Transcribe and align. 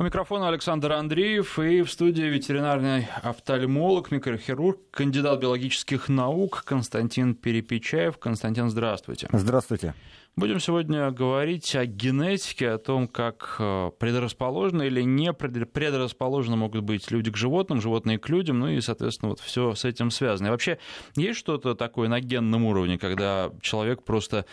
У 0.00 0.02
микрофона 0.02 0.48
Александр 0.48 0.92
Андреев 0.92 1.58
и 1.58 1.82
в 1.82 1.92
студии 1.92 2.22
ветеринарный 2.22 3.06
офтальмолог, 3.22 4.10
микрохирург, 4.10 4.78
кандидат 4.90 5.40
биологических 5.40 6.08
наук 6.08 6.62
Константин 6.64 7.34
Перепечаев. 7.34 8.16
Константин, 8.16 8.70
здравствуйте. 8.70 9.28
Здравствуйте. 9.30 9.92
Будем 10.36 10.58
сегодня 10.58 11.10
говорить 11.10 11.74
о 11.76 11.84
генетике, 11.84 12.70
о 12.70 12.78
том, 12.78 13.08
как 13.08 13.56
э, 13.58 13.90
предрасположены 13.98 14.86
или 14.86 15.02
не 15.02 15.34
предрасположены 15.34 16.56
могут 16.56 16.82
быть 16.82 17.10
люди 17.10 17.30
к 17.30 17.36
животным, 17.36 17.82
животные 17.82 18.18
к 18.18 18.26
людям, 18.30 18.60
ну 18.60 18.68
и, 18.68 18.80
соответственно, 18.80 19.30
вот 19.30 19.40
все 19.40 19.74
с 19.74 19.84
этим 19.84 20.10
связано. 20.10 20.46
И 20.46 20.50
вообще, 20.50 20.78
есть 21.16 21.38
что-то 21.38 21.74
такое 21.74 22.08
на 22.08 22.20
генном 22.20 22.64
уровне, 22.64 22.96
когда 22.96 23.50
человек 23.60 24.02
просто 24.04 24.46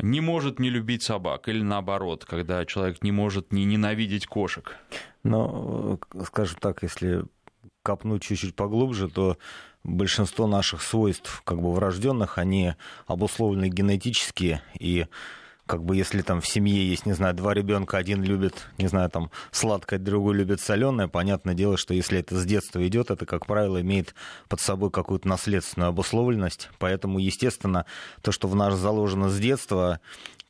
не 0.00 0.20
может 0.20 0.58
не 0.58 0.70
любить 0.70 1.02
собак, 1.02 1.48
или 1.48 1.62
наоборот, 1.62 2.24
когда 2.24 2.64
человек 2.64 3.02
не 3.02 3.12
может 3.12 3.52
не 3.52 3.64
ненавидеть 3.64 4.26
кошек? 4.26 4.76
Ну, 5.24 5.98
скажем 6.26 6.58
так, 6.60 6.82
если 6.82 7.24
копнуть 7.82 8.22
чуть-чуть 8.22 8.54
поглубже, 8.54 9.08
то 9.08 9.36
большинство 9.84 10.46
наших 10.46 10.82
свойств, 10.82 11.42
как 11.44 11.60
бы 11.60 11.72
врожденных, 11.72 12.38
они 12.38 12.74
обусловлены 13.06 13.68
генетически 13.68 14.60
и 14.78 15.06
как 15.72 15.84
бы 15.84 15.96
если 15.96 16.20
там 16.20 16.42
в 16.42 16.46
семье 16.46 16.86
есть, 16.86 17.06
не 17.06 17.14
знаю, 17.14 17.32
два 17.32 17.54
ребенка, 17.54 17.96
один 17.96 18.22
любит, 18.22 18.68
не 18.76 18.88
знаю, 18.88 19.08
там 19.08 19.30
сладкое, 19.52 19.98
другой 19.98 20.34
любит 20.34 20.60
соленое, 20.60 21.08
понятное 21.08 21.54
дело, 21.54 21.78
что 21.78 21.94
если 21.94 22.18
это 22.18 22.38
с 22.38 22.44
детства 22.44 22.86
идет, 22.86 23.10
это, 23.10 23.24
как 23.24 23.46
правило, 23.46 23.80
имеет 23.80 24.14
под 24.50 24.60
собой 24.60 24.90
какую-то 24.90 25.26
наследственную 25.26 25.88
обусловленность. 25.88 26.68
Поэтому, 26.78 27.18
естественно, 27.18 27.86
то, 28.20 28.32
что 28.32 28.48
в 28.48 28.54
нас 28.54 28.78
заложено 28.78 29.30
с 29.30 29.38
детства, 29.38 30.00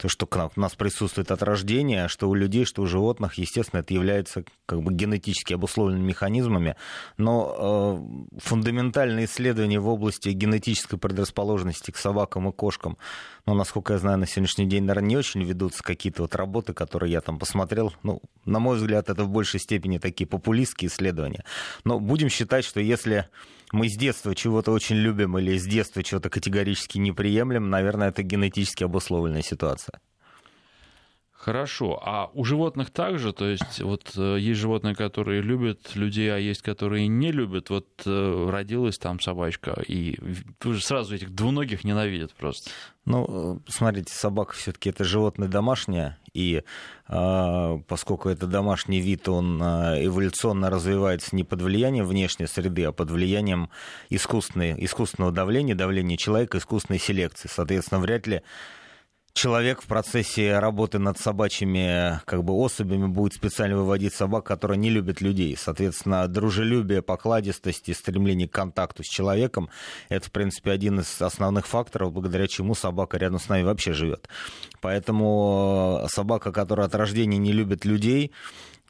то, 0.02 0.08
что 0.08 0.28
у 0.56 0.60
нас 0.60 0.74
присутствует 0.74 1.30
от 1.30 1.44
рождения, 1.44 2.08
что 2.08 2.28
у 2.28 2.34
людей, 2.34 2.64
что 2.64 2.82
у 2.82 2.86
животных, 2.86 3.34
естественно, 3.34 3.80
это 3.80 3.94
является 3.94 4.44
как 4.66 4.82
бы 4.82 4.92
генетически 4.92 5.54
обусловленными 5.54 6.08
механизмами. 6.08 6.74
Но 7.18 8.26
э, 8.34 8.38
фундаментальные 8.40 9.26
исследования 9.26 9.78
в 9.78 9.86
области 9.86 10.30
генетической 10.30 10.98
предрасположенности 10.98 11.92
к 11.92 11.96
собакам 11.96 12.48
и 12.48 12.52
кошкам, 12.52 12.98
ну, 13.46 13.54
насколько 13.54 13.92
я 13.92 14.00
знаю, 14.00 14.18
на 14.18 14.26
сегодняшний 14.26 14.66
день, 14.66 14.82
наверное, 14.82 15.10
не 15.10 15.16
очень 15.16 15.44
ведутся 15.44 15.84
какие-то 15.84 16.22
вот 16.22 16.34
работы, 16.34 16.72
которые 16.72 17.12
я 17.12 17.20
там 17.20 17.38
посмотрел. 17.38 17.94
Ну, 18.02 18.20
на 18.44 18.58
мой 18.58 18.78
взгляд, 18.78 19.08
это 19.08 19.22
в 19.22 19.28
большей 19.28 19.60
степени 19.60 19.98
такие 19.98 20.26
популистские 20.26 20.88
исследования. 20.88 21.44
Но 21.84 22.00
будем 22.00 22.28
считать, 22.28 22.64
что 22.64 22.80
если 22.80 23.28
мы 23.72 23.88
с 23.88 23.96
детства 23.96 24.34
чего-то 24.34 24.70
очень 24.70 24.96
любим 24.96 25.38
или 25.38 25.56
с 25.56 25.64
детства 25.64 26.02
чего-то 26.02 26.28
категорически 26.28 26.98
не 26.98 27.10
приемлем, 27.10 27.70
наверное, 27.70 28.08
это 28.08 28.22
генетически 28.22 28.84
обусловленная 28.84 29.42
ситуация. 29.42 29.91
Хорошо. 31.44 32.00
А 32.00 32.30
у 32.34 32.44
животных 32.44 32.90
также? 32.90 33.32
То 33.32 33.46
есть 33.46 33.80
вот 33.80 34.12
э, 34.16 34.36
есть 34.38 34.60
животные, 34.60 34.94
которые 34.94 35.42
любят 35.42 35.96
людей, 35.96 36.32
а 36.32 36.38
есть, 36.38 36.62
которые 36.62 37.08
не 37.08 37.32
любят. 37.32 37.68
Вот 37.68 37.88
э, 38.06 38.48
родилась 38.48 38.96
там 38.96 39.18
собачка, 39.18 39.82
и 39.88 40.16
сразу 40.80 41.16
этих 41.16 41.34
двуногих 41.34 41.82
ненавидят 41.82 42.32
просто. 42.34 42.70
Ну, 43.06 43.60
смотрите, 43.66 44.14
собака 44.14 44.52
все-таки 44.52 44.90
это 44.90 45.02
животное 45.02 45.48
домашнее, 45.48 46.16
и 46.32 46.62
э, 47.08 47.78
поскольку 47.88 48.28
это 48.28 48.46
домашний 48.46 49.00
вид, 49.00 49.28
он 49.28 49.60
э, 49.60 50.06
эволюционно 50.06 50.70
развивается 50.70 51.34
не 51.34 51.42
под 51.42 51.60
влиянием 51.60 52.06
внешней 52.06 52.46
среды, 52.46 52.84
а 52.84 52.92
под 52.92 53.10
влиянием 53.10 53.68
искусственной, 54.10 54.76
искусственного 54.84 55.32
давления, 55.32 55.74
давления 55.74 56.16
человека, 56.16 56.58
искусственной 56.58 57.00
селекции. 57.00 57.48
Соответственно, 57.52 58.00
вряд 58.00 58.28
ли 58.28 58.42
человек 59.34 59.82
в 59.82 59.86
процессе 59.86 60.58
работы 60.58 60.98
над 60.98 61.18
собачьими 61.18 62.20
как 62.26 62.44
бы, 62.44 62.52
особями 62.54 63.06
будет 63.06 63.34
специально 63.34 63.76
выводить 63.76 64.14
собак, 64.14 64.44
которые 64.44 64.78
не 64.78 64.90
любят 64.90 65.20
людей. 65.20 65.56
Соответственно, 65.58 66.28
дружелюбие, 66.28 67.02
покладистость 67.02 67.88
и 67.88 67.94
стремление 67.94 68.48
к 68.48 68.52
контакту 68.52 69.02
с 69.02 69.06
человеком– 69.06 69.70
это, 70.08 70.28
в 70.28 70.32
принципе, 70.32 70.70
один 70.70 71.00
из 71.00 71.20
основных 71.20 71.66
факторов, 71.66 72.12
благодаря 72.12 72.46
чему 72.46 72.74
собака 72.74 73.16
рядом 73.18 73.38
с 73.38 73.48
нами 73.48 73.62
вообще 73.62 73.92
живет. 73.92 74.28
Поэтому 74.80 76.06
собака, 76.08 76.52
которая 76.52 76.86
от 76.86 76.94
рождения 76.94 77.38
не 77.38 77.52
любит 77.52 77.84
людей, 77.84 78.32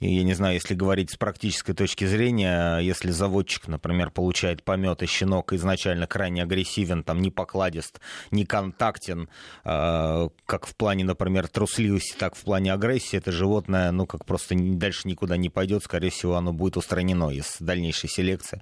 и, 0.03 0.17
я 0.17 0.25
не 0.25 0.35
знаю, 0.35 0.55
если 0.55 0.75
говорить 0.75 1.13
с 1.13 1.17
практической 1.17 1.75
точки 1.75 2.05
зрения, 2.05 2.79
если 2.79 3.13
заводчик, 3.13 3.69
например, 3.69 4.11
получает 4.11 4.65
помет, 4.65 5.01
и 5.01 5.07
щенок 5.07 5.53
изначально 5.53 6.09
крайне 6.09 6.43
агрессивен, 6.43 7.05
там, 7.05 7.23
не 7.23 7.31
покладист, 7.31 8.01
не 8.33 8.45
контактен, 8.45 9.29
э, 9.65 10.29
как 10.45 10.67
в 10.67 10.75
плане, 10.75 11.05
например, 11.05 11.47
трусливости, 11.47 12.17
так 12.19 12.35
в 12.35 12.43
плане 12.43 12.73
агрессии, 12.73 13.17
это 13.17 13.31
животное, 13.31 13.93
ну, 13.93 14.07
как 14.07 14.25
просто 14.25 14.57
дальше 14.59 15.07
никуда 15.07 15.37
не 15.37 15.51
пойдет, 15.51 15.85
скорее 15.85 16.11
всего, 16.11 16.34
оно 16.34 16.53
будет 16.53 16.77
устранено 16.77 17.31
из 17.31 17.59
дальнейшей 17.61 18.11
селекции. 18.11 18.61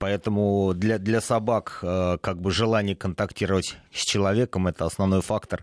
Поэтому 0.00 0.72
для, 0.74 0.98
для 0.98 1.20
собак 1.20 1.80
э, 1.82 2.16
как 2.22 2.40
бы 2.40 2.50
желание 2.50 2.96
контактировать 2.96 3.76
с 3.92 4.02
человеком 4.02 4.66
это 4.66 4.86
основной 4.86 5.20
фактор, 5.20 5.62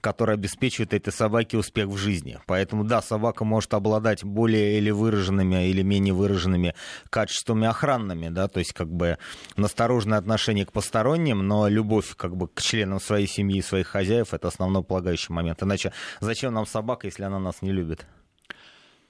который 0.00 0.34
обеспечивает 0.34 0.92
этой 0.92 1.12
собаке 1.12 1.56
успех 1.56 1.86
в 1.86 1.96
жизни. 1.96 2.40
Поэтому 2.46 2.82
да, 2.82 3.00
собака 3.00 3.44
может 3.44 3.72
обладать 3.74 4.24
более 4.24 4.78
или 4.78 4.90
выраженными 4.90 5.68
или 5.68 5.82
менее 5.82 6.14
выраженными 6.14 6.74
качествами 7.10 7.68
охранными, 7.68 8.28
да, 8.28 8.48
то 8.48 8.58
есть 8.58 8.72
как 8.72 8.88
бы 8.88 9.18
настороженное 9.56 10.18
отношение 10.18 10.66
к 10.66 10.72
посторонним, 10.72 11.46
но 11.46 11.68
любовь 11.68 12.16
как 12.16 12.36
бы 12.36 12.48
к 12.48 12.60
членам 12.60 12.98
своей 12.98 13.28
семьи, 13.28 13.60
своих 13.60 13.86
хозяев 13.86 14.34
это 14.34 14.48
основной 14.48 14.82
полагающий 14.82 15.32
момент. 15.32 15.62
Иначе 15.62 15.92
зачем 16.18 16.52
нам 16.52 16.66
собака, 16.66 17.06
если 17.06 17.22
она 17.22 17.38
нас 17.38 17.62
не 17.62 17.70
любит? 17.70 18.04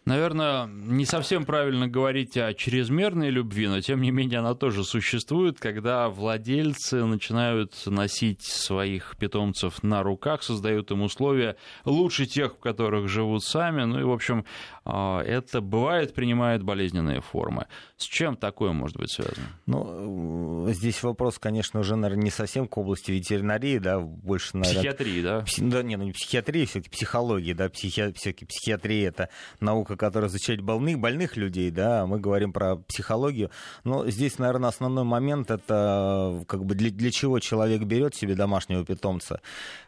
Наверное, 0.07 0.67
не 0.69 1.05
совсем 1.05 1.45
правильно 1.45 1.89
говорить 1.89 2.37
о 2.37 2.55
чрезмерной 2.55 3.31
любви, 3.31 3.67
но 3.67 3.81
тем 3.81 4.01
не 4.01 4.13
менее 4.13 4.39
она 4.39 4.55
тоже 4.55 4.85
существует, 4.85 5.59
когда 5.59 6.09
владельцы 6.09 7.05
начинают 7.05 7.75
носить 7.87 8.45
своих 8.45 9.17
питомцев 9.19 9.83
на 9.83 10.05
руках, 10.05 10.45
создают 10.45 10.93
им 10.93 11.03
условия 11.03 11.57
лучше 11.85 12.27
тех, 12.27 12.55
в 12.55 12.61
которых 12.61 13.09
живут 13.09 13.43
сами. 13.43 13.83
Ну 13.83 13.99
и, 13.99 14.05
в 14.05 14.13
общем, 14.13 14.45
это 14.87 15.61
бывает, 15.61 16.15
принимает 16.15 16.63
болезненные 16.63 17.21
формы. 17.21 17.67
С 17.97 18.05
чем 18.05 18.37
такое 18.37 18.73
может 18.73 18.97
быть 18.97 19.11
связано? 19.11 19.47
Ну, 19.67 20.69
здесь 20.71 21.03
вопрос, 21.03 21.39
конечно, 21.39 21.81
уже, 21.81 21.97
наверное, 21.97 22.25
не 22.25 22.31
совсем 22.31 22.69
к 22.69 22.79
области 22.79 23.11
ветеринарии, 23.11 23.79
да, 23.79 23.99
больше, 23.99 24.57
наверное... 24.57 24.81
Психиатрии, 24.81 25.23
да? 25.23 25.41
Пси... 25.41 25.63
Да, 25.63 25.83
не, 25.83 25.97
ну 25.97 26.05
не 26.05 26.13
психиатрии, 26.13 26.65
все-таки 26.67 26.91
психологии, 26.91 27.53
да, 27.53 27.69
психи... 27.69 28.13
все-таки 28.13 28.45
психиатрия— 28.47 29.09
это 29.11 29.29
наука, 29.61 29.97
которая 29.97 30.31
изучает 30.31 30.61
больных, 30.61 30.99
больных 30.99 31.37
людей, 31.37 31.71
да, 31.71 32.07
мы 32.07 32.21
говорим 32.21 32.53
про 32.53 32.77
психологию. 32.77 33.51
Но 33.83 34.09
здесь, 34.09 34.39
наверное, 34.39 34.69
основной 34.69 35.05
момент 35.05 35.51
это 35.51 36.45
как 36.47 36.65
бы 36.65 36.75
для, 36.75 36.91
для 36.91 37.11
чего 37.11 37.41
человек 37.41 37.83
берет 37.83 38.15
себе 38.15 38.35
домашнего 38.35 38.85
питомца. 38.85 39.41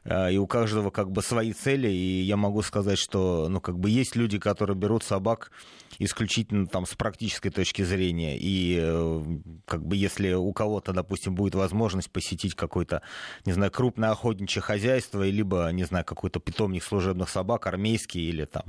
Э, 0.05 0.33
и 0.33 0.39
у 0.39 0.47
каждого 0.47 0.91
как 0.91 1.11
бы 1.11 1.23
свои 1.23 1.53
цели, 1.53 1.89
и 1.89 2.23
я 2.23 2.37
могу 2.37 2.63
сказать, 2.63 2.99
что, 2.99 3.49
ну, 3.49 3.61
как 3.61 3.79
бы 3.79 3.91
есть 3.91 4.17
люди, 4.17 4.39
которые 4.39 4.77
берут 4.77 4.88
собак 5.03 5.51
исключительно 5.99 6.67
там 6.67 6.87
с 6.87 6.95
практической 6.95 7.51
точки 7.51 7.83
зрения. 7.83 8.37
И 8.39 8.79
э, 8.81 9.23
как 9.67 9.85
бы 9.85 9.97
если 9.97 10.33
у 10.33 10.53
кого-то, 10.53 10.93
допустим, 10.93 11.35
будет 11.35 11.55
возможность 11.55 12.11
посетить 12.11 12.55
какое-то, 12.55 13.03
не 13.45 13.53
знаю, 13.53 13.71
крупное 13.71 14.11
охотничье 14.11 14.63
хозяйство, 14.63 15.23
либо, 15.23 15.69
не 15.73 15.85
знаю, 15.85 16.05
какой-то 16.05 16.41
питомник 16.41 16.85
служебных 16.85 17.29
собак, 17.29 17.67
армейский 17.67 18.29
или 18.29 18.45
там 18.45 18.65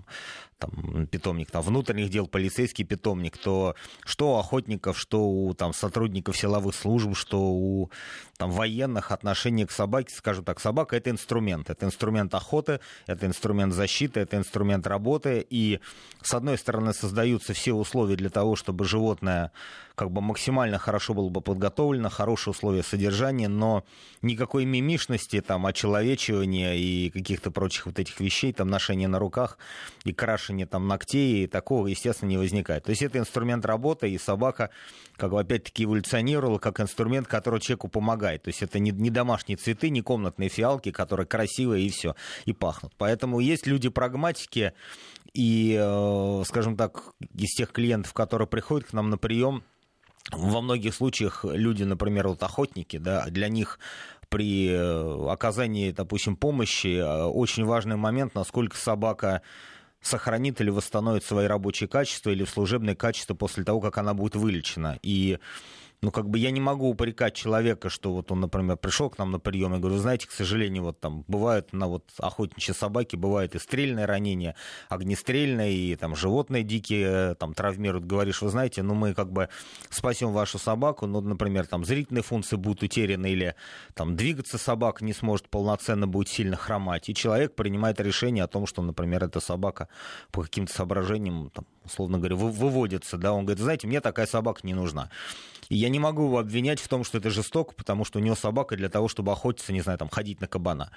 там, 0.60 1.08
питомник 1.08 1.50
там, 1.50 1.62
внутренних 1.64 2.10
дел, 2.10 2.28
полицейский 2.28 2.84
питомник, 2.84 3.38
то 3.38 3.76
что 4.06 4.34
у 4.34 4.38
охотников, 4.38 5.00
что 5.00 5.26
у 5.26 5.54
там, 5.54 5.74
сотрудников 5.74 6.38
силовых 6.38 6.76
служб, 6.76 7.16
что 7.16 7.40
у 7.40 7.90
там, 8.38 8.52
военных 8.52 9.12
отношение 9.12 9.66
к 9.66 9.72
собаке, 9.72 10.14
скажем 10.14 10.44
так, 10.44 10.60
собака 10.60 10.96
это 10.98 11.10
инструмент. 11.10 11.70
Это 11.70 11.86
инструмент 11.86 12.34
охоты, 12.36 12.82
это 13.08 13.26
инструмент 13.26 13.74
защиты, 13.74 14.20
это 14.20 14.38
инструмент 14.38 14.86
работы. 14.86 15.46
И, 15.50 15.80
с 16.22 16.34
одной 16.34 16.58
стороны, 16.58 16.94
создаются 17.20 17.54
все 17.54 17.74
условия 17.74 18.16
для 18.16 18.30
того, 18.30 18.56
чтобы 18.56 18.86
животное 18.86 19.52
как 20.00 20.12
бы 20.12 20.22
максимально 20.22 20.78
хорошо 20.78 21.14
было 21.14 21.28
бы 21.28 21.42
подготовлено, 21.42 22.10
хорошие 22.10 22.54
условия 22.54 22.84
содержания, 22.84 23.50
но 23.50 23.84
никакой 24.22 24.64
мимишности, 24.64 25.42
там, 25.42 25.66
очеловечивания 25.66 26.76
и 26.76 27.10
каких-то 27.10 27.52
прочих 27.52 27.86
вот 27.88 28.00
этих 28.00 28.22
вещей, 28.22 28.54
там, 28.54 28.70
ношения 28.70 29.10
на 29.10 29.20
руках 29.20 29.58
и 30.06 30.14
крашения 30.14 30.66
там 30.66 30.88
ногтей, 30.88 31.44
и 31.44 31.48
такого, 31.48 31.88
естественно, 31.88 32.30
не 32.30 32.38
возникает. 32.38 32.86
То 32.86 32.92
есть 32.92 33.02
это 33.02 33.18
инструмент 33.18 33.66
работы, 33.66 34.10
и 34.10 34.18
собака, 34.18 34.70
как 35.18 35.32
бы, 35.32 35.42
опять-таки, 35.42 35.84
эволюционировала 35.84 36.60
как 36.60 36.80
инструмент, 36.80 37.28
который 37.28 37.60
человеку 37.60 37.90
помогает. 37.90 38.44
То 38.44 38.48
есть 38.52 38.64
это 38.64 38.80
не, 38.80 38.92
не 38.92 39.10
домашние 39.10 39.58
цветы, 39.58 39.90
не 39.90 40.02
комнатные 40.02 40.48
фиалки, 40.48 40.92
которые 40.92 41.28
красивые 41.28 41.86
и 41.86 41.90
все, 41.90 42.16
и 42.46 42.54
пахнут. 42.54 42.94
Поэтому 42.98 43.42
есть 43.42 43.68
люди-прагматики, 43.68 44.72
и, 45.34 45.78
э, 45.80 46.44
скажем 46.46 46.76
так, 46.78 47.14
из 47.36 47.56
тех 47.56 47.72
клиентов, 47.72 48.14
которые 48.14 48.48
приходят 48.48 48.88
к 48.88 48.94
нам 48.94 49.10
на 49.10 49.18
прием, 49.18 49.64
во 50.32 50.62
многих 50.62 50.94
случаях 50.94 51.46
люди, 51.46 51.84
например, 51.84 52.28
вот 52.28 52.44
охотники, 52.44 52.98
да, 52.98 53.26
для 53.28 53.48
них 53.48 53.80
при 54.30 54.70
э, 54.70 55.30
оказании, 55.30 55.92
допустим, 55.92 56.36
помощи 56.36 56.98
э, 56.98 57.24
очень 57.24 57.66
важный 57.66 57.96
момент, 57.96 58.36
насколько 58.36 58.78
собака 58.78 59.42
сохранит 60.02 60.62
или 60.62 60.70
восстановит 60.70 61.24
свои 61.24 61.48
рабочие 61.48 61.90
качества 61.90 62.30
или 62.30 62.46
служебные 62.46 62.96
качества 62.96 63.34
после 63.34 63.64
того, 63.64 63.82
как 63.82 63.98
она 63.98 64.14
будет 64.14 64.36
вылечена. 64.36 65.00
И 65.02 65.40
ну, 66.02 66.12
как 66.12 66.30
бы 66.30 66.38
я 66.38 66.52
не 66.52 66.62
могу 66.62 66.90
упрекать 66.90 67.34
человека, 67.34 67.90
что 67.90 68.14
вот 68.14 68.32
он, 68.32 68.40
например, 68.40 68.78
пришел 68.78 69.10
к 69.10 69.18
нам 69.18 69.32
на 69.32 69.40
прием 69.40 69.76
и 69.76 69.80
говорю, 69.80 69.98
знаете, 69.98 70.28
к 70.28 70.32
сожалению, 70.32 70.84
вот 70.84 71.00
там 71.00 71.26
бывают 71.28 71.74
на 71.74 71.88
вот 71.88 72.06
охотничьи 72.20 72.74
собаки, 72.74 73.18
бывают 73.18 73.56
и 73.56 73.60
стрельные 73.60 74.06
ранения, 74.06 74.56
огнестрельные, 74.88 75.74
и 75.74 75.96
там 75.98 76.16
животные 76.16 76.64
дикие 76.64 77.36
там 77.36 77.54
травмируют. 77.54 78.06
Говоришь, 78.06 78.42
вы 78.42 78.50
знаете, 78.50 78.82
ну, 78.82 78.94
мы 78.94 79.14
как 79.14 79.32
бы 79.32 79.50
спасем 79.90 80.32
вашу 80.32 80.58
собаку, 80.58 81.06
ну, 81.06 81.20
например, 81.20 81.68
там 81.68 81.84
зрительные 81.84 82.24
функции 82.24 82.56
будут 82.56 82.84
утеряны, 82.84 83.32
или 83.32 83.56
там 83.94 84.16
двигаться 84.16 84.58
собака 84.58 85.04
не 85.04 85.14
сможет 85.14 85.50
полноценно, 85.50 86.08
будет 86.08 86.30
сильно 86.30 86.56
хромать. 86.56 87.10
И 87.10 87.14
человек 87.14 87.56
принимает 87.56 88.00
решение 88.00 88.46
о 88.46 88.48
том, 88.48 88.68
что, 88.68 88.82
например, 88.82 89.26
эта 89.26 89.42
собака 89.42 89.90
по 90.32 90.44
каким-то 90.44 90.74
соображениям, 90.74 91.50
там, 91.50 91.66
условно 91.90 92.18
говоря, 92.18 92.36
выводится, 92.36 93.18
да, 93.18 93.34
он 93.34 93.46
говорит, 93.46 93.62
знаете, 93.62 93.88
мне 93.88 94.02
такая 94.02 94.28
собака 94.28 94.62
не 94.64 94.74
нужна. 94.74 95.10
И 95.70 95.76
я 95.76 95.90
не 95.90 96.00
могу 96.00 96.26
его 96.26 96.40
обвинять 96.40 96.80
в 96.80 96.88
том, 96.88 97.04
что 97.04 97.20
это 97.20 97.30
жестоко, 97.30 97.76
потому 97.76 98.04
что 98.04 98.18
у 98.18 98.22
него 98.22 98.36
собака 98.36 98.76
для 98.76 98.90
того, 98.90 99.08
чтобы 99.08 99.32
охотиться, 99.32 99.72
не 99.72 99.82
знаю, 99.82 100.00
там, 100.00 100.10
ходить 100.10 100.42
на 100.42 100.48
кабана. 100.48 100.92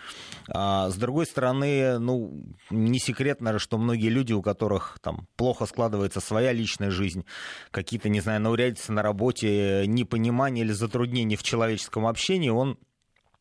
А 0.48 0.88
с 0.88 0.94
другой 0.96 1.26
стороны, 1.26 1.98
ну, 1.98 2.42
не 2.70 2.98
секрет, 2.98 3.40
наверное, 3.42 3.60
что 3.60 3.76
многие 3.76 4.08
люди, 4.08 4.32
у 4.32 4.40
которых 4.40 4.98
там 5.02 5.28
плохо 5.36 5.66
складывается 5.66 6.20
своя 6.20 6.52
личная 6.52 6.90
жизнь, 6.90 7.26
какие-то, 7.70 8.08
не 8.08 8.20
знаю, 8.20 8.40
наурядицы 8.40 8.92
на 8.92 9.02
работе, 9.02 9.84
непонимание 9.86 10.64
или 10.64 10.72
затруднения 10.72 11.36
в 11.36 11.42
человеческом 11.42 12.06
общении, 12.06 12.48
он 12.48 12.78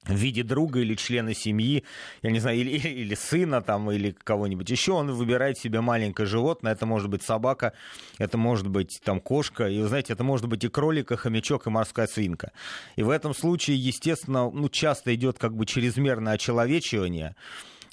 в 0.05 0.15
виде 0.15 0.43
друга 0.43 0.79
или 0.79 0.95
члена 0.95 1.33
семьи, 1.33 1.83
я 2.23 2.31
не 2.31 2.39
знаю, 2.39 2.57
или, 2.57 2.77
или 2.87 3.15
сына 3.15 3.61
там, 3.61 3.91
или 3.91 4.11
кого-нибудь. 4.11 4.69
Еще, 4.69 4.93
он 4.93 5.11
выбирает 5.11 5.57
себе 5.57 5.81
маленькое 5.81 6.27
животное, 6.27 6.73
это 6.73 6.85
может 6.85 7.09
быть 7.09 7.23
собака, 7.23 7.73
это 8.17 8.37
может 8.37 8.67
быть 8.67 9.01
там 9.03 9.19
кошка, 9.19 9.67
и, 9.67 9.79
вы 9.81 9.87
знаете, 9.87 10.13
это 10.13 10.23
может 10.23 10.47
быть 10.47 10.63
и 10.63 10.69
кролик, 10.69 11.11
и 11.11 11.15
хомячок, 11.15 11.67
и 11.67 11.69
морская 11.69 12.07
свинка. 12.07 12.51
И 12.95 13.03
в 13.03 13.09
этом 13.09 13.35
случае, 13.35 13.77
естественно, 13.77 14.49
ну, 14.49 14.69
часто 14.69 15.13
идет 15.13 15.37
как 15.37 15.55
бы 15.55 15.65
чрезмерное 15.65 16.33
очеловечивание, 16.33 17.35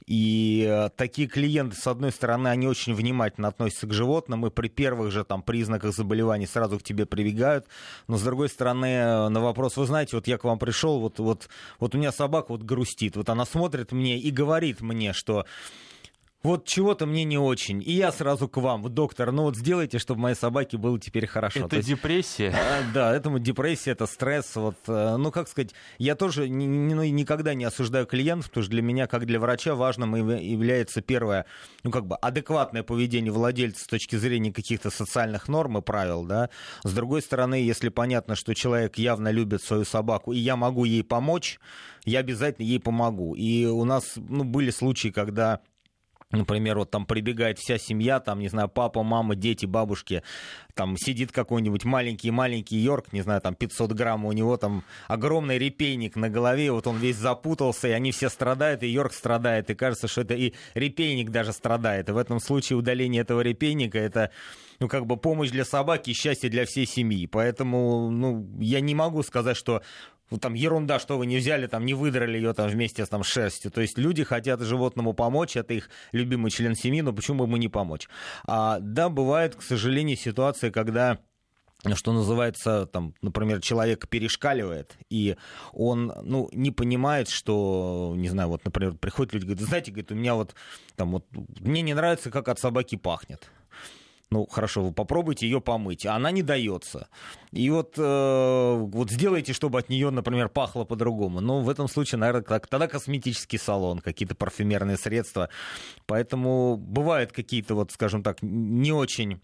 и 0.07 0.67
э, 0.69 0.91
такие 0.97 1.29
клиенты, 1.29 1.77
с 1.77 1.87
одной 1.87 2.13
стороны, 2.13 2.49
они 2.49 2.67
очень 2.67 2.95
внимательно 2.95 3.49
относятся 3.49 3.87
к 3.87 3.93
животным, 3.93 4.47
и 4.47 4.51
при 4.51 4.69
первых 4.69 5.11
же 5.11 5.25
там 5.25 5.43
признаках 5.43 5.95
заболеваний 5.95 6.47
сразу 6.47 6.79
к 6.79 6.83
тебе 6.83 7.07
прибегают. 7.07 7.67
Но 8.07 8.17
с 8.17 8.23
другой 8.23 8.49
стороны, 8.49 8.87
э, 8.87 9.29
на 9.29 9.41
вопрос, 9.41 9.77
вы 9.77 9.87
знаете, 9.87 10.17
вот 10.17 10.27
я 10.27 10.39
к 10.39 10.45
вам 10.45 10.59
пришел, 10.59 11.01
вот, 11.01 11.19
вот, 11.19 11.49
вот 11.79 11.95
у 11.95 11.99
меня 11.99 12.13
собака 12.13 12.53
вот 12.53 12.63
грустит, 12.63 13.17
вот 13.17 13.29
она 13.29 13.45
смотрит 13.45 13.93
мне 13.93 14.19
и 14.19 14.31
говорит 14.31 14.81
мне, 14.81 15.13
что 15.13 15.45
вот 16.45 16.67
чего-то 16.67 17.05
мне 17.05 17.25
не 17.25 17.37
очень. 17.37 17.83
И 17.83 17.93
я 17.93 18.13
сразу 18.13 18.49
к 18.49 18.59
вам, 18.59 18.83
доктор, 18.95 19.33
ну 19.33 19.43
вот 19.43 19.57
сделайте, 19.57 19.99
чтобы 19.99 20.21
моей 20.21 20.37
собаке 20.37 20.79
было 20.79 20.99
теперь 21.01 21.27
хорошо. 21.27 21.67
Это 21.67 21.77
есть, 21.77 21.89
депрессия? 21.89 22.55
А, 22.55 22.83
да, 22.95 23.15
это 23.15 23.37
депрессия, 23.41 23.91
это 23.91 24.07
стресс. 24.07 24.55
Вот, 24.55 24.77
э, 24.87 25.17
ну, 25.17 25.33
как 25.33 25.49
сказать, 25.49 25.75
я 25.99 26.15
тоже 26.15 26.49
ни, 26.49 26.65
ни, 26.65 26.95
ну, 26.95 27.03
никогда 27.03 27.55
не 27.55 27.65
осуждаю 27.65 28.07
клиентов, 28.07 28.51
потому 28.51 28.63
что 28.63 28.71
для 28.71 28.83
меня, 28.83 29.09
как 29.09 29.27
для 29.27 29.41
врача, 29.41 29.75
важным 29.75 30.15
является 30.15 31.01
первое, 31.01 31.45
ну, 31.83 31.91
как 31.91 32.07
бы 32.07 32.15
адекватное 32.15 32.85
поведение 32.85 33.33
владельца 33.33 33.83
с 33.83 33.87
точки 33.89 34.15
зрения 34.15 34.53
каких-то 34.53 34.91
социальных 34.91 35.49
норм 35.49 35.79
и 35.79 35.83
правил, 35.83 36.25
да. 36.25 36.51
С 36.85 36.93
другой 36.93 37.23
стороны, 37.23 37.57
если 37.57 37.89
понятно, 37.89 38.37
что 38.37 38.55
человек 38.55 38.97
явно 38.97 39.33
любит 39.33 39.65
свою 39.65 39.85
собаку, 39.85 40.33
и 40.33 40.39
я 40.39 40.55
могу 40.55 40.85
ей 40.85 41.03
помочь, 41.03 41.59
я 42.05 42.21
обязательно 42.21 42.65
ей 42.65 42.79
помогу. 42.79 43.35
И 43.35 43.67
у 43.67 43.85
нас, 43.85 44.13
ну, 44.17 44.45
были 44.45 44.71
случаи, 44.71 45.09
когда 45.09 45.61
Например, 46.31 46.79
вот 46.79 46.91
там 46.91 47.07
прибегает 47.07 47.59
вся 47.59 47.79
семья, 47.79 48.21
там, 48.21 48.41
не 48.41 48.49
знаю, 48.49 48.69
папа, 48.69 49.03
мама, 49.03 49.35
дети, 49.35 49.65
бабушки, 49.65 50.23
там 50.75 50.97
сидит 50.99 51.33
какой-нибудь 51.33 51.87
маленький-маленький 51.87 52.77
Йорк, 52.77 53.13
не 53.13 53.23
знаю, 53.23 53.41
там 53.41 53.55
500 53.55 53.93
грамм, 53.93 54.27
у 54.27 54.33
него 54.33 54.59
там 54.59 54.85
огромный 55.07 55.57
репейник 55.57 56.17
на 56.17 56.29
голове, 56.29 56.71
вот 56.71 56.87
он 56.87 56.99
весь 56.99 57.17
запутался, 57.17 57.89
и 57.89 57.93
они 57.93 58.13
все 58.13 58.29
страдают, 58.29 58.83
и 58.83 58.89
Йорк 58.89 59.15
страдает, 59.15 59.71
и 59.71 59.75
кажется, 59.75 60.07
что 60.07 60.21
это 60.21 60.35
и 60.35 60.53
репейник 60.75 61.31
даже 61.31 61.53
страдает. 61.53 62.11
И 62.11 62.13
в 62.13 62.19
этом 62.19 62.41
случае 62.41 62.77
удаление 62.77 63.23
этого 63.23 63.41
репейника 63.41 63.99
это 63.99 64.31
ну, 64.81 64.89
как 64.89 65.07
бы 65.07 65.17
помощь 65.17 65.51
для 65.51 65.65
собаки 65.65 66.13
счастье 66.13 66.51
для 66.51 66.65
всей 66.65 66.87
семьи. 66.87 67.27
Поэтому, 67.27 68.11
ну, 68.11 68.47
я 68.61 68.81
не 68.81 68.95
могу 68.95 69.23
сказать, 69.23 69.57
что 69.57 69.83
там 70.37 70.55
ерунда, 70.55 70.99
что 70.99 71.17
вы 71.17 71.27
не 71.27 71.39
взяли, 71.39 71.67
там 71.67 71.87
не 71.87 71.95
выдрали 71.95 72.37
ее 72.37 72.53
там 72.53 72.69
вместе 72.69 73.05
с 73.05 73.09
там 73.09 73.23
шерстью. 73.23 73.71
То 73.71 73.81
есть 73.81 73.97
люди 73.97 74.25
хотят 74.25 74.61
животному 74.61 75.15
помочь, 75.15 75.57
это 75.57 75.75
их 75.75 75.89
любимый 76.13 76.51
член 76.51 76.75
семьи, 76.75 77.01
но 77.01 77.13
почему 77.13 77.39
бы 77.39 77.45
ему 77.45 77.57
не 77.57 77.69
помочь? 77.69 78.09
А, 78.47 78.79
да, 78.81 79.09
бывает, 79.09 79.57
к 79.57 79.63
сожалению, 79.63 80.17
ситуация, 80.17 80.71
когда 80.71 81.19
что 81.95 82.13
называется, 82.13 82.87
там, 82.87 83.15
например, 83.23 83.61
человек 83.61 84.09
перешкаливает, 84.09 84.97
и 85.11 85.37
он, 85.73 86.13
ну, 86.25 86.49
не 86.53 86.73
понимает, 86.73 87.29
что, 87.29 88.15
не 88.17 88.29
знаю, 88.29 88.49
вот, 88.49 88.65
например, 88.65 88.95
приходят 88.95 89.33
люди, 89.33 89.45
говорят, 89.45 89.63
знаете, 89.63 89.93
говорит, 89.93 90.11
у 90.11 90.17
меня 90.17 90.35
вот, 90.35 90.57
там, 90.97 91.13
вот, 91.13 91.25
мне 91.61 91.83
не 91.83 91.95
нравится, 91.95 92.33
как 92.33 92.49
от 92.49 92.59
собаки 92.59 92.97
пахнет 92.97 93.49
ну 94.31 94.47
хорошо, 94.47 94.83
вы 94.83 94.93
попробуйте 94.93 95.47
ее 95.47 95.61
помыть, 95.61 96.05
а 96.05 96.15
она 96.15 96.31
не 96.31 96.43
дается. 96.43 97.09
И 97.51 97.71
вот, 97.71 97.95
э, 97.97 98.75
вот 98.77 99.11
сделайте, 99.11 99.55
чтобы 99.55 99.79
от 99.79 99.89
нее, 99.89 100.11
например, 100.11 100.51
пахло 100.51 100.85
по-другому. 100.85 101.41
Но 101.41 101.63
в 101.63 101.69
этом 101.71 101.89
случае, 101.89 102.19
наверное, 102.19 102.43
тогда 102.43 102.89
косметический 102.89 103.59
салон, 103.59 104.01
какие-то 104.01 104.35
парфюмерные 104.35 104.99
средства. 104.99 105.49
Поэтому 106.07 106.77
бывают 106.77 107.33
какие-то, 107.33 107.75
вот, 107.75 107.93
скажем 107.93 108.23
так, 108.23 108.43
не 108.43 108.93
очень 108.93 109.41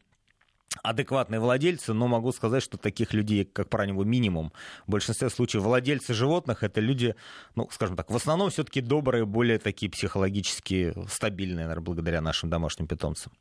адекватные 0.83 1.41
владельцы, 1.41 1.93
но 1.93 2.09
могу 2.09 2.33
сказать, 2.33 2.63
что 2.63 2.77
таких 2.77 3.15
людей, 3.15 3.45
как 3.45 3.71
правило, 3.71 4.03
минимум. 4.03 4.53
В 4.87 4.91
большинстве 4.91 5.31
случаев 5.31 5.63
владельцы 5.63 6.13
животных 6.15 6.63
это 6.63 6.81
люди, 6.81 7.15
ну, 7.55 7.69
скажем 7.71 7.97
так, 7.97 8.11
в 8.11 8.17
основном 8.17 8.51
все-таки 8.51 8.81
добрые, 8.81 9.25
более 9.25 9.59
такие 9.59 9.91
психологически 9.91 10.95
стабильные, 11.09 11.67
наверное, 11.67 11.85
благодаря 11.85 12.21
нашим 12.21 12.51
домашним 12.51 12.87
питомцам. 12.87 13.33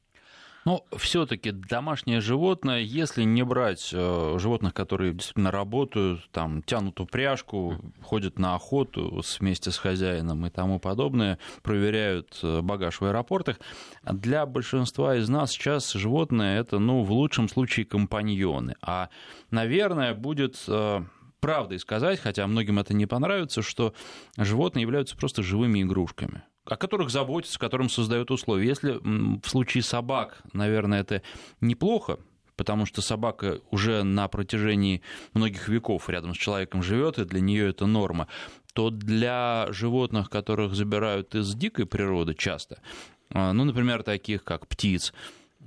Но 0.65 0.85
все-таки 0.95 1.51
домашнее 1.51 2.21
животное, 2.21 2.79
если 2.79 3.23
не 3.23 3.43
брать 3.43 3.89
э, 3.93 4.35
животных, 4.39 4.73
которые 4.73 5.13
действительно 5.13 5.51
работают, 5.51 6.29
там, 6.31 6.63
тянут 6.63 6.99
упряжку, 6.99 7.77
ходят 8.01 8.39
на 8.39 8.55
охоту 8.55 9.21
вместе 9.39 9.71
с 9.71 9.77
хозяином 9.77 10.45
и 10.45 10.49
тому 10.49 10.79
подобное, 10.79 11.37
проверяют 11.63 12.39
э, 12.43 12.61
багаж 12.61 13.01
в 13.01 13.05
аэропортах, 13.05 13.59
для 14.03 14.45
большинства 14.45 15.17
из 15.17 15.27
нас 15.27 15.51
сейчас 15.51 15.91
животное 15.91 16.59
это, 16.59 16.79
ну, 16.79 17.03
в 17.03 17.11
лучшем 17.11 17.49
случае 17.49 17.85
компаньоны. 17.85 18.75
А, 18.81 19.09
наверное, 19.51 20.13
будет 20.13 20.63
э, 20.67 21.03
правдой 21.41 21.79
сказать, 21.79 22.21
хотя 22.21 22.47
многим 22.47 22.79
это 22.79 22.93
не 22.93 23.05
понравится, 23.05 23.61
что 23.61 23.93
животные 24.37 24.83
являются 24.83 25.17
просто 25.17 25.43
живыми 25.43 25.81
игрушками 25.81 26.43
о 26.65 26.77
которых 26.77 27.09
заботятся, 27.09 27.59
которым 27.59 27.89
создают 27.89 28.31
условия. 28.31 28.67
Если 28.67 28.99
в 29.01 29.47
случае 29.47 29.83
собак, 29.83 30.41
наверное, 30.53 31.01
это 31.01 31.21
неплохо, 31.61 32.19
потому 32.55 32.85
что 32.85 33.01
собака 33.01 33.59
уже 33.71 34.03
на 34.03 34.27
протяжении 34.27 35.01
многих 35.33 35.67
веков 35.67 36.09
рядом 36.09 36.33
с 36.33 36.37
человеком 36.37 36.83
живет, 36.83 37.19
и 37.19 37.25
для 37.25 37.41
нее 37.41 37.69
это 37.69 37.85
норма, 37.85 38.27
то 38.73 38.89
для 38.89 39.67
животных, 39.69 40.29
которых 40.29 40.73
забирают 40.73 41.35
из 41.35 41.53
дикой 41.55 41.85
природы 41.85 42.33
часто, 42.33 42.81
а, 43.29 43.53
ну, 43.53 43.63
например, 43.65 44.03
таких 44.03 44.43
как 44.43 44.67
птиц, 44.67 45.13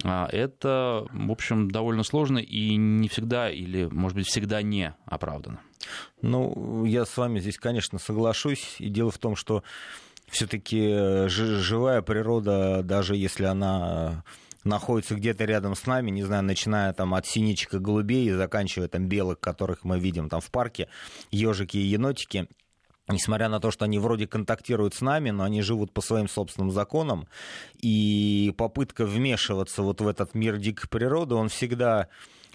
а, 0.04 0.28
это, 0.30 1.06
в 1.10 1.30
общем, 1.30 1.70
довольно 1.70 2.02
сложно 2.02 2.38
и 2.38 2.76
не 2.76 3.08
всегда, 3.08 3.50
или, 3.50 3.86
может 3.86 4.16
быть, 4.16 4.26
всегда 4.26 4.62
не 4.62 4.94
оправдано. 5.06 5.60
Ну, 6.20 6.84
я 6.84 7.04
с 7.04 7.16
вами 7.16 7.38
здесь, 7.40 7.58
конечно, 7.58 7.98
соглашусь. 7.98 8.76
И 8.78 8.88
дело 8.88 9.10
в 9.10 9.18
том, 9.18 9.36
что 9.36 9.62
все-таки 10.30 10.80
э, 10.80 11.28
живая 11.28 12.02
природа, 12.02 12.82
даже 12.82 13.16
если 13.16 13.44
она 13.44 14.24
находится 14.64 15.14
где-то 15.14 15.44
рядом 15.44 15.74
с 15.74 15.86
нами, 15.86 16.10
не 16.10 16.24
знаю, 16.24 16.42
начиная 16.42 16.92
там 16.92 17.14
от 17.14 17.26
синичек 17.26 17.74
и 17.74 17.78
голубей 17.78 18.28
и 18.28 18.32
заканчивая 18.32 18.88
там 18.88 19.06
белых, 19.06 19.40
которых 19.40 19.84
мы 19.84 19.98
видим 19.98 20.28
там 20.28 20.40
в 20.40 20.50
парке, 20.50 20.88
ежики 21.30 21.76
и 21.76 21.86
енотики, 21.86 22.48
несмотря 23.08 23.48
на 23.48 23.60
то, 23.60 23.70
что 23.70 23.84
они 23.84 23.98
вроде 23.98 24.26
контактируют 24.26 24.94
с 24.94 25.00
нами, 25.00 25.30
но 25.30 25.44
они 25.44 25.62
живут 25.62 25.92
по 25.92 26.00
своим 26.00 26.28
собственным 26.28 26.72
законам, 26.72 27.28
и 27.80 28.52
попытка 28.56 29.06
вмешиваться 29.06 29.82
вот 29.82 30.00
в 30.00 30.08
этот 30.08 30.34
мир 30.34 30.58
дикой 30.58 30.88
природы, 30.88 31.34
он 31.34 31.48
всегда 31.48 32.08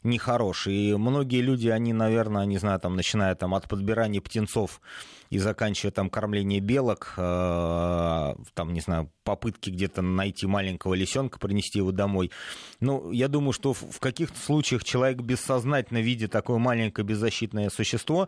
нехорош. 0.04 0.68
И 0.68 0.96
многие 0.96 1.42
люди, 1.42 1.68
они, 1.68 1.94
наверное, 1.94 2.46
не 2.46 2.58
знаю, 2.58 2.80
там, 2.80 2.96
начиная 2.96 3.36
там, 3.36 3.54
от 3.54 3.68
подбирания 3.68 4.22
птенцов 4.22 4.82
и 5.30 5.38
заканчивая 5.38 5.92
там 5.92 6.10
кормление 6.10 6.60
белок, 6.60 7.14
э, 7.18 8.36
там, 8.54 8.74
не 8.74 8.82
знаю, 8.82 9.12
попытки 9.24 9.70
где-то 9.70 10.02
найти 10.02 10.48
маленького 10.48 10.94
лисенка, 10.94 11.40
принести 11.40 11.80
его 11.80 11.92
домой. 11.92 12.32
Ну, 12.80 13.12
я 13.12 13.28
думаю, 13.28 13.54
что 13.54 13.74
в 13.74 14.00
каких-то 14.00 14.40
случаях 14.40 14.84
человек 14.84 15.22
бессознательно 15.22 16.00
видит 16.00 16.32
такое 16.32 16.58
маленькое 16.58 17.06
беззащитное 17.06 17.70
существо, 17.70 18.28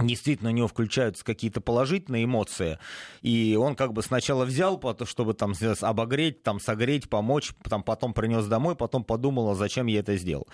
действительно 0.00 0.50
у 0.50 0.52
него 0.52 0.68
включаются 0.68 1.24
какие-то 1.24 1.60
положительные 1.60 2.24
эмоции, 2.24 2.78
и 3.22 3.56
он 3.60 3.74
как 3.74 3.92
бы 3.92 4.02
сначала 4.02 4.44
взял, 4.44 4.78
чтобы 5.04 5.34
там 5.34 5.54
обогреть, 5.82 6.42
там 6.42 6.60
согреть, 6.60 7.08
помочь, 7.08 7.52
там 7.68 7.82
потом 7.82 8.12
принес 8.12 8.46
домой, 8.46 8.76
потом 8.76 9.04
подумал, 9.04 9.50
а 9.50 9.54
зачем 9.54 9.86
я 9.86 10.00
это 10.00 10.16
сделал. 10.16 10.46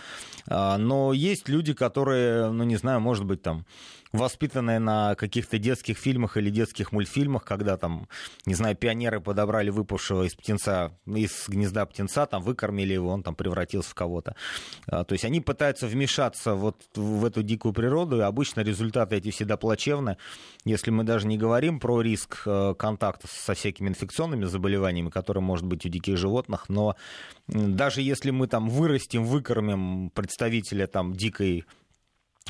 А, 0.46 0.78
но 0.78 1.12
есть 1.12 1.48
люди, 1.48 1.74
которые, 1.74 2.50
ну 2.50 2.64
не 2.64 2.76
знаю, 2.76 3.00
может 3.00 3.24
быть 3.24 3.42
там 3.42 3.66
воспитанные 4.14 4.78
на 4.78 5.16
каких-то 5.16 5.58
детских 5.58 5.98
фильмах 5.98 6.36
или 6.36 6.48
детских 6.48 6.92
мультфильмах, 6.92 7.44
когда 7.44 7.76
там, 7.76 8.08
не 8.46 8.54
знаю, 8.54 8.76
пионеры 8.76 9.20
подобрали 9.20 9.70
выпавшего 9.70 10.22
из 10.22 10.34
птенца, 10.34 10.92
из 11.04 11.48
гнезда 11.48 11.84
птенца, 11.84 12.24
там 12.26 12.40
выкормили 12.40 12.92
его, 12.92 13.08
он 13.10 13.24
там 13.24 13.34
превратился 13.34 13.90
в 13.90 13.94
кого-то. 13.94 14.36
А, 14.86 15.04
то 15.04 15.14
есть 15.14 15.24
они 15.24 15.40
пытаются 15.40 15.88
вмешаться 15.88 16.54
вот 16.54 16.76
в 16.94 17.24
эту 17.24 17.42
дикую 17.42 17.74
природу, 17.74 18.18
и 18.18 18.22
обычно 18.22 18.60
результаты 18.60 19.16
эти 19.16 19.30
всегда 19.30 19.56
плачевны. 19.56 20.16
Если 20.64 20.92
мы 20.92 21.02
даже 21.02 21.26
не 21.26 21.36
говорим 21.36 21.80
про 21.80 22.00
риск 22.00 22.42
э, 22.46 22.74
контакта 22.78 23.26
со 23.28 23.54
всякими 23.54 23.88
инфекционными 23.88 24.44
заболеваниями, 24.44 25.10
которые 25.10 25.42
может 25.42 25.66
быть 25.66 25.84
у 25.86 25.88
диких 25.88 26.16
животных, 26.16 26.68
но 26.68 26.94
даже 27.48 28.00
если 28.00 28.30
мы 28.30 28.46
там 28.46 28.68
вырастим, 28.68 29.24
выкормим 29.24 30.10
представителя 30.10 30.86
там 30.86 31.14
дикой 31.14 31.64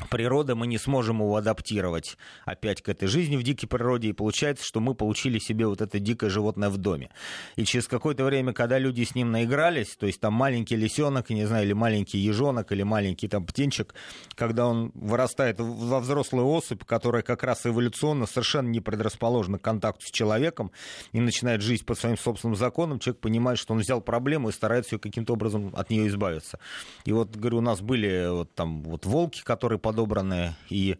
природы 0.09 0.55
мы 0.55 0.67
не 0.67 0.77
сможем 0.77 1.21
его 1.21 1.37
адаптировать 1.37 2.17
опять 2.43 2.81
к 2.81 2.89
этой 2.89 3.07
жизни 3.07 3.37
в 3.37 3.43
дикой 3.43 3.67
природе, 3.67 4.09
и 4.09 4.13
получается, 4.13 4.65
что 4.65 4.81
мы 4.81 4.93
получили 4.93 5.39
себе 5.39 5.67
вот 5.67 5.81
это 5.81 5.99
дикое 5.99 6.29
животное 6.29 6.69
в 6.69 6.77
доме. 6.77 7.11
И 7.55 7.63
через 7.63 7.87
какое-то 7.87 8.25
время, 8.25 8.51
когда 8.53 8.77
люди 8.77 9.03
с 9.03 9.15
ним 9.15 9.31
наигрались, 9.31 9.95
то 9.95 10.05
есть 10.05 10.19
там 10.19 10.33
маленький 10.33 10.75
лисенок, 10.75 11.29
не 11.29 11.45
знаю, 11.45 11.65
или 11.65 11.73
маленький 11.73 12.17
ежонок, 12.17 12.71
или 12.71 12.83
маленький 12.83 13.27
там 13.29 13.45
птенчик, 13.45 13.95
когда 14.35 14.67
он 14.67 14.91
вырастает 14.93 15.59
во 15.59 16.01
взрослую 16.01 16.47
особь, 16.47 16.83
которая 16.83 17.21
как 17.21 17.43
раз 17.43 17.65
эволюционно 17.65 18.25
совершенно 18.25 18.67
не 18.67 18.81
предрасположена 18.81 19.59
к 19.59 19.61
контакту 19.61 20.05
с 20.05 20.11
человеком 20.11 20.71
и 21.13 21.21
начинает 21.21 21.61
жить 21.61 21.85
по 21.85 21.95
своим 21.95 22.17
собственным 22.17 22.57
законам, 22.57 22.99
человек 22.99 23.21
понимает, 23.21 23.59
что 23.59 23.73
он 23.73 23.79
взял 23.79 24.01
проблему 24.01 24.49
и 24.49 24.51
старается 24.51 24.95
ее 24.95 24.99
каким-то 24.99 25.33
образом 25.33 25.71
от 25.73 25.89
нее 25.89 26.07
избавиться. 26.07 26.59
И 27.05 27.13
вот, 27.13 27.33
говорю, 27.35 27.59
у 27.59 27.61
нас 27.61 27.79
были 27.79 28.27
вот 28.29 28.53
там 28.53 28.83
вот 28.83 29.05
волки, 29.05 29.41
которые 29.43 29.79
подобраны. 29.85 30.55
И 30.67 30.97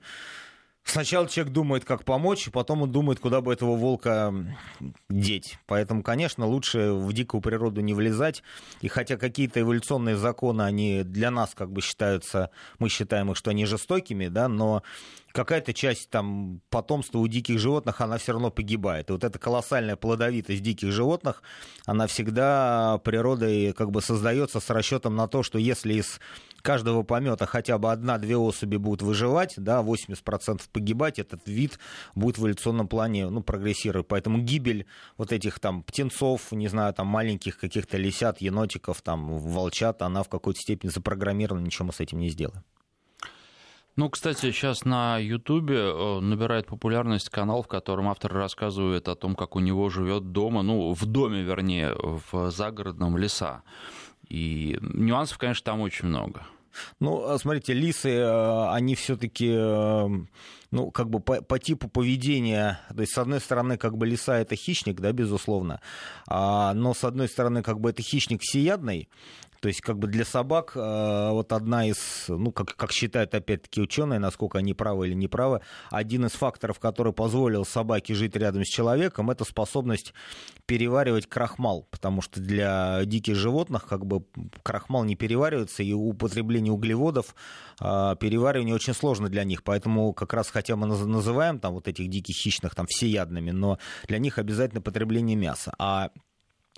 сначала 0.83 1.27
человек 1.27 1.51
думает, 1.51 1.85
как 1.85 2.05
помочь, 2.05 2.49
потом 2.51 2.83
он 2.83 2.91
думает, 2.91 3.19
куда 3.19 3.41
бы 3.41 3.51
этого 3.51 3.75
волка 3.75 4.31
деть. 5.09 5.57
Поэтому, 5.65 6.03
конечно, 6.03 6.45
лучше 6.45 6.91
в 6.91 7.11
дикую 7.13 7.41
природу 7.41 7.81
не 7.81 7.95
влезать. 7.95 8.43
И 8.81 8.87
хотя 8.87 9.17
какие-то 9.17 9.59
эволюционные 9.61 10.17
законы, 10.17 10.61
они 10.61 11.01
для 11.03 11.31
нас 11.31 11.55
как 11.55 11.71
бы 11.71 11.81
считаются, 11.81 12.51
мы 12.77 12.89
считаем 12.89 13.31
их, 13.31 13.37
что 13.37 13.49
они 13.49 13.65
жестокими, 13.65 14.27
да, 14.27 14.47
но 14.47 14.83
какая-то 15.31 15.73
часть 15.73 16.11
там 16.11 16.61
потомства 16.69 17.17
у 17.17 17.27
диких 17.27 17.57
животных, 17.57 18.01
она 18.01 18.19
все 18.19 18.33
равно 18.33 18.51
погибает. 18.51 19.09
И 19.09 19.13
вот 19.13 19.23
эта 19.23 19.39
колоссальная 19.39 19.95
плодовитость 19.95 20.61
диких 20.61 20.91
животных, 20.91 21.41
она 21.87 22.05
всегда 22.05 22.99
природой 23.03 23.73
как 23.73 23.89
бы 23.89 24.01
создается 24.01 24.59
с 24.59 24.69
расчетом 24.69 25.15
на 25.15 25.27
то, 25.27 25.41
что 25.41 25.57
если 25.57 25.95
из 25.95 26.19
каждого 26.65 27.03
помета 27.03 27.45
хотя 27.45 27.77
бы 27.77 27.91
одна-две 27.91 28.35
особи 28.35 28.77
будут 28.77 29.03
выживать, 29.03 29.53
да, 29.57 29.81
80% 29.81 30.61
погибать, 30.73 31.19
этот 31.19 31.47
вид 31.47 31.79
будет 32.15 32.37
в 32.37 32.41
эволюционном 32.41 32.87
плане 32.87 33.29
ну, 33.29 33.43
прогрессировать. 33.43 34.07
Поэтому 34.07 34.39
гибель 34.39 34.87
вот 35.17 35.31
этих 35.31 35.59
там 35.59 35.83
птенцов, 35.83 36.51
не 36.51 36.67
знаю, 36.67 36.93
там 36.93 37.07
маленьких 37.07 37.59
каких-то 37.59 37.97
лисят, 37.97 38.41
енотиков, 38.41 39.01
там 39.03 39.37
волчат, 39.37 40.01
она 40.01 40.23
в 40.23 40.29
какой-то 40.29 40.59
степени 40.59 40.89
запрограммирована, 40.89 41.63
ничего 41.63 41.85
мы 41.85 41.93
с 41.93 41.99
этим 41.99 42.19
не 42.19 42.29
сделаем. 42.29 42.63
Ну, 43.95 44.09
кстати, 44.09 44.51
сейчас 44.51 44.83
на 44.83 45.17
Ютубе 45.19 45.77
э, 45.77 46.19
набирает 46.19 46.65
популярность 46.65 47.29
канал, 47.29 47.61
в 47.61 47.67
котором 47.67 48.09
автор 48.09 48.33
рассказывает 48.33 49.07
о 49.07 49.15
том, 49.15 49.35
как 49.35 49.55
у 49.55 49.59
него 49.59 49.89
живет 49.89 50.31
дома, 50.31 50.63
ну, 50.63 50.93
в 50.93 51.05
доме, 51.05 51.43
вернее, 51.43 51.95
в 51.95 52.51
загородном 52.51 53.17
леса. 53.17 53.63
И 54.27 54.77
нюансов, 54.81 55.37
конечно, 55.37 55.63
там 55.63 55.81
очень 55.81 56.07
много. 56.07 56.45
Ну, 56.99 57.27
а 57.27 57.37
смотрите, 57.37 57.73
лисы, 57.73 58.09
э, 58.09 58.69
они 58.69 58.95
все-таки, 58.95 59.49
э, 59.49 60.07
ну, 60.71 60.91
как 60.91 61.09
бы 61.09 61.19
по, 61.19 61.41
по 61.41 61.59
типу 61.59 61.87
поведения, 61.87 62.79
то 62.93 63.01
есть, 63.01 63.13
с 63.13 63.17
одной 63.17 63.39
стороны, 63.39 63.77
как 63.77 63.97
бы 63.97 64.05
лиса 64.05 64.37
это 64.37 64.55
хищник, 64.55 64.99
да, 64.99 65.11
безусловно, 65.11 65.81
а, 66.27 66.73
но 66.73 66.93
с 66.93 67.03
одной 67.03 67.27
стороны, 67.27 67.63
как 67.63 67.79
бы 67.79 67.89
это 67.89 68.01
хищник 68.01 68.41
всеядный, 68.41 69.09
то 69.59 69.67
есть, 69.67 69.81
как 69.81 69.97
бы 69.97 70.07
для 70.07 70.25
собак 70.25 70.73
э, 70.75 71.29
вот 71.31 71.51
одна 71.51 71.87
из, 71.87 72.25
ну, 72.27 72.51
как, 72.51 72.75
как 72.75 72.91
считают 72.91 73.33
опять-таки 73.33 73.81
ученые, 73.81 74.19
насколько 74.19 74.57
они 74.57 74.73
правы 74.73 75.07
или 75.07 75.13
не 75.13 75.27
правы, 75.27 75.61
один 75.89 76.25
из 76.25 76.31
факторов, 76.31 76.79
который 76.79 77.13
позволил 77.13 77.65
собаке 77.65 78.13
жить 78.13 78.35
рядом 78.35 78.63
с 78.63 78.67
человеком, 78.67 79.29
это 79.29 79.43
способность 79.43 80.13
переваривать 80.65 81.27
крахмал, 81.27 81.87
потому 81.91 82.21
что 82.21 82.39
для 82.39 83.03
диких 83.05 83.35
животных 83.35 83.87
как 83.87 84.05
бы 84.05 84.25
крахмал 84.63 85.03
не 85.03 85.15
переваривается, 85.15 85.83
и 85.83 85.93
употребление 85.93 86.73
углеводов, 86.73 87.35
э, 87.79 88.15
переваривание 88.19 88.75
очень 88.75 88.93
сложно 88.93 89.29
для 89.29 89.43
них, 89.43 89.63
поэтому 89.63 90.13
как 90.13 90.33
раз, 90.33 90.49
хотя 90.49 90.75
мы 90.75 90.87
называем 90.87 91.59
там 91.59 91.73
вот 91.73 91.87
этих 91.87 92.09
диких 92.09 92.35
хищных 92.35 92.75
там 92.75 92.85
всеядными, 92.87 93.51
но 93.51 93.79
для 94.07 94.17
них 94.19 94.37
обязательно 94.37 94.81
потребление 94.81 95.35
мяса. 95.35 95.73
А 95.77 96.11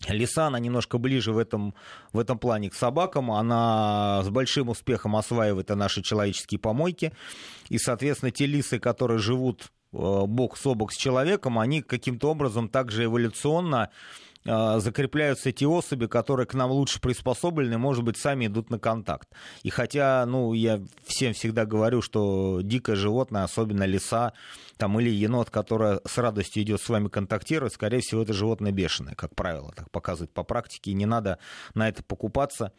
Лиса, 0.07 0.47
она 0.47 0.59
немножко 0.59 0.97
ближе 0.97 1.31
в 1.31 1.37
этом, 1.37 1.73
в 2.13 2.19
этом 2.19 2.37
плане 2.37 2.69
к 2.69 2.75
собакам. 2.75 3.31
Она 3.31 4.21
с 4.23 4.29
большим 4.29 4.69
успехом 4.69 5.15
осваивает 5.15 5.69
наши 5.69 6.01
человеческие 6.01 6.59
помойки. 6.59 7.13
И, 7.69 7.77
соответственно, 7.77 8.31
те 8.31 8.45
лисы, 8.45 8.79
которые 8.79 9.19
живут 9.19 9.63
э, 9.63 9.67
бок 10.25 10.57
с 10.57 10.63
бок 10.75 10.93
с 10.93 10.97
человеком, 10.97 11.59
они 11.59 11.81
каким-то 11.81 12.29
образом 12.29 12.69
также 12.69 13.05
эволюционно 13.05 13.89
закрепляются 14.45 15.49
эти 15.49 15.65
особи, 15.65 16.07
которые 16.07 16.45
к 16.45 16.53
нам 16.53 16.71
лучше 16.71 17.01
приспособлены, 17.01 17.77
может 17.77 18.03
быть, 18.03 18.17
сами 18.17 18.47
идут 18.47 18.69
на 18.69 18.79
контакт. 18.79 19.27
И 19.63 19.69
хотя, 19.69 20.25
ну, 20.25 20.53
я 20.53 20.81
всем 21.05 21.33
всегда 21.33 21.65
говорю, 21.65 22.01
что 22.01 22.61
дикое 22.61 22.95
животное, 22.95 23.43
особенно 23.43 23.83
лиса, 23.83 24.33
там, 24.77 24.99
или 24.99 25.09
енот, 25.09 25.49
который 25.49 25.99
с 26.05 26.17
радостью 26.17 26.63
идет 26.63 26.81
с 26.81 26.89
вами 26.89 27.07
контактировать, 27.07 27.73
скорее 27.73 27.99
всего, 27.99 28.21
это 28.21 28.33
животное 28.33 28.71
бешеное, 28.71 29.15
как 29.15 29.35
правило, 29.35 29.73
так 29.75 29.89
показывает 29.91 30.31
по 30.31 30.43
практике, 30.43 30.91
и 30.91 30.93
не 30.93 31.05
надо 31.05 31.39
на 31.73 31.89
это 31.89 32.03
покупаться. 32.03 32.71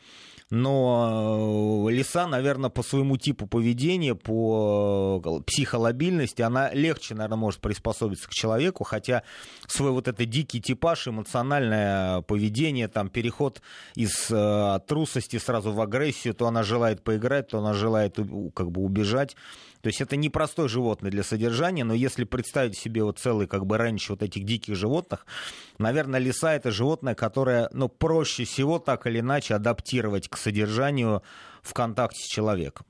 Но 0.51 1.87
э, 1.89 1.93
лиса, 1.93 2.27
наверное, 2.27 2.71
по 2.71 2.83
своему 2.83 3.19
типу 3.19 3.47
поведения, 3.47 4.15
по 4.15 5.23
э, 5.23 5.43
психолобильности, 5.45 6.41
она 6.41 6.73
легче, 6.73 7.15
наверное, 7.15 7.37
может 7.37 7.61
приспособиться 7.61 8.29
к 8.29 8.33
человеку, 8.33 8.83
хотя 8.85 9.25
свой 9.67 9.91
вот 9.91 10.09
этот 10.09 10.29
дикий 10.31 10.63
типаж, 10.63 11.09
эмоциональное 11.09 12.23
поведение, 12.23 12.89
там, 12.89 13.11
переход 13.11 13.61
из 13.95 14.31
э, 14.31 14.81
трусости 14.87 15.39
сразу 15.39 15.73
в 15.73 15.81
агрессию, 15.83 16.33
то 16.33 16.47
она 16.47 16.63
желает 16.63 17.03
поиграть, 17.03 17.49
то 17.49 17.59
она 17.59 17.75
желает 17.75 18.17
как 18.55 18.71
бы 18.71 18.81
убежать. 18.81 19.37
То 19.83 19.89
есть 19.89 20.01
это 20.01 20.17
непростое 20.17 20.69
животное 20.69 21.11
для 21.11 21.23
содержания, 21.23 21.85
но 21.85 21.95
если 21.95 22.25
представить 22.25 22.77
себе 22.77 23.05
вот 23.05 23.19
целый 23.19 23.47
как 23.47 23.65
бы 23.65 23.79
раньше 23.79 24.13
вот 24.13 24.23
этих 24.23 24.45
диких 24.45 24.75
животных, 24.75 25.25
наверное, 25.79 26.19
лиса 26.19 26.55
это 26.55 26.71
животное, 26.71 27.15
которое, 27.15 27.69
ну, 27.73 27.89
проще 27.89 28.45
всего 28.45 28.79
так 28.79 29.07
или 29.07 29.21
иначе 29.21 29.55
адаптировать 29.55 30.29
к 30.29 30.37
содержанию 30.39 31.23
в 31.63 31.75
контакте 31.75 32.21
с 32.21 32.27
человеком. 32.27 32.87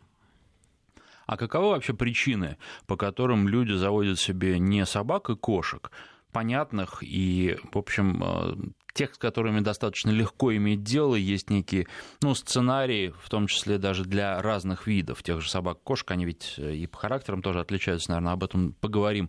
А 1.26 1.37
каковы 1.37 1.69
вообще 1.69 1.93
причины, 1.93 2.57
по 2.87 2.97
которым 2.97 3.49
люди 3.49 3.73
заводят 3.73 4.19
себе 4.19 4.59
не 4.59 4.87
собак 4.87 5.28
и 5.28 5.37
кошек, 5.37 5.90
понятных 6.33 7.02
и, 7.02 7.59
в 7.71 7.76
общем, 7.76 8.23
э, 8.25 8.55
тех, 8.95 9.14
с 9.14 9.19
которыми 9.19 9.61
достаточно 9.61 10.11
легко 10.11 10.57
иметь 10.57 10.83
дело, 10.83 11.14
есть 11.14 11.50
некие 11.50 11.87
ну, 12.23 12.35
сценарии, 12.35 13.12
в 13.23 13.28
том 13.28 13.47
числе 13.47 13.76
даже 13.76 14.05
для 14.05 14.40
разных 14.40 14.87
видов 14.87 15.23
тех 15.23 15.43
же 15.43 15.50
собак, 15.50 15.83
кошек, 15.83 16.11
они 16.11 16.25
ведь 16.25 16.55
э, 16.57 16.75
и 16.75 16.87
по 16.87 16.97
характерам 16.97 17.43
тоже 17.43 17.61
отличаются, 17.61 18.11
наверное, 18.11 18.33
об 18.33 18.45
этом 18.45 18.73
поговорим 18.81 19.28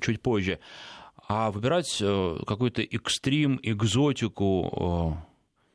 чуть 0.00 0.22
позже. 0.22 0.60
А 1.28 1.50
выбирать 1.50 1.98
э, 2.00 2.38
какой-то 2.46 2.82
экстрим, 2.82 3.58
экзотику 3.62 5.18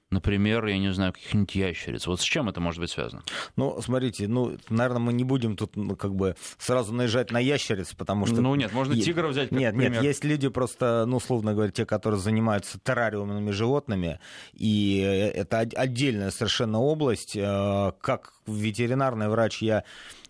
например, 0.09 0.65
я 0.65 0.77
не 0.77 0.93
знаю, 0.93 1.13
каких-нибудь 1.13 1.55
ящериц. 1.55 2.07
Вот 2.07 2.21
с 2.21 2.23
чем 2.23 2.47
это 2.49 2.61
может 2.61 2.79
быть 2.79 2.89
связано? 2.89 3.23
Ну, 3.55 3.81
смотрите, 3.81 4.27
ну, 4.27 4.57
наверное, 4.69 4.99
мы 4.99 5.13
не 5.13 5.23
будем 5.23 5.57
тут 5.57 5.75
ну, 5.75 5.95
как 5.95 6.15
бы 6.15 6.35
сразу 6.57 6.93
наезжать 6.93 7.31
на 7.31 7.39
ящериц, 7.39 7.93
потому 7.93 8.25
что... 8.25 8.41
Ну, 8.41 8.55
нет, 8.55 8.73
можно 8.73 8.95
тигра 8.95 9.27
взять 9.27 9.49
как 9.49 9.59
Нет, 9.59 9.75
пример. 9.75 9.91
нет, 9.91 10.03
есть 10.03 10.23
люди 10.23 10.47
просто, 10.47 11.05
ну, 11.07 11.17
условно 11.17 11.53
говоря, 11.53 11.71
те, 11.71 11.85
которые 11.85 12.19
занимаются 12.19 12.79
террариумными 12.79 13.51
животными, 13.51 14.19
и 14.53 14.99
это 15.35 15.59
отдельная 15.59 16.31
совершенно 16.31 16.79
область. 16.79 17.35
Э, 17.35 17.91
как 18.01 18.33
ветеринарный 18.45 19.27
врач 19.27 19.61
я 19.61 19.83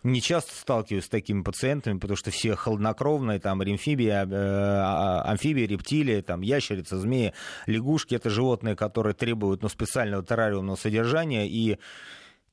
не 0.03 0.21
часто 0.21 0.53
сталкиваюсь 0.55 1.05
с 1.05 1.09
такими 1.09 1.41
пациентами, 1.41 1.99
потому 1.99 2.17
что 2.17 2.31
все 2.31 2.55
холоднокровные, 2.55 3.39
там, 3.39 3.61
ремфибии, 3.61 4.07
э, 4.07 4.25
а, 4.25 5.23
а, 5.23 5.31
амфибии, 5.31 5.63
рептилии, 5.63 6.21
там, 6.21 6.41
ящерицы, 6.41 6.97
змеи, 6.97 7.33
лягушки, 7.65 8.15
это 8.15 8.29
животные, 8.29 8.75
которые 8.75 9.13
требуют, 9.13 9.61
ну, 9.61 9.69
специального 9.69 10.23
террариумного 10.23 10.75
содержания, 10.75 11.47
и 11.47 11.77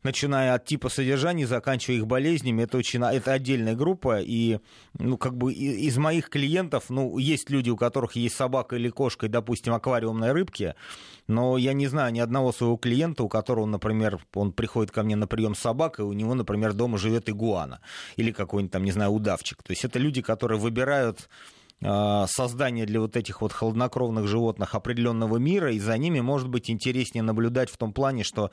начиная 0.05 0.55
от 0.55 0.65
типа 0.67 0.89
содержания, 0.89 1.47
заканчивая 1.47 1.97
их 1.97 2.07
болезнями, 2.07 2.63
это 2.63 2.79
очень, 2.79 3.03
это 3.03 3.33
отдельная 3.33 3.75
группа, 3.75 4.21
и, 4.21 4.61
ну, 4.99 5.17
как 5.17 5.37
бы 5.37 5.53
из 5.53 5.97
моих 5.97 6.29
клиентов, 6.29 6.85
ну, 6.91 7.19
есть 7.19 7.51
люди, 7.51 7.71
у 7.71 7.77
которых 7.77 8.15
есть 8.15 8.37
собака 8.37 8.77
или 8.77 8.91
кошка, 8.91 9.27
и, 9.27 9.29
допустим, 9.29 9.75
аквариумные 9.75 10.33
рыбки, 10.33 10.75
но 11.27 11.57
я 11.57 11.73
не 11.73 11.87
знаю 11.89 12.13
ни 12.13 12.21
одного 12.21 12.53
своего 12.53 12.77
клиента, 12.77 13.25
у 13.25 13.29
которого, 13.29 13.67
например, 13.67 14.21
он 14.35 14.53
приходит 14.53 14.93
ко 14.93 15.03
мне 15.03 15.17
на 15.17 15.27
прием 15.27 15.55
с 15.55 15.61
собакой, 15.61 16.05
у 16.05 16.13
него, 16.13 16.35
например, 16.35 16.75
дома 16.75 16.99
живет 16.99 17.29
игуана, 17.29 17.81
или 18.17 18.31
какой-нибудь 18.31 18.73
там, 18.73 18.85
не 18.85 18.93
знаю, 18.93 19.11
удавчик. 19.11 19.63
То 19.63 19.73
есть 19.73 19.85
это 19.85 19.99
люди, 19.99 20.21
которые 20.21 20.61
выбирают 20.61 21.29
а, 21.83 22.27
создание 22.29 22.87
для 22.87 23.01
вот 23.01 23.17
этих 23.17 23.43
вот 23.43 23.53
холоднокровных 23.53 24.27
животных 24.27 24.75
определенного 24.75 25.37
мира, 25.37 25.73
и 25.73 25.79
за 25.79 25.99
ними 25.99 26.21
может 26.21 26.49
быть 26.49 26.71
интереснее 26.71 27.23
наблюдать 27.23 27.71
в 27.71 27.77
том 27.77 27.93
плане, 27.93 28.25
что 28.25 28.51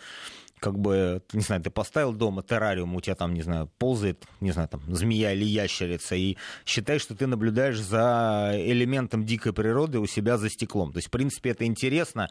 как 0.62 0.78
бы, 0.78 1.24
не 1.34 1.42
знаю, 1.42 1.64
ты 1.64 1.72
поставил 1.72 2.14
дома 2.14 2.44
террариум, 2.44 2.96
у 2.96 3.02
тебя 3.02 3.16
там, 3.16 3.34
не 3.34 3.42
знаю, 3.42 3.68
ползает, 3.80 4.24
не 4.42 4.52
знаю, 4.52 4.70
там, 4.70 4.82
змея 4.88 5.34
или 5.34 5.44
ящерица, 5.44 6.16
и 6.16 6.38
считаешь, 6.68 7.02
что 7.02 7.16
ты 7.16 7.26
наблюдаешь 7.26 7.82
за 7.82 8.52
элементом 8.54 9.26
дикой 9.26 9.54
природы 9.54 9.98
у 9.98 10.06
себя 10.06 10.38
за 10.38 10.52
стеклом. 10.52 10.94
То 10.94 10.98
есть, 10.98 11.08
в 11.08 11.12
принципе, 11.12 11.50
это 11.50 11.66
интересно, 11.66 12.30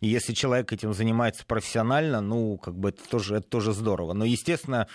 и 0.00 0.08
если 0.08 0.34
человек 0.34 0.72
этим 0.72 0.92
занимается 0.92 1.46
профессионально, 1.46 2.20
ну, 2.20 2.58
как 2.58 2.76
бы 2.76 2.88
это 2.88 3.08
тоже, 3.08 3.36
это 3.36 3.48
тоже 3.48 3.72
здорово. 3.72 4.12
Но, 4.12 4.24
естественно, 4.24 4.88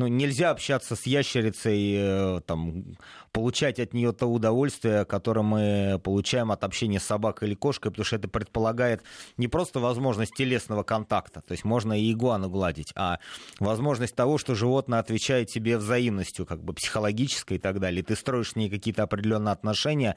ну, 0.00 0.06
нельзя 0.06 0.50
общаться 0.50 0.96
с 0.96 1.04
ящерицей, 1.04 1.94
э, 1.94 2.40
там, 2.46 2.96
получать 3.32 3.78
от 3.78 3.92
нее 3.92 4.12
то 4.12 4.26
удовольствие, 4.26 5.04
которое 5.04 5.42
мы 5.42 6.00
получаем 6.02 6.50
от 6.50 6.64
общения 6.64 6.98
с 6.98 7.04
собакой 7.04 7.48
или 7.48 7.54
кошкой, 7.54 7.90
потому 7.90 8.04
что 8.04 8.16
это 8.16 8.28
предполагает 8.28 9.02
не 9.36 9.46
просто 9.46 9.78
возможность 9.78 10.34
телесного 10.34 10.82
контакта, 10.82 11.42
то 11.42 11.52
есть 11.52 11.64
можно 11.64 11.98
и 11.98 12.12
игуану 12.12 12.48
гладить, 12.48 12.92
а 12.96 13.18
возможность 13.58 14.14
того, 14.14 14.38
что 14.38 14.54
животное 14.54 14.98
отвечает 14.98 15.48
тебе 15.48 15.76
взаимностью, 15.76 16.46
как 16.46 16.62
бы 16.64 16.72
психологической 16.72 17.58
и 17.58 17.60
так 17.60 17.78
далее. 17.78 18.02
Ты 18.02 18.16
строишь 18.16 18.52
с 18.52 18.56
ней 18.56 18.70
какие-то 18.70 19.02
определенные 19.02 19.52
отношения, 19.52 20.16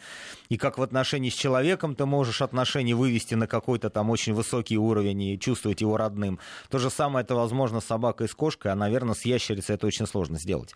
и 0.50 0.58
как 0.58 0.78
в 0.78 0.82
отношении 0.82 1.30
с 1.30 1.36
человеком 1.36 1.96
ты 1.96 2.06
можешь 2.06 2.42
отношения 2.42 2.96
вывести 2.96 3.36
на 3.36 3.48
какой-то 3.48 3.90
там 3.90 4.10
очень 4.10 4.34
высокий 4.34 4.78
уровень 4.78 5.22
и 5.22 5.40
чувствовать 5.40 5.82
его 5.82 5.98
родным. 5.98 6.40
То 6.70 6.80
же 6.80 6.90
самое 6.90 7.24
это 7.24 7.36
возможно 7.36 7.82
с 7.82 7.86
собакой 7.86 8.28
и 8.28 8.30
с 8.30 8.34
кошкой, 8.34 8.72
а, 8.72 8.76
наверное, 8.76 9.14
с 9.14 9.26
ящерицей 9.26 9.73
это 9.74 9.88
очень 9.88 10.08
сложно 10.08 10.38
сделать. 10.38 10.74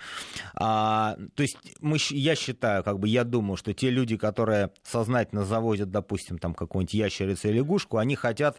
А, 0.55 1.17
то 1.35 1.43
есть 1.43 1.57
мы, 1.79 1.97
я 2.09 2.35
считаю, 2.35 2.83
как 2.83 2.99
бы 2.99 3.07
я 3.07 3.23
думаю, 3.23 3.57
что 3.57 3.73
те 3.73 3.89
люди, 3.89 4.17
которые 4.17 4.71
сознательно 4.83 5.45
заводят, 5.45 5.91
допустим, 5.91 6.37
там 6.37 6.53
какую-нибудь 6.53 6.93
ящерицу 6.93 7.49
или 7.49 7.57
лягушку, 7.57 7.97
они 7.97 8.15
хотят 8.15 8.57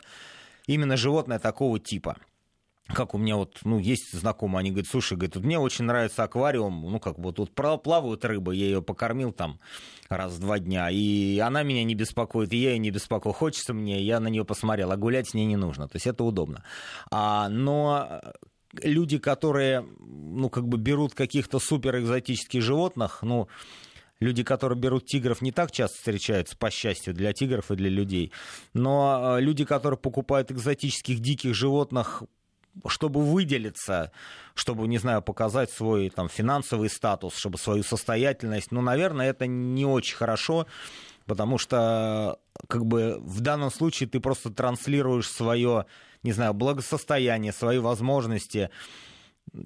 именно 0.66 0.96
животное 0.96 1.38
такого 1.38 1.78
типа 1.78 2.16
как 2.88 3.14
у 3.14 3.18
меня 3.18 3.36
вот, 3.36 3.58
ну, 3.64 3.78
есть 3.78 4.12
знакомые, 4.12 4.60
они 4.60 4.70
говорят, 4.70 4.88
слушай, 4.88 5.14
говорят, 5.14 5.36
мне 5.36 5.58
очень 5.58 5.84
нравится 5.84 6.22
аквариум, 6.22 6.90
ну, 6.90 6.98
как 6.98 7.18
бы 7.18 7.32
тут 7.32 7.54
плавают 7.54 8.24
рыбы, 8.24 8.56
я 8.56 8.64
ее 8.64 8.82
покормил 8.82 9.32
там 9.32 9.60
раз 10.08 10.32
в 10.32 10.40
два 10.40 10.58
дня, 10.58 10.88
и 10.90 11.38
она 11.38 11.62
меня 11.62 11.84
не 11.84 11.94
беспокоит, 11.94 12.52
и 12.52 12.56
я 12.56 12.70
ее 12.70 12.78
не 12.78 12.90
беспокою, 12.90 13.34
хочется 13.34 13.74
мне, 13.74 14.02
я 14.02 14.20
на 14.20 14.28
нее 14.28 14.44
посмотрел, 14.44 14.90
а 14.90 14.96
гулять 14.96 15.28
с 15.28 15.34
ней 15.34 15.44
не 15.44 15.56
нужно, 15.56 15.86
то 15.86 15.96
есть 15.96 16.06
это 16.06 16.24
удобно. 16.24 16.64
А, 17.10 17.48
но 17.50 18.22
люди, 18.74 19.18
которые, 19.18 19.86
ну, 19.98 20.48
как 20.48 20.66
бы 20.66 20.78
берут 20.78 21.14
каких-то 21.14 21.58
супер 21.58 21.98
экзотических 21.98 22.62
животных, 22.62 23.20
ну, 23.22 23.48
люди, 24.20 24.42
которые 24.42 24.78
берут 24.78 25.06
тигров, 25.06 25.42
не 25.42 25.52
так 25.52 25.70
часто 25.70 25.96
встречаются, 25.96 26.56
по 26.56 26.70
счастью, 26.70 27.14
для 27.14 27.32
тигров 27.32 27.70
и 27.70 27.76
для 27.76 27.90
людей. 27.90 28.32
Но 28.74 29.38
э, 29.38 29.40
люди, 29.40 29.64
которые 29.64 29.98
покупают 29.98 30.50
экзотических 30.50 31.20
диких 31.20 31.54
животных, 31.54 32.22
чтобы 32.86 33.22
выделиться, 33.22 34.12
чтобы, 34.54 34.86
не 34.86 34.98
знаю, 34.98 35.22
показать 35.22 35.70
свой 35.70 36.10
там, 36.10 36.28
финансовый 36.28 36.88
статус, 36.88 37.36
чтобы 37.36 37.58
свою 37.58 37.82
состоятельность, 37.82 38.70
ну, 38.70 38.80
наверное, 38.80 39.30
это 39.30 39.46
не 39.46 39.84
очень 39.84 40.16
хорошо, 40.16 40.66
потому 41.28 41.58
что 41.58 42.40
как 42.66 42.84
бы 42.84 43.18
в 43.20 43.40
данном 43.40 43.70
случае 43.70 44.08
ты 44.08 44.18
просто 44.18 44.50
транслируешь 44.50 45.30
свое 45.30 45.86
не 46.22 46.32
знаю, 46.32 46.54
благосостояние, 46.54 47.52
свои 47.52 47.78
возможности. 47.78 48.70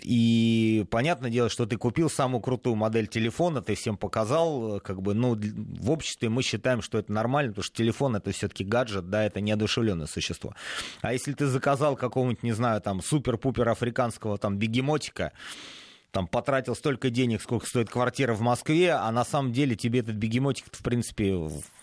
И 0.03 0.87
понятное 0.91 1.31
дело, 1.31 1.49
что 1.49 1.67
ты 1.67 1.77
купил 1.77 2.09
самую 2.09 2.41
крутую 2.41 2.77
модель 2.77 3.09
телефона, 3.09 3.63
ты 3.63 3.75
всем 3.75 3.97
показал, 3.97 4.81
как 4.81 5.03
бы, 5.03 5.13
ну, 5.13 5.35
в 5.35 5.91
обществе 5.91 6.29
мы 6.29 6.43
считаем, 6.43 6.83
что 6.83 6.99
это 6.99 7.11
нормально, 7.11 7.51
потому 7.51 7.65
что 7.65 7.77
телефон 7.77 8.15
это 8.15 8.31
все-таки 8.31 8.63
гаджет, 8.65 9.11
да, 9.11 9.25
это 9.25 9.41
неодушевленное 9.41 10.07
существо. 10.07 10.55
А 11.01 11.13
если 11.13 11.33
ты 11.33 11.47
заказал 11.47 11.97
какого-нибудь, 11.97 12.45
не 12.45 12.53
знаю, 12.53 12.81
там, 12.81 13.03
супер-пупер 13.03 13.69
африканского 13.69 14.39
там 14.39 14.57
бегемотика, 14.57 15.33
там 16.13 16.27
потратил 16.27 16.77
столько 16.77 17.09
денег, 17.09 17.41
сколько 17.41 17.67
стоит 17.67 17.89
квартира 17.89 18.35
в 18.35 18.43
Москве, 18.43 18.93
а 18.93 19.11
на 19.11 19.25
самом 19.25 19.51
деле 19.51 19.75
тебе 19.75 20.01
этот 20.01 20.15
бегемотик, 20.15 20.67
в 20.71 20.83
принципе, 20.83 21.35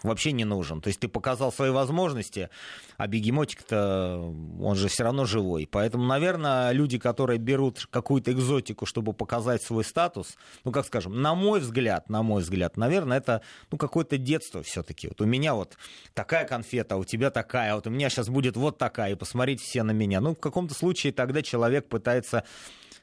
вообще 0.04 0.32
не 0.32 0.46
нужен. 0.46 0.82
То 0.82 0.88
есть 0.90 1.00
ты 1.00 1.08
показал 1.08 1.52
свои 1.52 1.72
возможности, 1.72 2.50
а 2.98 3.08
бегемотик-то, 3.08 4.32
он 4.62 4.76
же 4.76 4.88
все 4.88 5.04
равно 5.04 5.26
живой. 5.26 5.68
Поэтому, 5.70 6.06
наверное, 6.06 6.72
люди, 6.72 7.00
которые 7.00 7.40
берут 7.40 7.88
какую-то 7.90 8.32
экзотику, 8.32 8.86
чтобы 8.86 9.14
показать 9.14 9.64
свой 9.64 9.84
статус, 9.84 10.38
ну, 10.64 10.72
как 10.72 10.86
скажем, 10.86 11.20
на 11.22 11.34
мой 11.34 11.60
взгляд, 11.60 12.08
на 12.08 12.22
мой 12.22 12.44
взгляд, 12.44 12.78
наверное, 12.78 13.18
это, 13.18 13.42
ну, 13.72 13.80
какое-то 13.80 14.20
детство 14.20 14.62
все-таки. 14.62 15.08
Вот 15.08 15.22
у 15.22 15.26
меня 15.26 15.56
вот 15.56 15.76
такая 16.14 16.46
конфета, 16.46 16.96
а 16.96 16.98
у 17.00 17.04
тебя 17.04 17.32
такая, 17.32 17.74
а 17.74 17.76
вот 17.76 17.88
у 17.88 17.90
меня 17.90 18.10
сейчас 18.12 18.30
будет 18.30 18.56
вот 18.58 18.78
такая, 18.78 19.14
и 19.14 19.16
посмотрите 19.16 19.64
все 19.64 19.82
на 19.82 19.92
меня. 19.92 20.22
Ну, 20.22 20.36
в 20.36 20.40
каком-то 20.40 20.76
случае 20.76 21.14
тогда 21.14 21.42
человек 21.42 21.90
пытается 21.90 22.44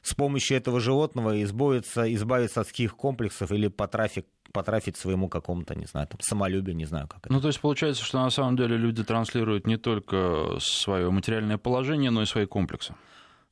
с 0.01 0.13
помощью 0.13 0.57
этого 0.57 0.79
животного 0.79 1.43
избавиться, 1.43 2.13
избавиться 2.13 2.61
от 2.61 2.67
каких 2.67 2.95
комплексов 2.95 3.51
или 3.51 3.67
потрафить 3.67 4.25
потрафить 4.53 4.97
своему 4.97 5.29
какому-то, 5.29 5.75
не 5.75 5.85
знаю, 5.85 6.07
там, 6.07 6.19
самолюбию, 6.21 6.75
не 6.75 6.85
знаю, 6.85 7.07
как 7.07 7.25
это. 7.25 7.33
Ну, 7.33 7.41
то 7.41 7.47
есть 7.47 7.59
получается, 7.59 8.03
что 8.03 8.19
на 8.19 8.29
самом 8.29 8.55
деле 8.55 8.77
люди 8.77 9.03
транслируют 9.03 9.67
не 9.67 9.77
только 9.77 10.57
свое 10.59 11.11
материальное 11.11 11.57
положение, 11.57 12.11
но 12.11 12.21
и 12.21 12.25
свои 12.25 12.45
комплексы. 12.45 12.95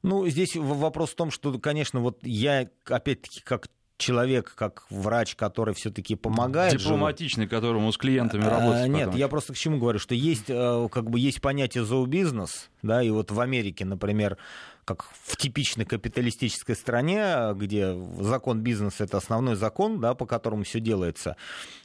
Ну, 0.03 0.27
здесь 0.27 0.55
вопрос 0.55 1.12
в 1.12 1.15
том, 1.15 1.31
что, 1.31 1.58
конечно, 1.60 1.99
вот 1.99 2.19
я, 2.21 2.69
опять-таки, 2.86 3.41
как 3.41 3.67
человек, 3.97 4.53
как 4.55 4.86
врач, 4.89 5.36
который 5.36 5.73
все-таки 5.73 6.15
помогает. 6.15 6.77
Дипломатичный, 6.77 7.45
живу... 7.45 7.55
которому 7.55 7.91
с 7.91 7.97
клиентами 7.97 8.45
а, 8.45 8.49
работать. 8.49 8.89
Нет, 8.89 9.05
потом. 9.05 9.19
я 9.19 9.27
просто 9.27 9.53
к 9.53 9.58
чему 9.58 9.77
говорю, 9.79 9.99
что 9.99 10.13
есть, 10.13 10.49
э, 10.49 10.88
как 10.91 11.10
бы, 11.10 11.19
есть 11.19 11.41
понятие 11.41 11.86
зообизнес, 11.86 12.69
да, 12.81 13.01
и 13.01 13.10
вот 13.10 13.31
в 13.31 13.39
Америке, 13.39 13.86
например, 13.86 14.38
как 14.86 15.04
в 15.24 15.36
типичной 15.36 15.86
капиталистической 15.86 16.76
стране, 16.76 17.54
где 17.56 17.98
закон 18.19 18.62
бизнеса 18.62 19.04
это 19.04 19.17
основной 19.17 19.56
закон, 19.56 20.00
да, 20.00 20.13
по 20.13 20.28
которому 20.28 20.63
все 20.63 20.80
делается. 20.80 21.36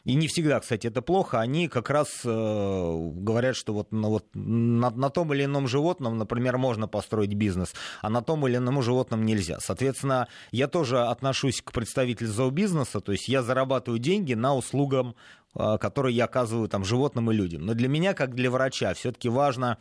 И 0.04 0.14
не 0.14 0.28
всегда, 0.28 0.60
кстати, 0.60 0.86
это 0.86 1.00
плохо. 1.00 1.40
Они 1.40 1.66
как 1.68 1.88
раз 1.88 2.20
э, 2.24 2.28
говорят, 2.28 3.56
что 3.56 3.72
вот, 3.72 3.90
ну, 3.90 4.10
вот 4.10 4.26
на, 4.34 4.90
на 4.90 5.08
том 5.08 5.32
или 5.32 5.44
ином 5.44 5.66
животном, 5.66 6.18
например, 6.18 6.58
можно 6.58 6.86
построить 6.88 7.32
бизнес, 7.34 7.74
а 8.02 8.10
на 8.10 8.22
том 8.22 8.46
или 8.46 8.56
ином 8.56 8.82
животном 8.82 9.24
нельзя. 9.24 9.58
Соответственно, 9.60 10.28
я 10.52 10.68
тоже 10.68 11.00
отношусь 11.00 11.62
к 11.62 11.72
представителю 11.72 12.28
зообизнеса, 12.28 13.00
то 13.00 13.12
есть 13.12 13.28
я 13.28 13.42
зарабатываю 13.42 13.98
деньги 13.98 14.34
на 14.34 14.54
услугам, 14.54 15.16
э, 15.54 15.78
которые 15.78 16.14
я 16.14 16.26
оказываю 16.26 16.68
там 16.68 16.84
животным 16.84 17.30
и 17.30 17.34
людям. 17.34 17.64
Но 17.64 17.72
для 17.72 17.88
меня, 17.88 18.12
как 18.12 18.34
для 18.34 18.50
врача, 18.50 18.92
все-таки 18.92 19.30
важно 19.30 19.78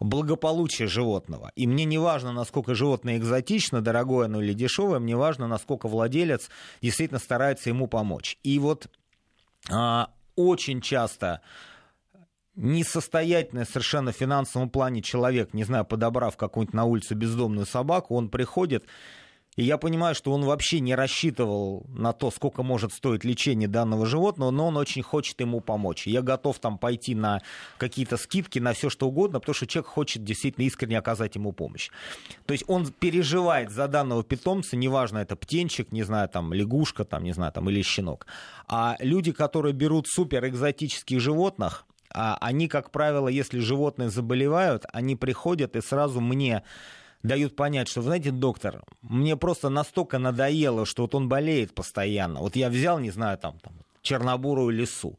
благополучие 0.00 0.88
животного. 0.88 1.50
И 1.56 1.66
мне 1.66 1.84
не 1.84 1.98
важно, 1.98 2.32
насколько 2.32 2.74
животное 2.74 3.16
экзотично, 3.16 3.80
дорогое 3.80 4.26
оно 4.26 4.40
или 4.40 4.52
дешевое, 4.52 4.98
мне 4.98 5.16
важно, 5.16 5.48
насколько 5.48 5.88
владелец 5.88 6.50
действительно 6.80 7.18
старается 7.18 7.70
ему 7.70 7.88
помочь. 7.88 8.38
И 8.42 8.58
вот 8.58 8.88
а, 9.70 10.10
очень 10.36 10.80
часто 10.80 11.40
несостоятельный 12.54 13.64
совершенно 13.64 14.12
в 14.12 14.16
финансовом 14.16 14.68
плане 14.70 15.02
человек, 15.02 15.54
не 15.54 15.64
знаю, 15.64 15.84
подобрав 15.84 16.36
какую-нибудь 16.36 16.74
на 16.74 16.84
улицу 16.84 17.14
бездомную 17.14 17.66
собаку, 17.66 18.16
он 18.16 18.28
приходит 18.28 18.84
и 19.58 19.64
я 19.64 19.76
понимаю, 19.76 20.14
что 20.14 20.32
он 20.32 20.44
вообще 20.44 20.78
не 20.78 20.94
рассчитывал 20.94 21.84
на 21.88 22.12
то, 22.12 22.30
сколько 22.30 22.62
может 22.62 22.92
стоить 22.92 23.24
лечение 23.24 23.66
данного 23.66 24.06
животного, 24.06 24.52
но 24.52 24.68
он 24.68 24.76
очень 24.76 25.02
хочет 25.02 25.40
ему 25.40 25.60
помочь. 25.60 26.06
Я 26.06 26.22
готов 26.22 26.60
там 26.60 26.78
пойти 26.78 27.16
на 27.16 27.42
какие-то 27.76 28.18
скидки, 28.18 28.60
на 28.60 28.72
все 28.72 28.88
что 28.88 29.08
угодно, 29.08 29.40
потому 29.40 29.56
что 29.56 29.66
человек 29.66 29.88
хочет 29.88 30.22
действительно 30.22 30.64
искренне 30.64 30.96
оказать 30.96 31.34
ему 31.34 31.50
помощь. 31.50 31.90
То 32.46 32.52
есть 32.52 32.62
он 32.68 32.86
переживает 32.86 33.72
за 33.72 33.88
данного 33.88 34.22
питомца, 34.22 34.76
неважно, 34.76 35.18
это 35.18 35.34
птенчик, 35.34 35.90
не 35.90 36.04
знаю, 36.04 36.28
там, 36.28 36.52
лягушка, 36.52 37.04
там, 37.04 37.24
не 37.24 37.32
знаю, 37.32 37.50
там, 37.50 37.68
или 37.68 37.82
щенок. 37.82 38.28
А 38.68 38.94
люди, 39.00 39.32
которые 39.32 39.72
берут 39.72 40.06
супер 40.06 40.46
экзотических 40.46 41.18
животных, 41.18 41.84
а 42.14 42.38
они, 42.40 42.68
как 42.68 42.92
правило, 42.92 43.26
если 43.26 43.58
животные 43.58 44.08
заболевают, 44.08 44.84
они 44.92 45.16
приходят 45.16 45.74
и 45.74 45.80
сразу 45.80 46.20
мне 46.20 46.62
дают 47.22 47.56
понять, 47.56 47.88
что, 47.88 48.02
знаете, 48.02 48.30
доктор, 48.30 48.82
мне 49.02 49.36
просто 49.36 49.68
настолько 49.68 50.18
надоело, 50.18 50.86
что 50.86 51.02
вот 51.02 51.14
он 51.14 51.28
болеет 51.28 51.74
постоянно. 51.74 52.40
Вот 52.40 52.56
я 52.56 52.68
взял, 52.70 52.98
не 52.98 53.10
знаю, 53.10 53.38
там, 53.38 53.58
там 53.58 53.74
чернобурую 54.02 54.70
лису. 54.70 55.18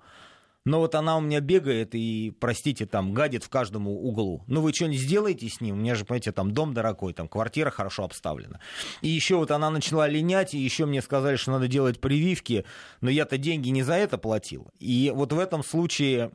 но 0.66 0.80
вот 0.80 0.96
она 0.96 1.18
у 1.18 1.22
меня 1.22 1.40
бегает 1.40 1.90
и, 1.94 2.34
простите, 2.40 2.86
там, 2.86 3.14
гадит 3.14 3.44
в 3.44 3.50
каждом 3.50 3.88
углу. 3.88 4.44
Ну, 4.48 4.62
вы 4.62 4.74
что-нибудь 4.74 5.00
сделаете 5.00 5.50
с 5.50 5.62
ним? 5.62 5.76
У 5.76 5.80
меня 5.80 5.96
же, 5.96 6.06
понимаете, 6.06 6.32
там 6.32 6.52
дом 6.52 6.74
дорогой, 6.74 7.14
там 7.14 7.28
квартира 7.28 7.70
хорошо 7.70 8.04
обставлена. 8.04 8.60
И 9.02 9.08
еще 9.08 9.38
вот 9.38 9.52
она 9.52 9.70
начала 9.70 10.08
линять, 10.08 10.54
и 10.54 10.60
еще 10.60 10.86
мне 10.86 11.02
сказали, 11.02 11.38
что 11.38 11.52
надо 11.52 11.68
делать 11.68 12.00
прививки, 12.00 12.66
но 13.02 13.10
я-то 13.10 13.38
деньги 13.38 13.70
не 13.70 13.84
за 13.84 13.94
это 13.94 14.18
платил. 14.18 14.68
И 14.80 15.12
вот 15.14 15.34
в 15.34 15.40
этом 15.40 15.64
случае 15.64 16.32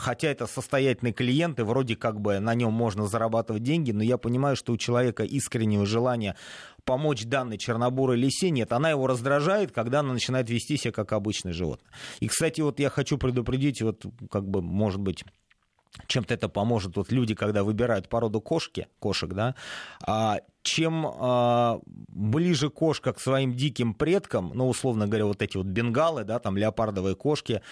хотя 0.00 0.28
это 0.28 0.46
состоятельный 0.46 1.12
клиент, 1.12 1.58
и 1.58 1.62
вроде 1.62 1.96
как 1.96 2.20
бы 2.20 2.38
на 2.40 2.54
нем 2.54 2.72
можно 2.72 3.06
зарабатывать 3.06 3.62
деньги, 3.62 3.92
но 3.92 4.02
я 4.02 4.18
понимаю, 4.18 4.56
что 4.56 4.72
у 4.72 4.76
человека 4.76 5.24
искреннего 5.24 5.86
желания 5.86 6.36
помочь 6.84 7.24
данной 7.24 7.58
чернобурой 7.58 8.16
лисе 8.16 8.50
нет. 8.50 8.72
Она 8.72 8.90
его 8.90 9.06
раздражает, 9.06 9.72
когда 9.72 10.00
она 10.00 10.12
начинает 10.12 10.48
вести 10.50 10.76
себя 10.76 10.92
как 10.92 11.12
обычное 11.12 11.52
животное. 11.52 11.90
И, 12.20 12.28
кстати, 12.28 12.60
вот 12.60 12.80
я 12.80 12.90
хочу 12.90 13.18
предупредить, 13.18 13.82
вот 13.82 14.04
как 14.30 14.48
бы, 14.48 14.62
может 14.62 15.00
быть, 15.00 15.24
чем-то 16.06 16.34
это 16.34 16.48
поможет. 16.48 16.96
Вот 16.96 17.12
люди, 17.12 17.34
когда 17.34 17.64
выбирают 17.64 18.08
породу 18.08 18.40
кошки, 18.40 18.86
кошек, 18.98 19.30
да, 19.30 19.54
а 20.06 20.38
чем 20.62 21.06
а, 21.06 21.80
ближе 21.86 22.70
кошка 22.70 23.12
к 23.12 23.20
своим 23.20 23.54
диким 23.54 23.94
предкам, 23.94 24.52
ну, 24.54 24.68
условно 24.68 25.06
говоря, 25.06 25.26
вот 25.26 25.42
эти 25.42 25.56
вот 25.56 25.66
бенгалы, 25.66 26.24
да, 26.24 26.38
там 26.38 26.56
леопардовые 26.56 27.16
кошки, 27.16 27.62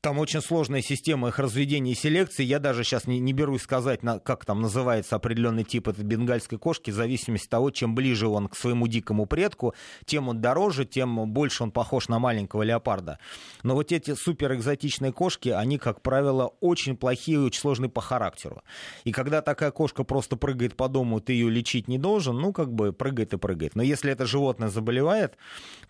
там 0.00 0.18
очень 0.18 0.40
сложная 0.40 0.82
система 0.82 1.28
их 1.28 1.38
разведения 1.38 1.92
и 1.92 1.94
селекции. 1.94 2.44
Я 2.44 2.58
даже 2.58 2.84
сейчас 2.84 3.06
не, 3.06 3.18
не 3.18 3.32
берусь 3.32 3.62
сказать, 3.62 4.02
на, 4.02 4.18
как 4.18 4.44
там 4.44 4.60
называется 4.60 5.16
определенный 5.16 5.64
тип 5.64 5.88
этой 5.88 6.04
бенгальской 6.04 6.58
кошки, 6.58 6.90
в 6.90 6.94
зависимости 6.94 7.46
от 7.46 7.50
того, 7.50 7.70
чем 7.70 7.94
ближе 7.94 8.28
он 8.28 8.48
к 8.48 8.56
своему 8.56 8.86
дикому 8.86 9.26
предку, 9.26 9.74
тем 10.04 10.28
он 10.28 10.40
дороже, 10.40 10.84
тем 10.84 11.30
больше 11.32 11.62
он 11.62 11.70
похож 11.70 12.08
на 12.08 12.18
маленького 12.18 12.62
леопарда. 12.62 13.18
Но 13.62 13.74
вот 13.74 13.92
эти 13.92 14.14
суперэкзотичные 14.14 15.12
кошки, 15.12 15.48
они, 15.48 15.78
как 15.78 16.02
правило, 16.02 16.52
очень 16.60 16.96
плохие 16.96 17.38
и 17.38 17.40
очень 17.40 17.60
сложные 17.60 17.90
по 17.90 18.00
характеру. 18.00 18.62
И 19.04 19.12
когда 19.12 19.42
такая 19.42 19.70
кошка 19.70 20.04
просто 20.04 20.36
прыгает 20.36 20.76
по 20.76 20.88
дому, 20.88 21.20
ты 21.20 21.32
ее 21.32 21.50
лечить 21.50 21.88
не 21.88 21.98
должен, 21.98 22.36
ну, 22.36 22.52
как 22.52 22.72
бы 22.72 22.92
прыгает 22.92 23.32
и 23.32 23.38
прыгает. 23.38 23.74
Но 23.74 23.82
если 23.82 24.12
это 24.12 24.26
животное 24.26 24.68
заболевает, 24.68 25.36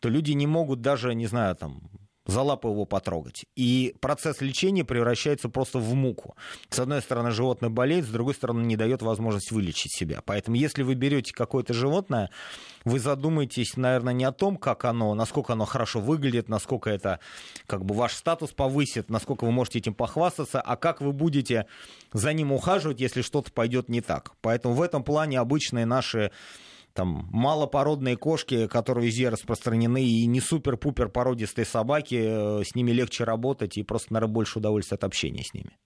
то 0.01 0.09
люди 0.09 0.33
не 0.33 0.47
могут 0.47 0.81
даже, 0.81 1.14
не 1.14 1.27
знаю, 1.27 1.55
там, 1.57 1.83
за 2.29 2.43
лапу 2.43 2.69
его 2.69 2.85
потрогать. 2.85 3.47
И 3.57 3.97
процесс 4.01 4.41
лечения 4.43 4.85
превращается 4.85 5.49
просто 5.49 5.79
в 5.79 5.95
муку. 5.95 6.37
С 6.69 6.79
одной 6.79 7.01
стороны, 7.01 7.31
животное 7.31 7.71
болеет, 7.71 8.05
с 8.05 8.09
другой 8.09 8.35
стороны, 8.35 8.64
не 8.64 8.77
дает 8.77 9.01
возможность 9.01 9.51
вылечить 9.51 9.93
себя. 9.93 10.21
Поэтому, 10.25 10.57
если 10.57 10.83
вы 10.83 10.95
берете 10.95 11.33
какое-то 11.33 11.73
животное, 11.73 12.31
вы 12.85 13.01
задумаетесь, 13.01 13.77
наверное, 13.77 14.12
не 14.12 14.25
о 14.25 14.33
том, 14.33 14.59
как 14.59 14.85
оно, 14.85 15.14
насколько 15.14 15.55
оно 15.55 15.64
хорошо 15.64 16.01
выглядит, 16.01 16.51
насколько 16.51 16.91
это 16.91 17.19
как 17.67 17.85
бы 17.85 17.95
ваш 17.95 18.12
статус 18.12 18.53
повысит, 18.53 19.09
насколько 19.09 19.45
вы 19.45 19.51
можете 19.51 19.79
этим 19.79 19.95
похвастаться, 19.95 20.61
а 20.61 20.77
как 20.77 21.01
вы 21.01 21.12
будете 21.12 21.67
за 22.12 22.35
ним 22.35 22.53
ухаживать, 22.53 23.01
если 23.01 23.23
что-то 23.23 23.51
пойдет 23.53 23.88
не 23.88 24.03
так. 24.03 24.33
Поэтому 24.43 24.75
в 24.75 24.83
этом 24.83 25.03
плане 25.03 25.41
обычные 25.41 25.87
наши 25.87 26.31
там 26.99 27.29
малопородные 27.31 28.17
кошки, 28.17 28.67
которые 28.67 29.07
везде 29.07 29.29
распространены, 29.29 30.05
и 30.05 30.27
не 30.27 30.41
супер-пупер 30.41 31.09
породистые 31.09 31.65
собаки, 31.65 32.61
э, 32.61 32.65
с 32.65 32.75
ними 32.75 32.91
легче 32.91 33.23
работать 33.23 33.79
и 33.79 33.85
просто, 33.85 34.13
наверное, 34.13 34.35
больше 34.35 34.59
удовольствия 34.59 34.97
от 34.97 35.05
общения 35.05 35.45
с 35.45 35.55
ними. 35.55 35.77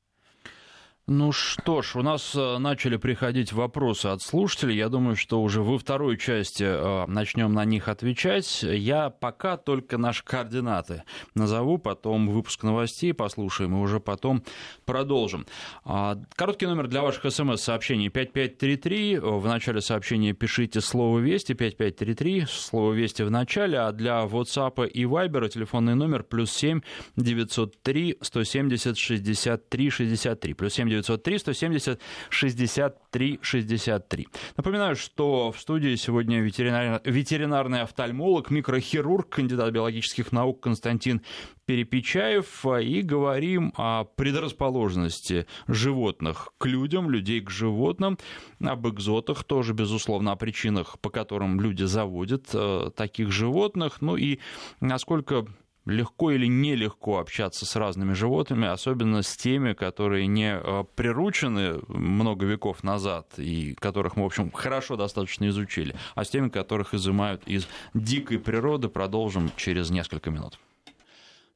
Ну 1.08 1.32
что 1.32 1.82
ж, 1.82 1.96
у 1.96 2.02
нас 2.02 2.32
э, 2.36 2.58
начали 2.58 2.96
приходить 2.96 3.52
вопросы 3.52 4.06
от 4.06 4.22
слушателей. 4.22 4.76
Я 4.76 4.88
думаю, 4.88 5.16
что 5.16 5.42
уже 5.42 5.60
во 5.60 5.76
второй 5.76 6.16
части 6.16 6.62
э, 6.62 7.06
начнем 7.08 7.52
на 7.52 7.64
них 7.64 7.88
отвечать. 7.88 8.62
Я 8.62 9.10
пока 9.10 9.56
только 9.56 9.98
наши 9.98 10.22
координаты 10.22 11.02
назову, 11.34 11.78
потом 11.78 12.28
выпуск 12.28 12.62
новостей 12.62 13.12
послушаем 13.12 13.74
и 13.74 13.80
уже 13.80 13.98
потом 13.98 14.44
продолжим. 14.84 15.44
А, 15.84 16.18
короткий 16.36 16.66
номер 16.66 16.86
для 16.86 17.02
ваших 17.02 17.32
смс-сообщений 17.32 18.08
5533. 18.08 19.18
В 19.18 19.44
начале 19.48 19.80
сообщения 19.80 20.34
пишите 20.34 20.80
слово 20.80 21.18
«Вести» 21.18 21.54
5533, 21.54 22.46
слово 22.48 22.92
«Вести» 22.92 23.22
в 23.22 23.30
начале, 23.32 23.80
а 23.80 23.90
для 23.90 24.22
WhatsApp 24.22 24.86
и 24.86 25.02
Viber 25.02 25.48
телефонный 25.48 25.96
номер 25.96 26.22
плюс 26.22 26.52
7 26.52 26.80
903 27.16 28.18
170 28.20 28.96
63 28.96 29.90
63 29.90 30.54
плюс 30.54 30.74
7 30.74 30.91
903 30.92 31.38
170 31.38 32.00
63 32.30 33.38
63. 33.42 34.28
Напоминаю, 34.56 34.96
что 34.96 35.52
в 35.52 35.60
студии 35.60 35.94
сегодня 35.96 36.40
ветеринар... 36.40 37.00
ветеринарный 37.04 37.82
офтальмолог, 37.82 38.50
микрохирург, 38.50 39.28
кандидат 39.28 39.72
биологических 39.72 40.32
наук 40.32 40.60
Константин 40.60 41.22
Перепечаев. 41.66 42.64
И 42.82 43.02
говорим 43.02 43.72
о 43.76 44.04
предрасположенности 44.04 45.46
животных 45.68 46.52
к 46.58 46.66
людям, 46.66 47.10
людей 47.10 47.40
к 47.40 47.50
животным, 47.50 48.18
об 48.60 48.88
экзотах 48.88 49.44
тоже, 49.44 49.72
безусловно, 49.72 50.32
о 50.32 50.36
причинах, 50.36 50.98
по 51.00 51.10
которым 51.10 51.60
люди 51.60 51.84
заводят 51.84 52.50
э, 52.52 52.90
таких 52.96 53.32
животных, 53.32 54.00
ну 54.00 54.16
и 54.16 54.38
насколько 54.80 55.46
легко 55.84 56.30
или 56.30 56.46
нелегко 56.46 57.18
общаться 57.18 57.66
с 57.66 57.76
разными 57.76 58.12
животными, 58.12 58.68
особенно 58.68 59.22
с 59.22 59.36
теми, 59.36 59.72
которые 59.72 60.26
не 60.26 60.54
э, 60.54 60.84
приручены 60.94 61.80
много 61.88 62.46
веков 62.46 62.82
назад 62.84 63.38
и 63.38 63.74
которых 63.74 64.16
мы, 64.16 64.22
в 64.22 64.26
общем, 64.26 64.50
хорошо 64.50 64.96
достаточно 64.96 65.48
изучили, 65.48 65.94
а 66.14 66.24
с 66.24 66.30
теми, 66.30 66.48
которых 66.48 66.94
изымают 66.94 67.42
из 67.46 67.66
дикой 67.94 68.38
природы. 68.38 68.88
Продолжим 68.88 69.50
через 69.56 69.90
несколько 69.90 70.30
минут. 70.30 70.58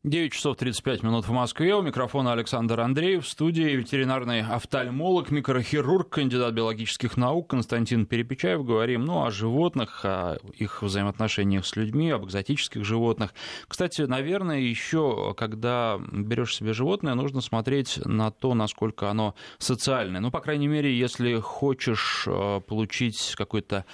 9 0.07 0.33
часов 0.33 0.57
35 0.57 1.03
минут 1.03 1.27
в 1.27 1.33
Москве. 1.33 1.75
У 1.75 1.83
микрофона 1.83 2.33
Александр 2.33 2.79
Андреев. 2.79 3.25
В 3.25 3.29
студии 3.29 3.75
ветеринарный 3.75 4.40
офтальмолог, 4.40 5.33
микрохирург, 5.33 6.09
кандидат 6.11 6.55
биологических 6.55 7.16
наук 7.16 7.51
Константин 7.51 8.07
Перепечаев. 8.07 8.64
Говорим 8.64 9.05
ну, 9.05 9.25
о 9.25 9.33
животных, 9.33 10.05
о 10.05 10.37
их 10.55 10.81
взаимоотношениях 10.81 11.66
с 11.66 11.75
людьми, 11.75 12.12
об 12.12 12.25
экзотических 12.25 12.85
животных. 12.85 13.35
Кстати, 13.66 14.03
наверное, 14.03 14.61
еще, 14.61 15.35
когда 15.37 15.99
берешь 15.99 16.55
себе 16.55 16.73
животное, 16.73 17.14
нужно 17.14 17.40
смотреть 17.40 17.99
на 18.05 18.31
то, 18.31 18.55
насколько 18.55 19.11
оно 19.11 19.35
социальное. 19.59 20.21
Ну, 20.21 20.31
по 20.31 20.38
крайней 20.38 20.69
мере, 20.69 20.97
если 20.97 21.40
хочешь 21.40 22.29
э, 22.29 22.61
получить 22.61 23.35
какой-то 23.37 23.85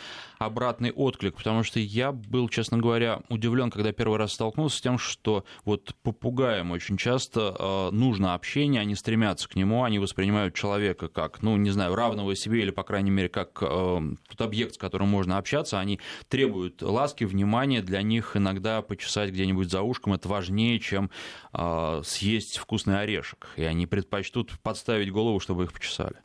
обратный 0.45 0.91
отклик, 0.91 1.37
потому 1.37 1.63
что 1.63 1.81
я 1.81 2.13
был, 2.13 2.49
честно 2.49 2.79
говоря, 2.79 3.21
удивлен, 3.29 3.71
когда 3.71 3.93
первый 3.93 4.19
раз 4.19 4.33
столкнулся 4.33 4.79
с 4.79 4.81
тем, 4.81 4.99
что 4.99 5.45
вот 5.65 5.95
попугаям 6.03 6.71
очень 6.71 6.97
часто 6.97 7.57
э, 7.59 7.91
нужно 7.95 8.35
общение, 8.35 8.81
они 8.81 8.95
стремятся 8.95 9.49
к 9.49 9.57
нему, 9.57 9.85
они 9.85 9.99
воспринимают 9.99 10.55
человека 10.55 11.09
как, 11.09 11.43
ну, 11.43 11.57
не 11.57 11.71
знаю, 11.71 11.95
равного 11.95 12.35
себе 12.37 12.63
или, 12.63 12.71
по 12.71 12.83
крайней 12.83 13.11
мере, 13.11 13.29
как 13.29 13.59
э, 13.63 14.01
тот 14.29 14.41
объект, 14.41 14.75
с 14.75 14.79
которым 14.79 15.09
можно 15.09 15.39
общаться, 15.39 15.79
они 15.79 16.01
требуют 16.29 16.83
ласки, 16.83 17.25
внимания, 17.25 17.83
для 17.83 18.03
них 18.03 18.37
иногда 18.37 18.83
почесать 18.83 19.31
где-нибудь 19.31 19.71
за 19.71 19.83
ушком 19.83 20.15
это 20.15 20.29
важнее, 20.29 20.79
чем 20.79 21.11
э, 21.53 22.03
съесть 22.05 22.59
вкусный 22.59 23.01
орешек, 23.01 23.49
и 23.57 23.63
они 23.63 23.87
предпочтут 23.87 24.59
подставить 24.61 25.11
голову, 25.11 25.41
чтобы 25.41 25.65
их 25.65 25.73
почесали. 25.73 26.17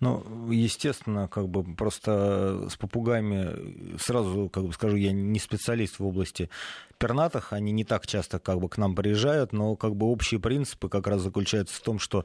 Ну, 0.00 0.50
естественно, 0.50 1.28
как 1.28 1.48
бы 1.48 1.62
просто 1.62 2.68
с 2.68 2.76
попугаями 2.76 3.61
сразу, 3.98 4.48
как 4.48 4.64
бы 4.64 4.72
скажу, 4.72 4.96
я 4.96 5.12
не 5.12 5.38
специалист 5.38 5.98
в 5.98 6.06
области 6.06 6.50
пернатых, 6.98 7.52
они 7.52 7.72
не 7.72 7.84
так 7.84 8.06
часто 8.06 8.38
как 8.38 8.60
бы 8.60 8.68
к 8.68 8.78
нам 8.78 8.94
приезжают, 8.94 9.52
но 9.52 9.76
как 9.76 9.96
бы 9.96 10.06
общие 10.06 10.40
принципы 10.40 10.88
как 10.88 11.06
раз 11.06 11.22
заключаются 11.22 11.76
в 11.76 11.80
том, 11.80 11.98
что 11.98 12.24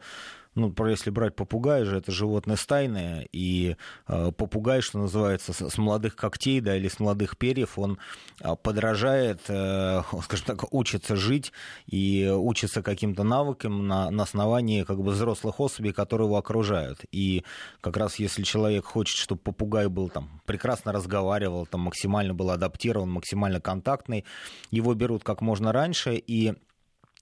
ну, 0.57 0.73
если 0.87 1.11
брать 1.11 1.35
попугая 1.35 1.85
же, 1.85 1.97
это 1.97 2.11
животное 2.11 2.55
стайное, 2.55 3.27
и 3.31 3.75
э, 4.07 4.31
попугай, 4.31 4.81
что 4.81 4.97
называется, 4.97 5.53
с, 5.53 5.77
молодых 5.77 6.15
когтей, 6.15 6.59
да, 6.61 6.75
или 6.75 6.87
с 6.87 6.99
молодых 6.99 7.37
перьев, 7.37 7.77
он 7.77 7.99
э, 8.41 8.55
подражает, 8.61 9.41
э, 9.47 10.01
скажем 10.23 10.45
так, 10.45 10.73
учится 10.73 11.15
жить 11.15 11.53
и 11.85 12.27
учится 12.27 12.81
каким-то 12.81 13.23
навыкам 13.23 13.87
на, 13.87 14.09
на 14.09 14.23
основании 14.23 14.83
как 14.83 14.97
бы 14.97 15.11
взрослых 15.11 15.59
особей, 15.59 15.93
которые 15.93 16.27
его 16.27 16.37
окружают. 16.37 17.05
И 17.11 17.43
как 17.81 17.95
раз 17.95 18.15
если 18.15 18.41
человек 18.41 18.85
хочет, 18.85 19.17
чтобы 19.17 19.41
попугай 19.41 19.87
был 19.87 20.09
там 20.09 20.41
прекрасно 20.45 20.91
разговаривал, 20.91 21.67
там 21.67 21.81
максимально 21.81 22.33
был 22.33 22.49
адаптирован, 22.49 23.09
максимально 23.09 23.61
контактный, 23.61 24.25
его 24.71 24.95
берут 24.95 25.23
как 25.23 25.41
можно 25.41 25.71
раньше, 25.71 26.15
и 26.15 26.55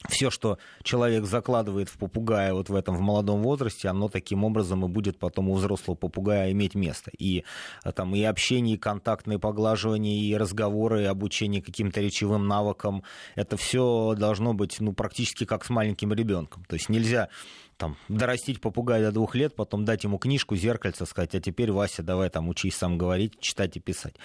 все, 0.07 0.29
что 0.29 0.57
человек 0.83 1.25
закладывает 1.25 1.89
в 1.89 1.97
попугая 1.97 2.53
вот 2.53 2.69
в 2.69 2.75
этом 2.75 2.95
в 2.95 3.01
молодом 3.01 3.41
возрасте, 3.41 3.87
оно 3.87 4.09
таким 4.09 4.43
образом 4.43 4.85
и 4.85 4.87
будет 4.87 5.17
потом 5.17 5.49
у 5.49 5.55
взрослого 5.55 5.95
попугая 5.95 6.51
иметь 6.51 6.75
место. 6.75 7.11
И 7.17 7.43
э, 7.83 7.91
там 7.91 8.13
и 8.15 8.21
общение, 8.23 8.75
и 8.75 8.79
контактные 8.79 9.39
поглаживания, 9.39 10.19
и 10.19 10.35
разговоры, 10.35 11.03
и 11.03 11.05
обучение 11.05 11.61
каким-то 11.61 12.01
речевым 12.01 12.47
навыкам, 12.47 13.03
это 13.35 13.57
все 13.57 14.15
должно 14.17 14.53
быть 14.53 14.79
ну, 14.79 14.93
практически 14.93 15.45
как 15.45 15.65
с 15.65 15.69
маленьким 15.69 16.13
ребенком. 16.13 16.65
То 16.65 16.75
есть 16.75 16.89
нельзя 16.89 17.29
там, 17.77 17.97
дорастить 18.07 18.61
попугая 18.61 19.01
до 19.01 19.11
двух 19.11 19.35
лет, 19.35 19.55
потом 19.55 19.85
дать 19.85 20.03
ему 20.03 20.17
книжку, 20.17 20.55
зеркальце, 20.55 21.05
сказать, 21.05 21.35
а 21.35 21.41
теперь, 21.41 21.71
Вася, 21.71 22.03
давай 22.03 22.29
там 22.29 22.47
учись 22.47 22.75
сам 22.75 22.97
говорить, 22.97 23.39
читать 23.39 23.75
и 23.75 23.79
писать. 23.79 24.15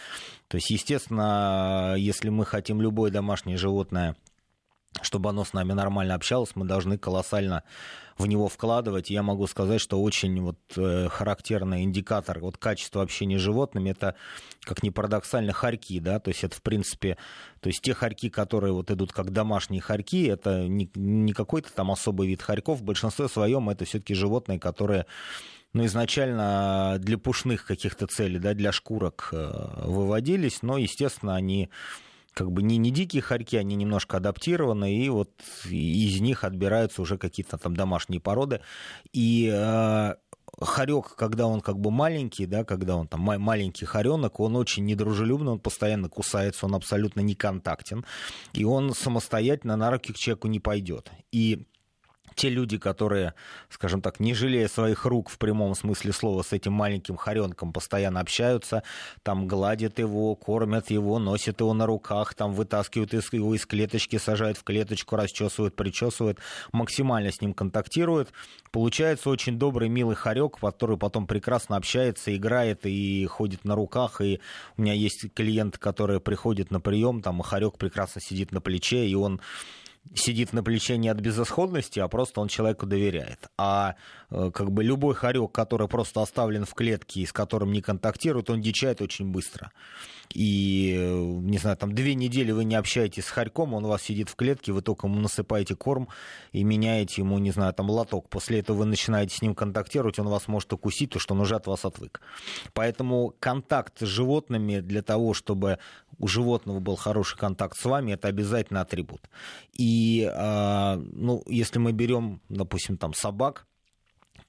То 0.48 0.56
есть, 0.56 0.70
естественно, 0.70 1.94
если 1.96 2.28
мы 2.28 2.44
хотим 2.44 2.80
любое 2.80 3.10
домашнее 3.10 3.56
животное 3.56 4.16
чтобы 5.02 5.30
оно 5.30 5.44
с 5.44 5.52
нами 5.52 5.72
нормально 5.72 6.14
общалось, 6.14 6.56
мы 6.56 6.66
должны 6.66 6.98
колоссально 6.98 7.62
в 8.18 8.26
него 8.26 8.48
вкладывать. 8.48 9.08
Я 9.08 9.22
могу 9.22 9.46
сказать, 9.46 9.80
что 9.80 10.02
очень 10.02 10.40
вот, 10.42 10.58
э, 10.76 11.08
характерный 11.08 11.84
индикатор 11.84 12.38
вот, 12.40 12.58
качества 12.58 13.02
общения 13.02 13.38
с 13.38 13.42
животными, 13.42 13.90
это, 13.90 14.14
как 14.62 14.82
ни 14.82 14.90
парадоксально, 14.90 15.52
хорьки. 15.52 16.00
Да? 16.00 16.20
То 16.20 16.28
есть 16.28 16.44
это, 16.44 16.56
в 16.56 16.62
принципе, 16.62 17.16
то 17.60 17.68
есть 17.68 17.80
те 17.80 17.94
хорьки, 17.94 18.28
которые 18.28 18.72
вот 18.72 18.90
идут 18.90 19.12
как 19.12 19.30
домашние 19.32 19.80
хорьки, 19.80 20.26
это 20.26 20.68
не, 20.68 20.90
не 20.94 21.32
какой-то 21.32 21.72
там 21.72 21.90
особый 21.90 22.28
вид 22.28 22.42
хорьков. 22.42 22.80
В 22.80 22.84
большинстве 22.84 23.28
своем 23.28 23.70
это 23.70 23.86
все-таки 23.86 24.14
животные, 24.14 24.58
которые 24.58 25.06
ну, 25.72 25.86
изначально 25.86 26.96
для 26.98 27.16
пушных 27.16 27.64
каких-то 27.64 28.06
целей, 28.06 28.38
да, 28.38 28.54
для 28.54 28.72
шкурок 28.72 29.30
э, 29.32 29.84
выводились, 29.84 30.62
но, 30.62 30.76
естественно, 30.76 31.36
они 31.36 31.70
как 32.34 32.50
бы 32.52 32.62
не, 32.62 32.76
не 32.76 32.90
дикие 32.90 33.22
хорьки, 33.22 33.56
они 33.56 33.74
немножко 33.74 34.18
адаптированы, 34.18 34.94
и 34.96 35.08
вот 35.08 35.30
из 35.68 36.20
них 36.20 36.44
отбираются 36.44 37.02
уже 37.02 37.18
какие-то 37.18 37.58
там 37.58 37.76
домашние 37.76 38.20
породы. 38.20 38.60
И 39.12 39.50
э, 39.52 40.14
хорек, 40.60 41.14
когда 41.16 41.46
он 41.46 41.60
как 41.60 41.78
бы 41.78 41.90
маленький, 41.90 42.46
да, 42.46 42.64
когда 42.64 42.96
он 42.96 43.08
там 43.08 43.20
маленький 43.20 43.84
хоренок, 43.84 44.40
он 44.40 44.56
очень 44.56 44.84
недружелюбный, 44.84 45.52
он 45.52 45.60
постоянно 45.60 46.08
кусается, 46.08 46.66
он 46.66 46.74
абсолютно 46.74 47.20
не 47.20 47.34
контактен, 47.34 48.04
и 48.52 48.64
он 48.64 48.94
самостоятельно 48.94 49.76
на 49.76 49.90
руки 49.90 50.12
к 50.12 50.16
человеку 50.16 50.48
не 50.48 50.60
пойдет. 50.60 51.10
И 51.32 51.66
те 52.40 52.48
люди, 52.48 52.78
которые, 52.78 53.34
скажем 53.68 54.00
так, 54.00 54.18
не 54.18 54.32
жалея 54.32 54.66
своих 54.66 55.04
рук 55.04 55.28
в 55.28 55.36
прямом 55.36 55.74
смысле 55.74 56.10
слова 56.10 56.42
с 56.42 56.54
этим 56.54 56.72
маленьким 56.72 57.18
хоренком 57.18 57.70
постоянно 57.70 58.20
общаются, 58.20 58.82
там 59.22 59.46
гладят 59.46 59.98
его, 59.98 60.34
кормят 60.36 60.90
его, 60.90 61.18
носят 61.18 61.60
его 61.60 61.74
на 61.74 61.84
руках, 61.84 62.32
там 62.32 62.54
вытаскивают 62.54 63.12
его 63.12 63.54
из 63.54 63.66
клеточки, 63.66 64.16
сажают 64.16 64.56
в 64.56 64.64
клеточку, 64.64 65.16
расчесывают, 65.16 65.76
причесывают, 65.76 66.38
максимально 66.72 67.30
с 67.30 67.42
ним 67.42 67.52
контактируют. 67.52 68.32
Получается 68.70 69.28
очень 69.28 69.58
добрый, 69.58 69.90
милый 69.90 70.16
хорек, 70.16 70.56
который 70.60 70.96
потом 70.96 71.26
прекрасно 71.26 71.76
общается, 71.76 72.34
играет 72.34 72.86
и 72.86 73.26
ходит 73.26 73.66
на 73.66 73.74
руках. 73.74 74.22
И 74.22 74.40
у 74.78 74.82
меня 74.82 74.94
есть 74.94 75.26
клиент, 75.34 75.76
который 75.76 76.20
приходит 76.20 76.70
на 76.70 76.80
прием, 76.80 77.20
там, 77.20 77.40
и 77.40 77.44
хорек 77.44 77.76
прекрасно 77.76 78.22
сидит 78.22 78.50
на 78.50 78.62
плече, 78.62 79.06
и 79.06 79.14
он 79.14 79.42
сидит 80.14 80.52
на 80.52 80.62
плече 80.62 80.96
не 80.96 81.08
от 81.08 81.20
безысходности, 81.20 82.00
а 82.00 82.08
просто 82.08 82.40
он 82.40 82.48
человеку 82.48 82.86
доверяет. 82.86 83.48
А 83.56 83.94
э, 84.30 84.50
как 84.52 84.72
бы 84.72 84.82
любой 84.82 85.14
хорек, 85.14 85.52
который 85.52 85.88
просто 85.88 86.22
оставлен 86.22 86.64
в 86.64 86.74
клетке 86.74 87.20
и 87.20 87.26
с 87.26 87.32
которым 87.32 87.72
не 87.72 87.80
контактирует, 87.80 88.50
он 88.50 88.60
дичает 88.60 89.00
очень 89.00 89.30
быстро 89.30 89.70
и, 90.34 90.96
не 91.42 91.58
знаю, 91.58 91.76
там 91.76 91.92
две 91.92 92.14
недели 92.14 92.52
вы 92.52 92.64
не 92.64 92.76
общаетесь 92.76 93.24
с 93.24 93.30
хорьком, 93.30 93.74
он 93.74 93.84
у 93.84 93.88
вас 93.88 94.02
сидит 94.02 94.28
в 94.28 94.36
клетке, 94.36 94.72
вы 94.72 94.80
только 94.80 95.06
ему 95.06 95.20
насыпаете 95.20 95.74
корм 95.74 96.08
и 96.52 96.62
меняете 96.62 97.22
ему, 97.22 97.38
не 97.38 97.50
знаю, 97.50 97.72
там 97.74 97.90
лоток. 97.90 98.28
После 98.28 98.60
этого 98.60 98.78
вы 98.78 98.84
начинаете 98.84 99.36
с 99.36 99.42
ним 99.42 99.54
контактировать, 99.54 100.18
он 100.18 100.28
вас 100.28 100.46
может 100.46 100.72
укусить, 100.72 101.10
то 101.10 101.18
что 101.18 101.34
он 101.34 101.40
уже 101.40 101.56
от 101.56 101.66
вас 101.66 101.84
отвык. 101.84 102.20
Поэтому 102.74 103.34
контакт 103.40 103.98
с 104.00 104.06
животными 104.06 104.80
для 104.80 105.02
того, 105.02 105.34
чтобы 105.34 105.78
у 106.20 106.28
животного 106.28 106.78
был 106.80 106.96
хороший 106.96 107.38
контакт 107.38 107.76
с 107.76 107.84
вами, 107.84 108.12
это 108.12 108.28
обязательно 108.28 108.82
атрибут. 108.82 109.28
И, 109.72 110.30
э, 110.32 110.96
ну, 110.96 111.42
если 111.46 111.78
мы 111.78 111.92
берем, 111.92 112.40
допустим, 112.48 112.98
там 112.98 113.14
собак, 113.14 113.66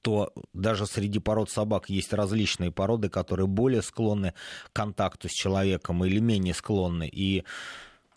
то 0.02 0.34
даже 0.54 0.86
среди 0.86 1.20
пород 1.20 1.50
собак 1.50 1.90
есть 1.90 2.12
различные 2.14 2.72
породы, 2.72 3.10
которые 3.10 3.48
более 3.48 3.82
склонны 3.82 4.34
к 4.66 4.74
контакту 4.74 5.30
с 5.30 5.32
человеком 5.32 6.04
или 6.04 6.20
менее 6.20 6.54
склонны. 6.54 7.08
И 7.08 7.46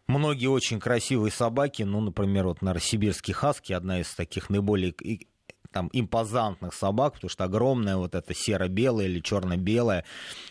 многие 0.07 0.49
очень 0.49 0.81
красивые 0.81 1.31
собаки, 1.31 1.83
ну, 1.83 2.01
например, 2.01 2.47
вот, 2.47 2.62
наверное, 2.62 2.85
сибирский 2.85 3.35
хаски, 3.35 3.73
одна 3.73 4.01
из 4.01 4.12
таких 4.14 4.51
наиболее 4.51 4.95
там 5.74 5.90
импозантных 5.92 6.72
собак, 6.72 7.14
потому 7.14 7.28
что 7.28 7.42
огромная 7.44 7.96
вот 7.96 8.14
эта 8.14 8.32
серо-белая 8.32 9.06
или 9.06 9.18
черно-белая, 9.18 10.04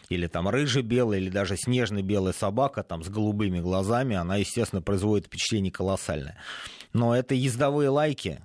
или 0.10 0.28
там 0.28 0.50
рыже-белая, 0.50 1.20
или 1.20 1.30
даже 1.30 1.56
снежно-белая 1.56 2.34
собака 2.34 2.84
там 2.84 3.06
с 3.06 3.10
голубыми 3.10 3.62
глазами, 3.62 4.18
она, 4.18 4.36
естественно, 4.36 4.82
производит 4.82 5.28
впечатление 5.28 5.72
колоссальное. 5.72 6.38
Но 6.92 7.16
это 7.16 7.36
ездовые 7.36 7.88
лайки, 7.88 8.42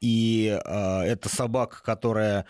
и 0.00 0.58
э, 0.64 1.00
это 1.02 1.28
собака, 1.28 1.82
которая 1.82 2.46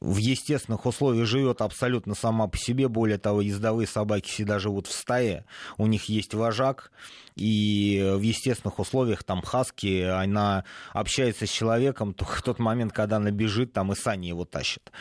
в 0.00 0.16
естественных 0.16 0.86
условиях 0.86 1.26
живет 1.26 1.60
абсолютно 1.60 2.14
сама 2.14 2.46
по 2.46 2.56
себе. 2.56 2.88
Более 2.88 3.18
того, 3.18 3.40
ездовые 3.40 3.86
собаки 3.86 4.28
всегда 4.28 4.58
живут 4.58 4.86
в 4.86 4.92
стае. 4.92 5.44
У 5.76 5.86
них 5.86 6.08
есть 6.08 6.34
вожак. 6.34 6.90
И 7.36 8.14
в 8.16 8.20
естественных 8.20 8.78
условиях 8.78 9.24
там 9.24 9.42
хаски, 9.42 10.02
она 10.02 10.64
общается 10.92 11.46
с 11.46 11.50
человеком 11.50 12.14
в 12.18 12.42
тот 12.42 12.58
момент, 12.58 12.92
когда 12.92 13.16
она 13.16 13.30
бежит, 13.30 13.72
там 13.72 13.92
и 13.92 13.96
сани 13.96 14.26
его 14.26 14.44
тащат. 14.44 14.92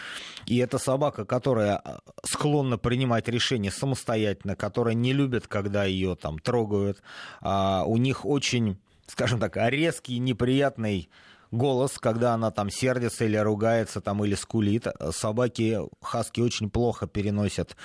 И 0.46 0.58
это 0.58 0.78
собака, 0.80 1.26
которая 1.26 1.82
э, 1.84 1.98
склонна 2.26 2.78
принимать 2.78 3.28
решения 3.28 3.72
самостоятельно, 3.72 4.56
которая 4.56 4.96
не 4.96 5.13
любит, 5.13 5.48
когда 5.48 5.86
ее 5.86 6.15
там 6.15 6.39
трогают. 6.39 7.02
А 7.41 7.84
у 7.86 7.98
них 7.98 8.26
очень, 8.26 8.80
скажем 9.08 9.39
так, 9.39 9.56
резкий, 9.56 10.17
неприятный 10.17 11.10
голос, 11.53 11.97
когда 11.99 12.33
она 12.33 12.51
там 12.51 12.69
сердится 12.69 13.25
или 13.25 13.37
ругается 13.37 14.01
там 14.01 14.23
или 14.25 14.35
скулит. 14.35 14.87
Собаки 15.11 15.79
хаски 16.01 16.41
очень 16.41 16.69
плохо 16.69 17.07
переносят 17.07 17.77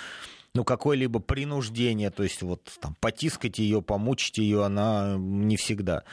ну, 0.53 0.63
какое-либо 0.63 1.19
принуждение, 1.19 2.09
то 2.09 2.23
есть 2.23 2.41
вот 2.41 2.63
там 2.81 2.95
потискать 2.99 3.59
ее, 3.59 3.81
помучить 3.81 4.39
ее, 4.39 4.65
она 4.65 5.15
не 5.17 5.57
всегда 5.57 6.03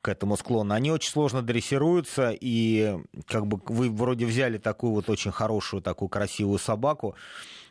к 0.00 0.08
этому 0.08 0.36
склонна. 0.36 0.74
Они 0.74 0.90
очень 0.90 1.10
сложно 1.10 1.42
дрессируются, 1.42 2.30
и 2.38 2.98
как 3.26 3.46
бы 3.46 3.60
вы 3.66 3.90
вроде 3.90 4.26
взяли 4.26 4.58
такую 4.58 4.92
вот 4.92 5.10
очень 5.10 5.30
хорошую, 5.30 5.82
такую 5.82 6.08
красивую 6.08 6.58
собаку, 6.58 7.14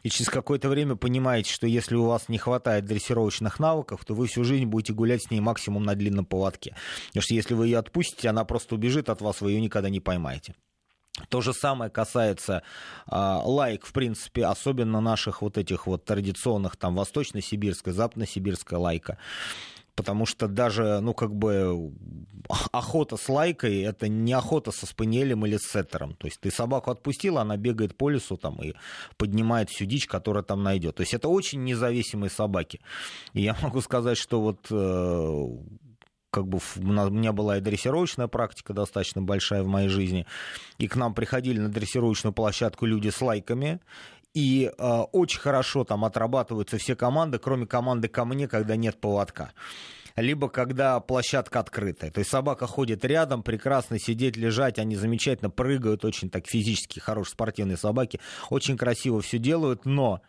и 0.03 0.09
через 0.09 0.29
какое-то 0.29 0.69
время 0.69 0.95
понимаете, 0.95 1.51
что 1.51 1.67
если 1.67 1.95
у 1.95 2.05
вас 2.05 2.29
не 2.29 2.37
хватает 2.37 2.85
дрессировочных 2.85 3.59
навыков, 3.59 4.03
то 4.05 4.13
вы 4.13 4.27
всю 4.27 4.43
жизнь 4.43 4.65
будете 4.65 4.93
гулять 4.93 5.23
с 5.23 5.31
ней 5.31 5.39
максимум 5.39 5.83
на 5.83 5.95
длинном 5.95 6.25
поводке. 6.25 6.75
Потому 7.07 7.23
что 7.23 7.33
если 7.33 7.53
вы 7.53 7.67
ее 7.67 7.79
отпустите, 7.79 8.29
она 8.29 8.45
просто 8.45 8.75
убежит 8.75 9.09
от 9.09 9.21
вас, 9.21 9.41
вы 9.41 9.51
ее 9.51 9.61
никогда 9.61 9.89
не 9.89 9.99
поймаете. 9.99 10.55
То 11.29 11.41
же 11.41 11.53
самое 11.53 11.91
касается 11.91 12.63
э, 13.05 13.15
лайк, 13.15 13.85
в 13.85 13.91
принципе, 13.91 14.45
особенно 14.45 15.01
наших 15.01 15.41
вот 15.41 15.57
этих 15.57 15.85
вот 15.85 16.05
традиционных, 16.05 16.77
там, 16.77 16.95
восточно-сибирская, 16.95 17.93
западно-сибирская 17.93 18.79
лайка 18.79 19.17
потому 20.01 20.25
что 20.25 20.47
даже, 20.47 20.99
ну, 20.99 21.13
как 21.13 21.31
бы 21.31 21.93
охота 22.71 23.17
с 23.17 23.29
лайкой— 23.29 23.81
это 23.83 24.07
не 24.07 24.33
охота 24.33 24.71
со 24.71 24.87
спаниелем 24.87 25.45
или 25.45 25.57
с 25.57 25.71
сеттером. 25.71 26.15
То 26.15 26.25
есть 26.25 26.39
ты 26.39 26.49
собаку 26.49 26.89
отпустила, 26.89 27.41
она 27.41 27.55
бегает 27.55 27.95
по 27.95 28.09
лесу 28.09 28.35
там 28.35 28.59
и 28.63 28.73
поднимает 29.17 29.69
всю 29.69 29.85
дичь, 29.85 30.07
которая 30.07 30.41
там 30.41 30.63
найдет. 30.63 30.95
То 30.95 31.01
есть 31.01 31.13
это 31.13 31.27
очень 31.27 31.63
независимые 31.63 32.31
собаки. 32.31 32.79
И 33.33 33.43
я 33.43 33.55
могу 33.61 33.79
сказать, 33.79 34.17
что 34.17 34.41
вот 34.41 34.65
э, 34.71 35.47
как 36.31 36.47
бы 36.47 36.57
у 36.77 36.81
меня 36.81 37.31
была 37.31 37.59
и 37.59 37.61
дрессировочная 37.61 38.27
практика 38.27 38.73
достаточно 38.73 39.21
большая 39.21 39.61
в 39.61 39.67
моей 39.67 39.89
жизни, 39.89 40.25
и 40.79 40.87
к 40.87 40.95
нам 40.95 41.13
приходили 41.13 41.59
на 41.59 41.69
дрессировочную 41.69 42.33
площадку 42.33 42.87
люди 42.87 43.09
с 43.09 43.21
лайками, 43.21 43.81
и 44.33 44.71
э, 44.75 44.99
очень 45.11 45.39
хорошо 45.39 45.83
там 45.83 46.05
отрабатываются 46.05 46.77
все 46.77 46.95
команды, 46.95 47.39
кроме 47.39 47.65
команды 47.65 48.07
ко 48.07 48.25
мне, 48.25 48.47
когда 48.47 48.75
нет 48.75 48.99
поводка 48.99 49.51
либо 50.15 50.49
когда 50.49 50.99
площадка 50.99 51.59
открытая. 51.59 52.11
То 52.11 52.19
есть 52.19 52.29
собака 52.29 52.67
ходит 52.67 53.05
рядом, 53.05 53.43
прекрасно 53.43 53.99
сидеть, 53.99 54.37
лежать, 54.37 54.79
они 54.79 54.95
замечательно 54.95 55.49
прыгают, 55.49 56.05
очень 56.05 56.29
так 56.29 56.47
физически 56.47 56.99
хорошие 56.99 57.33
спортивные 57.33 57.77
собаки, 57.77 58.19
очень 58.49 58.77
красиво 58.77 59.21
все 59.21 59.37
делают, 59.37 59.85
но 59.85 60.21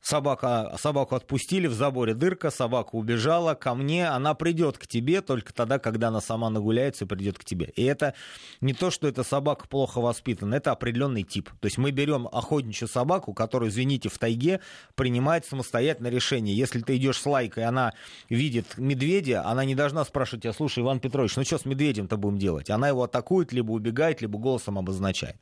Собака, 0.00 0.76
собаку 0.78 1.16
отпустили, 1.16 1.66
в 1.66 1.74
заборе 1.74 2.14
дырка, 2.14 2.50
собака 2.50 2.94
убежала 2.94 3.54
ко 3.54 3.74
мне, 3.74 4.08
она 4.08 4.34
придет 4.34 4.78
к 4.78 4.86
тебе 4.86 5.20
только 5.20 5.52
тогда, 5.52 5.78
когда 5.78 6.08
она 6.08 6.20
сама 6.20 6.48
нагуляется 6.48 7.04
и 7.04 7.08
придет 7.08 7.38
к 7.38 7.44
тебе. 7.44 7.72
И 7.74 7.82
это 7.82 8.14
не 8.60 8.72
то, 8.72 8.90
что 8.92 9.08
эта 9.08 9.24
собака 9.24 9.66
плохо 9.66 10.00
воспитана, 10.00 10.54
это 10.54 10.70
определенный 10.70 11.24
тип. 11.24 11.50
То 11.60 11.66
есть 11.66 11.78
мы 11.78 11.90
берем 11.90 12.28
охотничью 12.30 12.86
собаку, 12.86 13.34
которая, 13.34 13.68
извините, 13.68 14.08
в 14.08 14.18
тайге 14.18 14.60
принимает 14.94 15.44
самостоятельное 15.44 16.10
решение. 16.10 16.56
Если 16.56 16.80
ты 16.82 16.96
идешь 16.96 17.20
с 17.20 17.26
лайкой, 17.26 17.64
она 17.64 17.92
видит 18.28 18.78
медведя, 18.78 19.44
она 19.44 19.64
не 19.64 19.74
должна 19.74 20.04
спрашивать 20.04 20.44
тебя, 20.44 20.52
слушай, 20.52 20.84
Иван 20.84 21.00
Петрович, 21.00 21.34
ну 21.36 21.44
что 21.44 21.58
с 21.58 21.64
медведем-то 21.64 22.16
будем 22.16 22.38
делать? 22.38 22.70
Она 22.70 22.88
его 22.88 23.02
атакует, 23.02 23.52
либо 23.52 23.72
убегает, 23.72 24.20
либо 24.20 24.38
голосом 24.38 24.78
обозначает. 24.78 25.36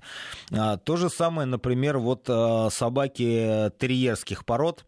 А, 0.51 0.79
то 0.79 0.97
же 0.97 1.11
самое, 1.11 1.47
например, 1.47 1.99
вот 1.99 2.25
а, 2.29 2.71
собаки 2.71 3.71
терьерских 3.79 4.43
пород. 4.44 4.85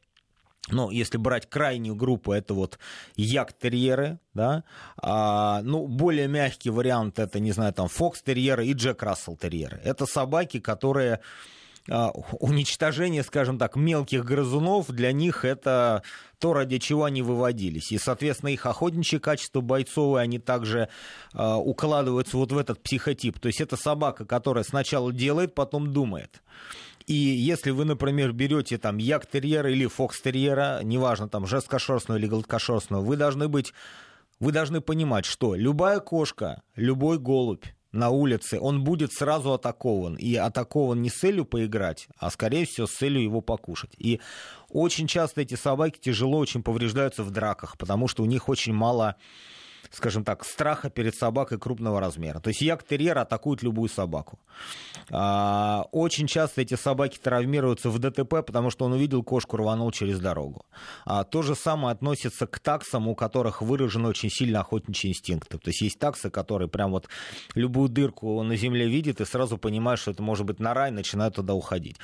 Ну, 0.69 0.91
если 0.91 1.17
брать 1.17 1.49
крайнюю 1.49 1.95
группу, 1.95 2.33
это 2.33 2.53
вот 2.53 2.79
як-терьеры, 3.15 4.19
да, 4.35 4.65
а, 4.97 5.63
ну, 5.63 5.87
более 5.87 6.27
мягкий 6.27 6.71
вариант, 6.71 7.21
это, 7.21 7.39
не 7.39 7.53
знаю, 7.53 7.73
там, 7.73 7.87
фокс-терьеры 7.89 8.67
и 8.67 8.73
джек-рассел-терьеры. 8.73 9.81
Это 9.85 10.07
собаки, 10.07 10.59
которые 10.59 11.21
а, 11.89 12.11
уничтожение, 12.41 13.23
скажем 13.23 13.59
так, 13.59 13.77
мелких 13.77 14.25
грызунов 14.25 14.91
для 14.91 15.13
них 15.13 15.45
это 15.45 16.03
то, 16.39 16.53
ради 16.53 16.79
чего 16.79 17.05
они 17.05 17.23
выводились. 17.23 17.93
И, 17.93 17.99
соответственно, 17.99 18.51
их 18.51 18.67
охотничьи 18.67 19.19
качества 19.19 19.61
бойцовые, 19.61 20.23
они 20.23 20.39
также 20.39 20.89
э, 21.33 21.55
укладываются 21.55 22.37
вот 22.37 22.53
в 22.53 22.59
этот 22.59 22.83
психотип. 22.83 23.39
То 23.39 23.47
есть 23.47 23.61
это 23.61 23.77
собака, 23.77 24.27
которая 24.27 24.65
сначала 24.65 25.13
делает, 25.13 25.55
потом 25.55 25.93
думает. 25.93 26.43
И 27.07 27.15
если 27.15 27.71
вы, 27.71 27.85
например, 27.85 28.33
берете 28.33 28.79
там 28.79 28.99
як-терьера 28.99 29.71
или 29.71 29.87
фокс-терьера, 29.87 30.81
неважно, 30.83 31.29
там 31.29 31.47
жесткошерстного 31.47 32.19
или 32.19 32.27
гладкошерстного, 32.27 33.03
вы 33.03 33.17
должны 33.17 33.49
быть, 33.49 33.73
вы 34.41 34.51
должны 34.51 34.81
понимать, 34.81 35.25
что 35.25 35.55
любая 35.55 36.01
кошка, 36.01 36.63
любой 36.75 37.19
голубь, 37.19 37.65
на 37.97 38.11
улице, 38.11 38.61
он 38.61 38.85
будет 38.85 39.13
сразу 39.13 39.53
атакован. 39.53 40.17
И 40.17 40.35
атакован 40.37 41.03
не 41.03 41.09
с 41.09 41.15
целью 41.15 41.45
поиграть, 41.45 42.09
а, 42.19 42.31
скорее 42.31 42.67
всего, 42.67 42.87
с 42.87 42.93
целью 42.93 43.23
его 43.23 43.41
покушать. 43.41 43.93
И 43.97 44.21
очень 44.69 45.07
часто 45.07 45.41
эти 45.41 45.55
собаки 45.55 45.99
тяжело 45.99 46.39
очень 46.39 46.63
повреждаются 46.63 47.23
в 47.23 47.31
драках, 47.31 47.77
потому 47.79 48.07
что 48.07 48.23
у 48.23 48.27
них 48.27 48.49
очень 48.49 48.75
мало 48.75 49.17
скажем 49.91 50.25
так, 50.25 50.45
страха 50.45 50.91
перед 50.91 51.15
собакой 51.15 51.59
крупного 51.59 52.01
размера. 52.01 52.41
То 52.41 52.49
есть 52.49 52.63
як-терьер 52.63 53.19
атакует 53.19 53.63
любую 53.63 53.89
собаку. 53.89 54.39
А, 55.11 55.87
очень 55.93 56.27
часто 56.27 56.63
эти 56.63 56.75
собаки 56.75 57.19
травмируются 57.19 57.91
в 57.91 57.99
ДТП, 57.99 58.43
потому 58.47 58.71
что 58.71 58.85
он 58.87 58.93
увидел 58.93 59.23
кошку, 59.23 59.57
рванул 59.57 59.91
через 59.93 60.19
дорогу. 60.19 60.65
А, 61.05 61.25
то 61.25 61.43
же 61.43 61.55
самое 61.55 61.93
относится 61.93 62.47
к 62.47 62.59
таксам, 62.59 63.09
у 63.09 63.15
которых 63.15 63.63
выражены 63.63 64.09
очень 64.09 64.31
сильно 64.31 64.61
охотничьи 64.61 65.11
инстинкты. 65.11 65.59
То 65.59 65.71
есть 65.71 65.81
есть 65.83 65.99
таксы, 65.99 66.31
которые 66.31 66.69
прям 66.69 66.91
вот 66.91 67.09
любую 67.55 67.89
дырку 67.89 68.43
на 68.43 68.57
земле 68.57 68.89
видят 68.89 69.21
и 69.21 69.25
сразу 69.25 69.59
понимают, 69.59 70.01
что 70.01 70.11
это 70.11 70.23
может 70.23 70.47
быть 70.47 70.61
нора, 70.61 70.89
и 70.89 70.91
начинают 70.91 71.37
туда 71.37 71.55
уходить. 71.55 71.97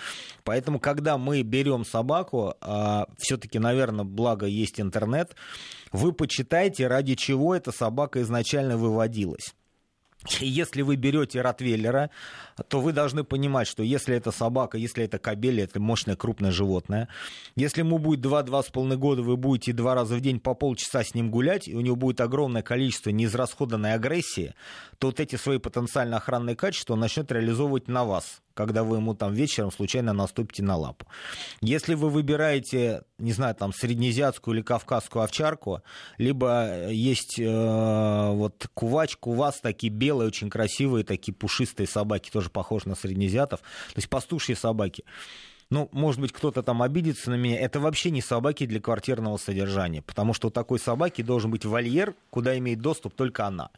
Поэтому, 0.45 0.79
когда 0.79 1.19
мы 1.19 1.43
берем 1.43 1.85
собаку, 1.85 2.55
а, 2.61 3.07
все-таки, 3.19 3.59
наверное, 3.59 4.05
благо 4.05 4.47
есть 4.47 4.81
интернет, 4.81 5.35
вы 5.93 6.13
почитайте, 6.13 6.87
ради 6.87 7.15
чего 7.15 7.55
эта 7.55 7.73
собака 7.73 8.23
изначально 8.23 8.77
выводилась. 8.77 9.55
Если 10.41 10.83
вы 10.83 10.97
берете 10.97 11.41
ротвейлера, 11.41 12.11
то 12.69 12.81
вы 12.81 12.93
должны 12.93 13.25
понимать, 13.25 13.67
что 13.67 13.83
если 13.83 14.15
это 14.15 14.31
собака, 14.31 14.79
если 14.79 15.05
это 15.05 15.19
кобель, 15.19 15.61
это 15.61 15.81
мощное 15.81 16.15
крупное 16.15 16.53
животное. 16.53 17.09
Если 17.57 17.81
ему 17.81 17.99
будет 17.99 18.25
2-2,5 18.25 18.97
года, 18.97 19.23
вы 19.23 19.37
будете 19.37 19.73
два 19.73 19.95
раза 19.95 20.15
в 20.15 20.21
день 20.21 20.39
по 20.39 20.55
полчаса 20.55 21.03
с 21.03 21.15
ним 21.15 21.31
гулять, 21.31 21.67
и 21.67 21.75
у 21.75 21.81
него 21.81 21.97
будет 21.97 22.21
огромное 22.21 22.63
количество 22.63 23.11
неизрасходанной 23.11 23.95
агрессии, 23.95 24.55
то 24.99 25.09
вот 25.09 25.19
эти 25.19 25.35
свои 25.35 25.59
потенциально 25.59 26.19
охранные 26.19 26.55
качества 26.55 26.95
он 26.95 27.01
начнет 27.01 27.31
реализовывать 27.33 27.89
на 27.89 28.05
вас 28.05 28.43
когда 28.55 28.85
вы 28.85 28.97
ему 28.97 29.15
там 29.15 29.33
вечером 29.33 29.71
случайно 29.71 30.13
наступите 30.13 30.63
на 30.63 30.77
лапу. 30.77 31.07
Если 31.61 31.95
вы 31.95 32.11
выбираете, 32.11 33.03
не 33.19 33.33
знаю, 33.33 33.55
там 33.55 33.73
среднеазиатскую 33.73 34.57
или 34.57 34.63
кавказскую 34.63 35.23
овчарку, 35.23 35.83
либо 36.19 36.89
есть 36.91 37.39
э, 37.39 38.31
вот 38.33 38.69
кувач, 38.75 39.17
кувас, 39.17 39.61
такие 39.61 39.93
белые, 39.93 40.29
очень 40.29 40.51
красивые, 40.51 41.05
такие 41.05 41.35
пушистые 41.35 41.87
собаки, 41.87 42.31
тоже 42.31 42.51
похожи 42.51 42.89
на 42.89 42.95
среднеазиатов, 42.95 43.61
то 43.61 43.97
есть 43.97 44.09
пастушьи 44.09 44.55
собаки 44.55 45.05
ну, 45.73 45.89
может 45.93 46.21
быть, 46.21 46.33
кто-то 46.33 46.63
там 46.63 46.83
обидится 46.83 47.31
на 47.31 47.37
меня, 47.37 47.59
это 47.59 47.81
вообще 47.81 48.11
не 48.11 48.21
собаки 48.21 48.67
для 48.67 48.79
квартирного 48.79 49.39
содержания, 49.39 50.03
потому 50.03 50.35
что 50.35 50.49
у 50.49 50.51
такой 50.51 50.79
собаки 50.79 51.23
должен 51.23 51.51
быть 51.51 51.65
вольер, 51.65 52.15
куда 52.29 52.59
имеет 52.59 52.83
доступ 52.83 53.15
только 53.15 53.47
она. 53.47 53.71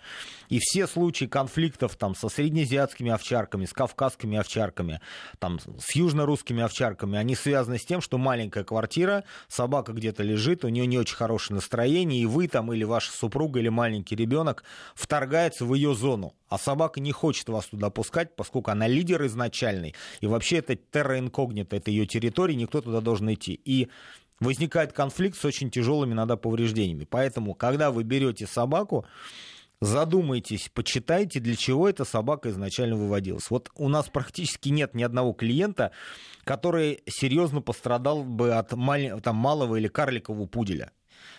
И 0.49 0.59
все 0.61 0.89
случаи 0.89 1.27
конфликтов 1.27 1.95
там 1.95 2.17
со 2.17 2.29
среднеазиатскими 2.29 3.13
овчарками, 3.13 3.65
с 3.65 3.73
кавказскими 3.73 4.37
овчарками, 4.37 5.01
там, 5.39 5.61
с 5.61 5.95
южно-русскими 5.95 6.65
овчарками, 6.65 7.17
они 7.17 7.37
связаны 7.37 7.79
с 7.79 7.85
тем, 7.85 8.01
что 8.01 8.19
маленькая 8.19 8.65
квартира, 8.65 9.23
собака 9.47 9.93
где-то 9.93 10.25
лежит, 10.25 10.65
у 10.65 10.69
нее 10.71 10.89
не 10.89 10.99
очень 10.99 11.15
хорошее 11.15 11.55
настроение, 11.55 12.21
и 12.21 12.27
вы 12.27 12.49
там 12.49 12.73
или 12.73 12.83
ваша 12.83 13.13
супруга 13.13 13.61
или 13.61 13.69
маленький 13.69 14.17
ребенок 14.17 14.65
вторгается 14.97 15.65
в 15.65 15.73
ее 15.75 15.95
зону 15.95 16.35
а 16.55 16.59
собака 16.59 17.01
не 17.01 17.11
хочет 17.11 17.49
вас 17.49 17.67
туда 17.67 17.91
пускать, 17.91 18.37
поскольку 18.37 18.71
она 18.71 18.87
лидер 18.87 19.27
изначальный, 19.27 19.95
и 20.21 20.27
вообще 20.29 20.59
это 20.59 20.77
терра 20.77 21.19
инкогнито, 21.19 21.75
это 21.75 21.91
ее 21.91 22.07
территория, 22.07 22.55
никто 22.55 22.81
туда 22.81 23.01
должен 23.01 23.33
идти. 23.33 23.61
И 23.65 23.89
возникает 24.39 24.93
конфликт 24.93 25.37
с 25.37 25.45
очень 25.45 25.71
тяжелыми 25.71 26.13
иногда 26.13 26.37
повреждениями. 26.37 27.09
Поэтому, 27.11 27.55
когда 27.55 27.91
вы 27.91 28.05
берете 28.05 28.47
собаку, 28.47 29.05
задумайтесь, 29.81 30.71
почитайте, 30.73 31.41
для 31.41 31.57
чего 31.57 31.89
эта 31.89 32.05
собака 32.05 32.51
изначально 32.51 32.95
выводилась. 32.95 33.51
Вот 33.51 33.71
у 33.75 33.89
нас 33.89 34.09
практически 34.09 34.69
нет 34.69 34.95
ни 34.95 35.03
одного 35.03 35.33
клиента, 35.33 35.91
который 36.45 37.03
серьезно 37.09 37.63
пострадал 37.63 38.23
бы 38.23 38.55
от 38.55 38.73
мал... 38.75 39.21
там, 39.21 39.35
малого 39.35 39.75
или 39.75 39.89
карликового 39.89 40.47
пуделя. 40.47 40.93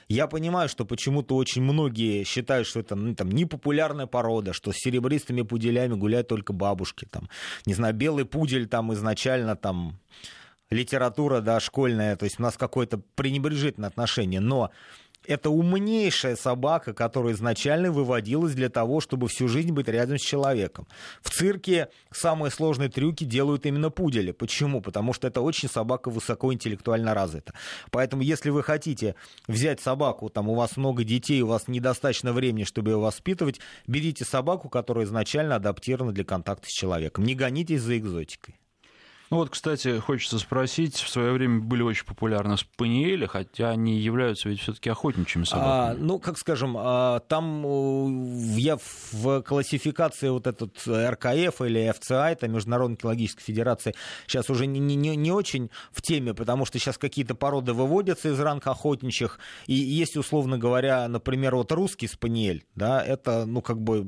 Я 0.07 0.27
понимаю, 0.27 0.69
что 0.69 0.85
почему-то 0.85 1.35
очень 1.35 1.61
многие 1.61 2.23
считают, 2.23 2.67
что 2.67 2.79
это 2.79 2.95
ну, 2.95 3.15
там, 3.15 3.29
непопулярная 3.31 4.05
порода, 4.05 4.53
что 4.53 4.71
с 4.71 4.77
серебристыми 4.77 5.41
пуделями 5.41 5.93
гуляют 5.93 6.27
только 6.27 6.53
бабушки. 6.53 7.05
Там, 7.09 7.29
не 7.65 7.73
знаю, 7.73 7.93
белый 7.93 8.25
пудель 8.25 8.67
там 8.67 8.93
изначально 8.93 9.55
там 9.55 9.99
литература, 10.69 11.41
да, 11.41 11.59
школьная, 11.59 12.15
то 12.15 12.25
есть 12.25 12.39
у 12.39 12.43
нас 12.43 12.57
какое-то 12.57 12.99
пренебрежительное 13.15 13.89
отношение. 13.89 14.39
Но 14.39 14.71
это 15.27 15.49
умнейшая 15.49 16.35
собака, 16.35 16.93
которая 16.93 17.33
изначально 17.33 17.91
выводилась 17.91 18.53
для 18.53 18.69
того, 18.69 19.01
чтобы 19.01 19.27
всю 19.27 19.47
жизнь 19.47 19.71
быть 19.71 19.88
рядом 19.88 20.17
с 20.17 20.21
человеком. 20.21 20.88
В 21.21 21.29
цирке 21.29 21.89
самые 22.11 22.51
сложные 22.51 22.89
трюки 22.89 23.23
делают 23.23 23.65
именно 23.65 23.89
пудели. 23.89 24.31
Почему? 24.31 24.81
Потому 24.81 25.13
что 25.13 25.27
это 25.27 25.41
очень 25.41 25.69
собака 25.69 26.09
высокоинтеллектуально 26.09 27.13
развита. 27.13 27.53
Поэтому, 27.91 28.21
если 28.21 28.49
вы 28.49 28.63
хотите 28.63 29.15
взять 29.47 29.79
собаку, 29.79 30.29
там 30.29 30.49
у 30.49 30.55
вас 30.55 30.77
много 30.77 31.03
детей, 31.03 31.41
у 31.41 31.47
вас 31.47 31.67
недостаточно 31.67 32.33
времени, 32.33 32.63
чтобы 32.63 32.91
ее 32.91 32.97
воспитывать, 32.97 33.59
берите 33.88 34.25
собаку, 34.25 34.69
которая 34.69 35.05
изначально 35.05 35.55
адаптирована 35.55 36.13
для 36.13 36.23
контакта 36.23 36.67
с 36.67 36.71
человеком. 36.71 37.23
Не 37.25 37.35
гонитесь 37.35 37.81
за 37.81 37.97
экзотикой. 37.97 38.55
Ну 39.31 39.38
вот, 39.38 39.49
кстати, 39.49 39.99
хочется 39.99 40.38
спросить, 40.38 40.95
в 40.97 41.09
свое 41.09 41.31
время 41.31 41.59
были 41.59 41.81
очень 41.81 42.05
популярны 42.05 42.57
спаниели, 42.57 43.25
хотя 43.25 43.71
они 43.71 43.97
являются 43.97 44.49
ведь 44.49 44.61
все-таки 44.61 44.89
охотничьими 44.89 45.43
а, 45.43 45.47
собаками. 45.47 45.71
А, 45.71 45.93
ну, 45.97 46.19
как 46.19 46.38
скажем, 46.38 46.75
а, 46.77 47.21
там 47.21 47.65
э, 47.65 48.59
я 48.59 48.77
в 48.77 49.41
классификации 49.41 50.29
вот 50.29 50.45
этот 50.45 50.77
РКФ 50.88 51.61
или 51.61 51.91
ФЦА, 51.91 52.29
это 52.29 52.47
Международная 52.47 52.97
экологическая 52.97 53.43
федерация, 53.43 53.95
сейчас 54.27 54.51
уже 54.51 54.67
не, 54.67 54.79
не, 54.79 55.15
не 55.15 55.31
очень 55.31 55.71
в 55.91 56.03
теме, 56.03 56.35
потому 56.35 56.65
что 56.65 56.77
сейчас 56.77 56.99
какие-то 56.99 57.33
породы 57.33 57.73
выводятся 57.73 58.29
из 58.29 58.39
ранга 58.39 58.71
охотничьих, 58.71 59.39
и 59.65 59.73
есть, 59.73 60.17
условно 60.17 60.59
говоря, 60.59 61.07
например, 61.07 61.55
вот 61.55 61.71
русский 61.71 62.07
спаниель, 62.07 62.63
да, 62.75 63.03
это, 63.03 63.45
ну, 63.45 63.63
как 63.63 63.81
бы, 63.81 64.07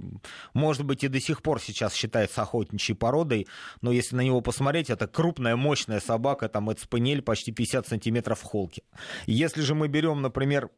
может 0.54 0.86
быть, 0.86 1.04
и 1.04 1.08
до 1.08 1.20
сих 1.20 1.42
пор 1.42 1.60
сейчас 1.60 1.96
считается 1.96 2.44
охотничьей 2.44 2.96
породой, 2.96 3.48
но 3.82 3.92
если 3.92 4.16
на 4.16 4.22
него 4.22 4.42
посмотреть, 4.42 4.92
это 4.92 5.07
крупная, 5.08 5.56
мощная 5.56 6.00
собака, 6.00 6.50
там 6.50 6.70
это 6.70 6.82
почти 7.24 7.52
50 7.52 7.88
сантиметров 7.88 8.40
в 8.40 8.44
холке. 8.44 8.84
Если 9.26 9.62
же 9.62 9.76
мы 9.76 9.88
берем, 9.88 10.22
например, 10.22 10.70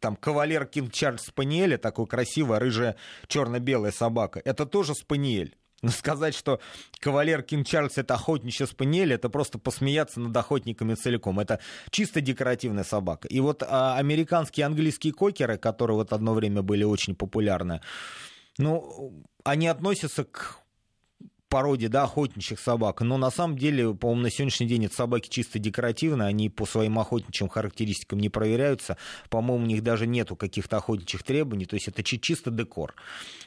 там 0.00 0.16
кавалер 0.16 0.66
Кинг 0.66 0.92
Чарльз 0.92 1.22
Спаниеля, 1.22 1.78
такой 1.78 2.06
красивая, 2.06 2.58
рыжая, 2.58 2.96
черно-белая 3.26 3.92
собака, 3.92 4.40
это 4.44 4.66
тоже 4.66 4.94
спаниель. 4.94 5.56
Но 5.82 5.90
сказать, 5.90 6.34
что 6.34 6.58
кавалер 7.00 7.42
Кинг 7.42 7.66
Чарльз 7.66 7.98
это 7.98 8.14
охотничья 8.14 8.66
спаниель, 8.66 9.12
это 9.12 9.28
просто 9.28 9.58
посмеяться 9.58 10.20
над 10.20 10.36
охотниками 10.36 10.94
целиком. 10.94 11.38
Это 11.38 11.60
чисто 11.90 12.20
декоративная 12.20 12.84
собака. 12.84 13.28
И 13.28 13.40
вот 13.40 13.62
а, 13.62 13.96
американские 13.96 14.62
и 14.62 14.66
английские 14.66 15.12
кокеры, 15.12 15.58
которые 15.58 15.96
вот 15.96 16.12
одно 16.12 16.32
время 16.32 16.62
были 16.62 16.82
очень 16.82 17.14
популярны, 17.14 17.82
ну, 18.58 19.12
они 19.44 19.68
относятся 19.68 20.24
к 20.24 20.60
породе, 21.48 21.88
да, 21.88 22.04
охотничьих 22.04 22.60
собак, 22.60 23.00
но 23.00 23.16
на 23.16 23.30
самом 23.30 23.56
деле, 23.56 23.94
по-моему, 23.94 24.22
на 24.22 24.30
сегодняшний 24.30 24.66
день 24.66 24.86
это 24.86 24.94
собаки 24.94 25.28
чисто 25.28 25.58
декоративные, 25.58 26.28
они 26.28 26.50
по 26.50 26.66
своим 26.66 26.98
охотничьим 26.98 27.48
характеристикам 27.48 28.18
не 28.18 28.28
проверяются, 28.28 28.96
по-моему, 29.30 29.64
у 29.64 29.66
них 29.66 29.82
даже 29.82 30.06
нету 30.06 30.36
каких-то 30.36 30.76
охотничьих 30.76 31.22
требований, 31.22 31.66
то 31.66 31.74
есть 31.74 31.88
это 31.88 32.02
чисто 32.02 32.50
декор. 32.50 32.94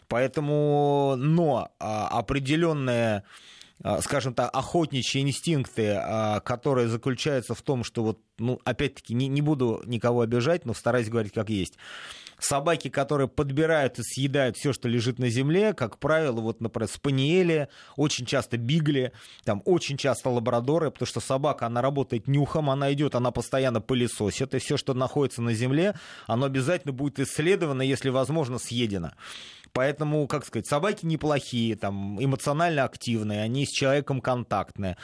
Поэтому, 0.08 1.16
но 1.18 1.72
а, 1.80 2.08
определенная 2.08 3.24
скажем 4.02 4.34
так, 4.34 4.50
охотничьи 4.54 5.22
инстинкты, 5.22 5.96
а, 5.96 6.40
которые 6.42 6.88
заключаются 6.88 7.54
в 7.54 7.62
том, 7.62 7.84
что 7.84 8.04
вот, 8.04 8.20
ну, 8.38 8.60
опять-таки, 8.66 9.14
не, 9.14 9.28
не 9.28 9.42
буду 9.42 9.82
никого 9.86 10.22
обижать, 10.22 10.66
но 10.66 10.74
стараюсь 10.74 11.10
говорить 11.10 11.34
как 11.34 11.50
есть 11.50 11.78
собаки, 12.40 12.90
которые 12.90 13.28
подбирают 13.28 14.00
и 14.00 14.04
съедают 14.04 14.58
все, 14.58 14.74
что 14.74 14.88
лежит 14.88 15.20
на 15.20 15.30
земле, 15.30 15.74
как 15.74 16.00
правило, 16.00 16.40
вот, 16.42 16.62
например, 16.62 16.90
спаниели, 16.90 17.68
очень 17.96 18.26
часто 18.26 18.58
бигли, 18.58 19.12
там 19.44 19.62
очень 19.66 19.98
часто 19.98 20.30
лабрадоры, 20.30 20.92
потому 20.92 21.08
что 21.08 21.20
собака, 21.20 21.68
она 21.68 21.82
работает 21.82 22.28
нюхом, 22.28 22.70
она 22.70 22.92
идет, 22.94 23.16
она 23.16 23.32
постоянно 23.32 23.82
пылесосит, 23.82 24.54
и 24.54 24.60
все, 24.60 24.78
что 24.78 24.94
находится 24.94 25.42
на 25.42 25.54
земле, 25.54 25.96
оно 26.28 26.46
обязательно 26.46 26.94
будет 26.94 27.20
исследовано, 27.20 27.82
если 27.82 28.10
возможно, 28.10 28.58
съедено. 28.58 29.12
Поэтому, 29.72 30.28
как 30.28 30.46
сказать, 30.46 30.66
собаки 30.66 31.06
неплохие, 31.06 31.76
там, 31.76 32.24
эмоционально 32.24 32.86
активные, 32.86 33.44
они 33.44 33.66
с 33.70 33.74
человеком 33.74 34.22
контактная. 34.22 34.98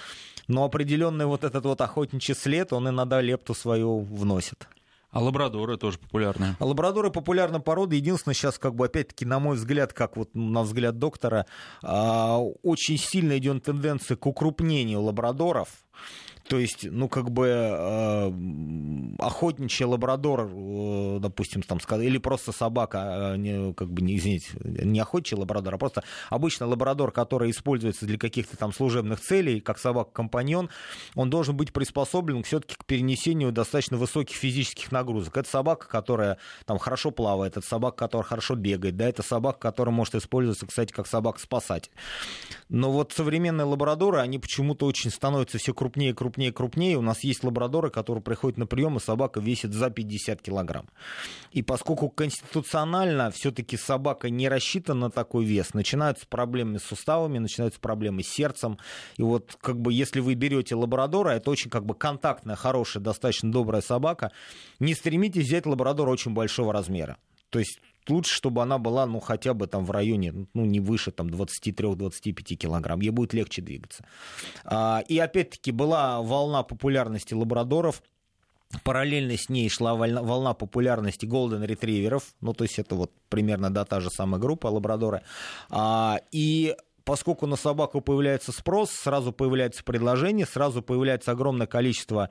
Но 0.48 0.64
определенный 0.64 1.26
вот 1.26 1.44
этот 1.44 1.66
вот 1.66 1.82
охотничий 1.82 2.36
след, 2.36 2.74
он 2.74 2.90
иногда 2.90 3.22
лепту 3.22 3.54
свою 3.54 4.00
вносит. 4.00 4.68
А 5.16 5.22
лабрадоры 5.22 5.78
тоже 5.78 5.98
популярны. 5.98 6.58
А 6.60 6.66
лабрадоры 6.66 7.10
популярна 7.10 7.62
порода. 7.62 7.96
Единственное, 7.96 8.36
сейчас, 8.36 8.60
как 8.60 8.76
бы, 8.76 8.88
опять-таки, 8.88 9.24
на 9.24 9.40
мой 9.40 9.56
взгляд, 9.56 9.94
как 9.94 10.18
вот 10.18 10.36
на 10.36 10.64
взгляд 10.64 11.00
доктора, 11.00 11.46
а, 11.82 12.40
очень 12.64 12.98
сильно 12.98 13.38
идет 13.38 13.64
тенденция 13.64 14.18
к 14.18 14.26
укрупнению 14.26 15.02
лабрадоров. 15.02 15.70
То 16.48 16.60
есть, 16.60 16.84
ну, 16.84 17.10
как 17.10 17.32
бы 17.32 17.48
э, 17.48 18.32
охотничий 19.18 19.86
лабрадор, 19.86 20.52
э, 20.54 21.18
допустим, 21.20 21.64
там, 21.64 21.80
или 22.00 22.20
просто 22.20 22.52
собака, 22.52 23.34
э, 23.34 23.38
не, 23.38 23.74
как 23.74 23.90
бы, 23.90 24.04
не, 24.04 24.18
извините, 24.18 24.50
не 24.64 25.00
охотничий 25.00 25.38
лабрадор, 25.38 25.74
а 25.74 25.78
просто 25.80 26.04
обычный 26.30 26.68
лабрадор, 26.68 27.12
который 27.12 27.50
используется 27.50 28.06
для 28.06 28.20
каких-то 28.20 28.58
там 28.58 28.74
служебных 28.74 29.22
целей, 29.22 29.60
как 29.60 29.80
собака-компаньон, 29.80 30.70
он 31.16 31.32
должен 31.32 31.58
быть 31.58 31.74
приспособлен 31.74 32.44
все-таки 32.44 32.76
к 32.76 32.86
перенесению 32.86 33.52
достаточно 33.52 33.98
высоких 33.98 34.36
физических 34.36 34.92
нагрузок. 34.92 35.38
Это 35.38 35.50
собака, 35.50 35.88
которая 35.88 36.38
там 36.66 36.78
хорошо 36.78 37.10
плавает, 37.10 37.58
это 37.58 37.66
собака, 37.66 37.98
которая 37.98 38.28
хорошо 38.28 38.54
бегает, 38.54 38.96
да, 38.98 39.10
это 39.10 39.24
собака, 39.24 39.58
которая 39.58 39.96
может 39.96 40.14
использоваться, 40.14 40.68
кстати, 40.68 40.94
как 40.94 41.08
собака-спасатель. 41.08 41.92
Но 42.70 42.92
вот 42.92 43.14
современные 43.14 43.66
лабрадоры, 43.66 44.20
они 44.20 44.38
почему-то 44.38 44.86
очень 44.86 45.10
становятся 45.10 45.58
все 45.58 45.74
крупнее 45.74 46.12
и 46.12 46.14
крупнее 46.14 46.35
крупнее 46.36 46.52
крупнее. 46.52 46.98
У 46.98 47.02
нас 47.02 47.24
есть 47.24 47.44
лабрадоры, 47.44 47.90
которые 47.90 48.22
приходят 48.22 48.58
на 48.58 48.66
прием, 48.66 48.98
и 48.98 49.00
собака 49.00 49.40
весит 49.40 49.74
за 49.74 49.90
50 49.90 50.42
килограмм. 50.42 50.90
И 51.52 51.62
поскольку 51.62 52.10
конституционально 52.10 53.32
все-таки 53.32 53.78
собака 53.78 54.30
не 54.30 54.50
рассчитана 54.50 55.08
на 55.08 55.10
такой 55.10 55.46
вес, 55.46 55.74
начинаются 55.74 56.28
проблемы 56.28 56.80
с 56.80 56.84
суставами, 56.84 57.38
начинаются 57.38 57.80
проблемы 57.80 58.24
с 58.24 58.28
сердцем. 58.28 58.78
И 59.18 59.24
вот 59.24 59.58
как 59.62 59.80
бы 59.80 59.94
если 59.94 60.20
вы 60.20 60.34
берете 60.34 60.76
лабрадора, 60.76 61.30
это 61.30 61.50
очень 61.52 61.70
как 61.70 61.86
бы 61.86 61.96
контактная, 61.96 62.56
хорошая, 62.56 63.02
достаточно 63.02 63.52
добрая 63.52 63.82
собака, 63.82 64.32
не 64.80 64.94
стремитесь 64.94 65.46
взять 65.46 65.66
лабрадора 65.66 66.12
очень 66.12 66.34
большого 66.34 66.74
размера. 66.74 67.18
То 67.50 67.60
есть 67.60 67.80
лучше, 68.10 68.34
чтобы 68.34 68.62
она 68.62 68.78
была, 68.78 69.06
ну, 69.06 69.20
хотя 69.20 69.54
бы 69.54 69.68
там 69.68 69.86
в 69.86 69.92
районе, 69.92 70.48
ну, 70.54 70.66
не 70.66 70.80
выше 70.80 71.12
там 71.12 71.28
23-25 71.28 72.56
килограмм. 72.56 73.02
Ей 73.02 73.10
будет 73.10 73.34
легче 73.34 73.62
двигаться. 73.62 74.06
А, 74.64 75.04
и 75.08 75.18
опять-таки 75.18 75.72
была 75.72 76.22
волна 76.22 76.64
популярности 76.64 77.34
лабрадоров. 77.34 78.02
Параллельно 78.84 79.38
с 79.38 79.48
ней 79.48 79.70
шла 79.70 79.96
волна 79.96 80.54
популярности 80.54 81.26
голден 81.26 81.64
ретриверов, 81.64 82.34
ну, 82.42 82.54
то 82.54 82.64
есть 82.64 82.80
это 82.80 82.96
вот 82.96 83.12
примерно 83.30 83.70
да, 83.70 83.86
та 83.86 84.02
же 84.02 84.10
самая 84.10 84.42
группа 84.42 84.68
лабрадоры. 84.68 85.22
А, 85.70 86.20
и 86.32 86.76
поскольку 87.06 87.46
на 87.48 87.56
собаку 87.56 88.02
появляется 88.02 88.52
спрос, 88.52 88.92
сразу 88.92 89.32
появляется 89.32 89.84
предложение, 89.84 90.46
сразу 90.46 90.82
появляется 90.82 91.32
огромное 91.32 91.68
количество, 91.68 92.30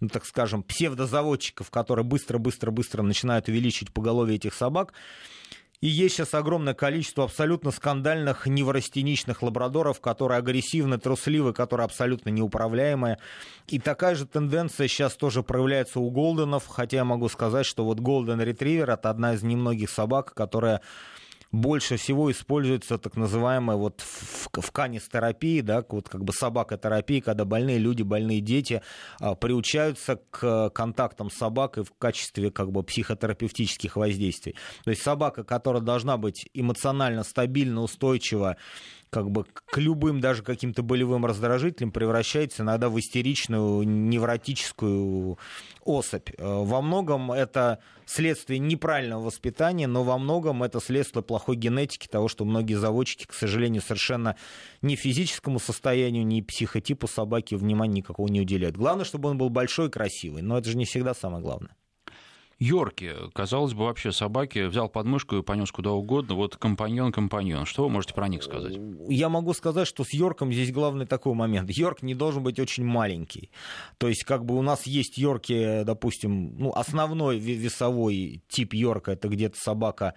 ну, 0.00 0.08
так 0.08 0.24
скажем, 0.24 0.62
псевдозаводчиков, 0.62 1.70
которые 1.70 2.04
быстро-быстро-быстро 2.04 3.02
начинают 3.02 3.48
увеличивать 3.48 3.92
поголовье 3.92 4.36
этих 4.36 4.54
собак. 4.54 4.94
И 5.80 5.88
есть 5.88 6.14
сейчас 6.14 6.32
огромное 6.32 6.72
количество 6.72 7.24
абсолютно 7.24 7.70
скандальных 7.70 8.46
неврастеничных 8.46 9.42
лабрадоров, 9.42 10.00
которые 10.00 10.38
агрессивны, 10.38 10.96
трусливы, 10.96 11.52
которые 11.52 11.84
абсолютно 11.84 12.30
неуправляемые. 12.30 13.18
И 13.66 13.78
такая 13.78 14.14
же 14.14 14.24
тенденция 14.24 14.88
сейчас 14.88 15.14
тоже 15.14 15.42
проявляется 15.42 16.00
у 16.00 16.10
голденов, 16.10 16.66
хотя 16.68 16.98
я 16.98 17.04
могу 17.04 17.28
сказать, 17.28 17.66
что 17.66 17.84
вот 17.84 18.00
голден 18.00 18.40
ретривер 18.40 18.88
это 18.88 19.10
одна 19.10 19.34
из 19.34 19.42
немногих 19.42 19.90
собак, 19.90 20.32
которая 20.32 20.80
больше 21.54 21.96
всего 21.96 22.30
используется 22.30 22.98
так 22.98 23.16
называемая 23.16 23.76
вот 23.76 24.00
в, 24.00 24.48
в 24.60 24.70
канистерапии, 24.72 25.60
да, 25.60 25.84
вот 25.88 26.08
как 26.08 26.24
бы 26.24 26.32
собакотерапии, 26.32 27.20
когда 27.20 27.44
больные 27.44 27.78
люди, 27.78 28.02
больные 28.02 28.40
дети 28.40 28.82
а, 29.20 29.34
приучаются 29.34 30.20
к 30.30 30.70
контактам 30.70 31.30
с 31.30 31.34
собакой 31.34 31.84
в 31.84 31.92
качестве 31.96 32.50
как 32.50 32.72
бы 32.72 32.82
психотерапевтических 32.82 33.96
воздействий. 33.96 34.56
То 34.84 34.90
есть 34.90 35.02
собака, 35.02 35.44
которая 35.44 35.82
должна 35.82 36.16
быть 36.16 36.48
эмоционально 36.54 37.22
стабильно, 37.22 37.82
устойчива, 37.82 38.56
как 39.14 39.30
бы 39.30 39.44
к 39.44 39.78
любым 39.78 40.20
даже 40.20 40.42
каким-то 40.42 40.82
болевым 40.82 41.24
раздражителям 41.24 41.92
превращается 41.92 42.64
иногда 42.64 42.88
в 42.88 42.98
истеричную 42.98 43.84
невротическую 43.84 45.38
особь. 45.84 46.30
Э, 46.36 46.64
во 46.64 46.82
многом 46.82 47.30
это 47.30 47.78
следствие 48.06 48.58
неправильного 48.58 49.22
воспитания, 49.22 49.86
но 49.86 50.02
во 50.02 50.18
многом 50.18 50.64
это 50.64 50.80
следствие 50.80 51.22
плохой 51.22 51.54
генетики, 51.54 52.08
того, 52.08 52.26
что 52.26 52.44
многие 52.44 52.74
заводчики, 52.74 53.26
к 53.26 53.34
сожалению, 53.34 53.82
совершенно 53.82 54.34
ни 54.82 54.96
физическому 54.96 55.60
состоянию, 55.60 56.26
ни 56.26 56.40
психотипу 56.40 57.06
собаки 57.06 57.54
внимания 57.54 57.98
никакого 57.98 58.26
не 58.26 58.40
уделяют. 58.40 58.76
Главное, 58.76 59.04
чтобы 59.04 59.28
он 59.28 59.38
был 59.38 59.48
большой 59.48 59.86
и 59.86 59.90
красивый, 59.92 60.42
но 60.42 60.58
это 60.58 60.68
же 60.68 60.76
не 60.76 60.86
всегда 60.86 61.14
самое 61.14 61.40
главное. 61.40 61.76
Йорки, 62.58 63.12
казалось 63.32 63.74
бы, 63.74 63.84
вообще 63.84 64.12
собаки 64.12 64.66
взял 64.66 64.88
подмышку 64.88 65.36
и 65.36 65.42
понес 65.42 65.72
куда 65.72 65.90
угодно. 65.90 66.34
Вот 66.34 66.56
компаньон-компаньон. 66.56 67.66
Что 67.66 67.84
вы 67.84 67.90
можете 67.90 68.14
про 68.14 68.28
них 68.28 68.42
сказать? 68.42 68.76
Я 69.08 69.28
могу 69.28 69.52
сказать, 69.54 69.88
что 69.88 70.04
с 70.04 70.12
Йорком 70.12 70.52
здесь 70.52 70.72
главный 70.72 71.06
такой 71.06 71.34
момент. 71.34 71.70
Йорк 71.70 72.02
не 72.02 72.14
должен 72.14 72.42
быть 72.42 72.58
очень 72.58 72.84
маленький. 72.84 73.50
То 73.98 74.08
есть, 74.08 74.24
как 74.24 74.44
бы 74.44 74.56
у 74.56 74.62
нас 74.62 74.86
есть 74.86 75.18
Йорки, 75.18 75.82
допустим, 75.84 76.56
ну, 76.58 76.72
основной 76.72 77.38
весовой 77.38 78.42
тип 78.48 78.74
Йорка, 78.74 79.12
это 79.12 79.28
где-то 79.28 79.58
собака 79.58 80.14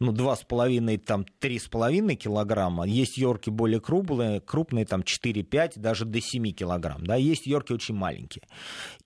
ну, 0.00 0.12
2,5, 0.12 0.98
там, 0.98 1.26
3,5 1.40 2.14
килограмма. 2.14 2.86
Есть 2.86 3.18
йорки 3.18 3.50
более 3.50 3.80
крупные, 3.80 4.40
крупные, 4.40 4.86
там, 4.86 5.02
4-5, 5.02 5.72
даже 5.76 6.06
до 6.06 6.20
7 6.20 6.52
килограмм. 6.52 7.06
Да? 7.06 7.16
Есть 7.16 7.46
йорки 7.46 7.72
очень 7.72 7.94
маленькие. 7.94 8.44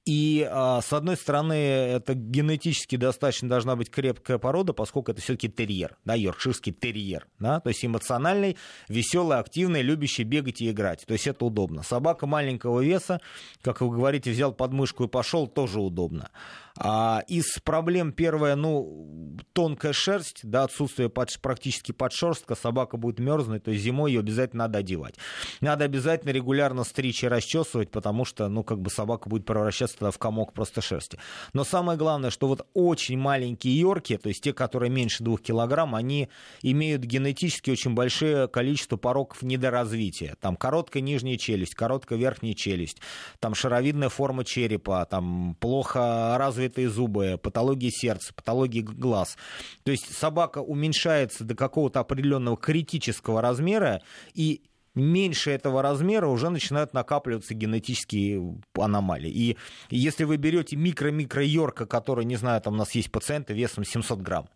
И, 0.06 0.48
а, 0.48 0.80
с 0.80 0.92
одной 0.92 1.16
стороны, 1.16 1.54
это 1.54 2.14
генетически 2.14 2.96
достаточно 2.96 3.48
должна 3.48 3.74
быть 3.74 3.90
крепкая 3.90 4.38
порода, 4.38 4.72
поскольку 4.72 5.10
это 5.10 5.20
все-таки 5.20 5.48
терьер, 5.48 5.96
да, 6.04 6.14
йоркширский 6.14 6.72
терьер. 6.72 7.26
Да? 7.40 7.58
То 7.58 7.70
есть 7.70 7.84
эмоциональный, 7.84 8.56
веселый, 8.88 9.38
активный, 9.38 9.82
любящий 9.82 10.22
бегать 10.22 10.60
и 10.60 10.70
играть. 10.70 11.04
То 11.06 11.14
есть 11.14 11.26
это 11.26 11.44
удобно. 11.44 11.82
Собака 11.82 12.26
маленького 12.26 12.80
веса, 12.80 13.20
как 13.62 13.80
вы 13.80 13.90
говорите, 13.90 14.30
взял 14.30 14.52
подмышку 14.52 15.04
и 15.04 15.08
пошел, 15.08 15.48
тоже 15.48 15.80
удобно. 15.80 16.30
А 16.76 17.22
из 17.28 17.60
проблем 17.62 18.12
первое, 18.12 18.56
ну, 18.56 19.36
тонкая 19.52 19.92
шерсть, 19.92 20.40
да, 20.42 20.64
отсутствие 20.64 21.08
под, 21.08 21.38
практически 21.40 21.92
подшерстка, 21.92 22.56
собака 22.56 22.96
будет 22.96 23.20
мерзнуть, 23.20 23.62
то 23.62 23.70
есть 23.70 23.84
зимой 23.84 24.10
ее 24.10 24.20
обязательно 24.20 24.64
надо 24.64 24.78
одевать. 24.80 25.14
Надо 25.60 25.84
обязательно 25.84 26.30
регулярно 26.30 26.82
стричь 26.82 27.22
и 27.22 27.28
расчесывать, 27.28 27.92
потому 27.92 28.24
что, 28.24 28.48
ну, 28.48 28.64
как 28.64 28.80
бы 28.80 28.90
собака 28.90 29.28
будет 29.28 29.46
превращаться 29.46 29.98
тогда 29.98 30.10
в 30.10 30.18
комок 30.18 30.52
просто 30.52 30.80
шерсти. 30.80 31.16
Но 31.52 31.62
самое 31.62 31.96
главное, 31.96 32.30
что 32.30 32.48
вот 32.48 32.66
очень 32.74 33.18
маленькие 33.18 33.78
йорки, 33.78 34.16
то 34.18 34.28
есть 34.28 34.42
те, 34.42 34.52
которые 34.52 34.90
меньше 34.90 35.22
двух 35.22 35.42
килограмм, 35.42 35.94
они 35.94 36.28
имеют 36.62 37.02
генетически 37.02 37.70
очень 37.70 37.94
большое 37.94 38.48
количество 38.48 38.96
пороков 38.96 39.42
недоразвития. 39.42 40.34
Там 40.40 40.56
короткая 40.56 41.04
нижняя 41.04 41.36
челюсть, 41.36 41.76
короткая 41.76 42.18
верхняя 42.18 42.54
челюсть, 42.54 43.00
там 43.38 43.54
шаровидная 43.54 44.08
форма 44.08 44.44
черепа, 44.44 45.04
там 45.04 45.56
плохо 45.60 46.34
развитый 46.36 46.63
развитые 46.64 46.88
зубы, 46.88 47.38
патологии 47.42 47.90
сердца, 47.90 48.32
патологии 48.34 48.80
глаз. 48.80 49.36
То 49.82 49.90
есть 49.90 50.16
собака 50.16 50.58
уменьшается 50.58 51.44
до 51.44 51.54
какого-то 51.54 52.00
определенного 52.00 52.56
критического 52.56 53.42
размера, 53.42 54.02
и 54.34 54.62
меньше 54.94 55.50
этого 55.50 55.82
размера 55.82 56.26
уже 56.28 56.50
начинают 56.50 56.94
накапливаться 56.94 57.54
генетические 57.54 58.58
аномалии. 58.74 59.30
И 59.30 59.56
если 59.90 60.24
вы 60.24 60.36
берете 60.36 60.76
микро-микро-йорка, 60.76 61.86
который, 61.86 62.24
не 62.24 62.36
знаю, 62.36 62.60
там 62.60 62.74
у 62.74 62.76
нас 62.76 62.92
есть 62.92 63.10
пациенты 63.10 63.52
весом 63.52 63.84
700 63.84 64.20
грамм, 64.20 64.48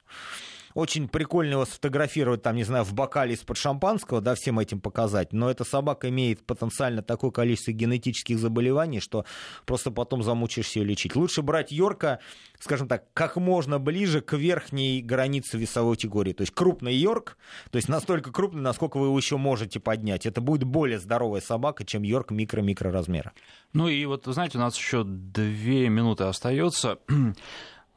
очень 0.78 1.08
прикольно 1.08 1.54
его 1.54 1.64
сфотографировать, 1.64 2.42
там, 2.42 2.54
не 2.54 2.62
знаю, 2.62 2.84
в 2.84 2.94
бокале 2.94 3.34
из-под 3.34 3.56
шампанского, 3.56 4.20
да, 4.20 4.36
всем 4.36 4.60
этим 4.60 4.80
показать, 4.80 5.32
но 5.32 5.50
эта 5.50 5.64
собака 5.64 6.08
имеет 6.08 6.46
потенциально 6.46 7.02
такое 7.02 7.32
количество 7.32 7.72
генетических 7.72 8.38
заболеваний, 8.38 9.00
что 9.00 9.24
просто 9.66 9.90
потом 9.90 10.22
замучаешься 10.22 10.78
ее 10.78 10.86
лечить. 10.86 11.16
Лучше 11.16 11.42
брать 11.42 11.72
Йорка, 11.72 12.20
скажем 12.60 12.86
так, 12.86 13.12
как 13.12 13.34
можно 13.34 13.80
ближе 13.80 14.20
к 14.20 14.34
верхней 14.34 15.02
границе 15.02 15.58
весовой 15.58 15.96
категории. 15.96 16.32
То 16.32 16.42
есть 16.42 16.54
крупный 16.54 16.94
Йорк, 16.94 17.38
то 17.72 17.76
есть 17.76 17.88
настолько 17.88 18.30
крупный, 18.30 18.62
насколько 18.62 18.98
вы 18.98 19.06
его 19.06 19.18
еще 19.18 19.36
можете 19.36 19.80
поднять. 19.80 20.26
Это 20.26 20.40
будет 20.40 20.62
более 20.62 21.00
здоровая 21.00 21.40
собака, 21.40 21.84
чем 21.84 22.04
Йорк 22.04 22.30
микро-микро 22.30 22.92
размера. 22.92 23.32
Ну 23.72 23.88
и 23.88 24.04
вот, 24.04 24.26
знаете, 24.26 24.58
у 24.58 24.60
нас 24.60 24.76
еще 24.76 25.02
две 25.02 25.88
минуты 25.88 26.22
остается. 26.22 27.00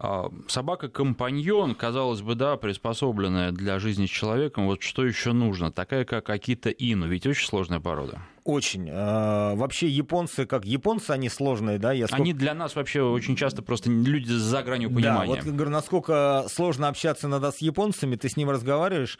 А, 0.03 0.31
собака-компаньон, 0.47 1.75
казалось 1.75 2.23
бы, 2.23 2.33
да, 2.33 2.57
приспособленная 2.57 3.51
для 3.51 3.77
жизни 3.77 4.07
с 4.07 4.09
человеком, 4.09 4.65
вот 4.65 4.81
что 4.81 5.05
еще 5.05 5.31
нужно? 5.31 5.71
Такая, 5.71 6.05
как 6.05 6.27
Акита 6.31 6.71
Ину, 6.71 7.07
ведь 7.07 7.27
очень 7.27 7.45
сложная 7.45 7.79
порода. 7.79 8.19
Очень. 8.43 8.89
А, 8.91 9.53
вообще 9.53 9.87
японцы, 9.87 10.47
как 10.47 10.65
японцы, 10.65 11.11
они 11.11 11.29
сложные, 11.29 11.77
да? 11.77 11.91
Я 11.91 12.07
сколько... 12.07 12.23
Они 12.23 12.33
для 12.33 12.55
нас 12.55 12.75
вообще 12.75 13.03
очень 13.03 13.35
часто 13.35 13.61
просто 13.61 13.91
люди 13.91 14.31
за 14.31 14.63
гранью 14.63 14.89
понимания. 14.89 15.35
Да, 15.35 15.41
вот 15.43 15.53
говорю, 15.53 15.69
насколько 15.69 16.45
сложно 16.49 16.87
общаться 16.87 17.27
иногда 17.27 17.51
с 17.51 17.59
японцами, 17.59 18.15
ты 18.15 18.27
с 18.27 18.35
ним 18.35 18.49
разговариваешь, 18.49 19.19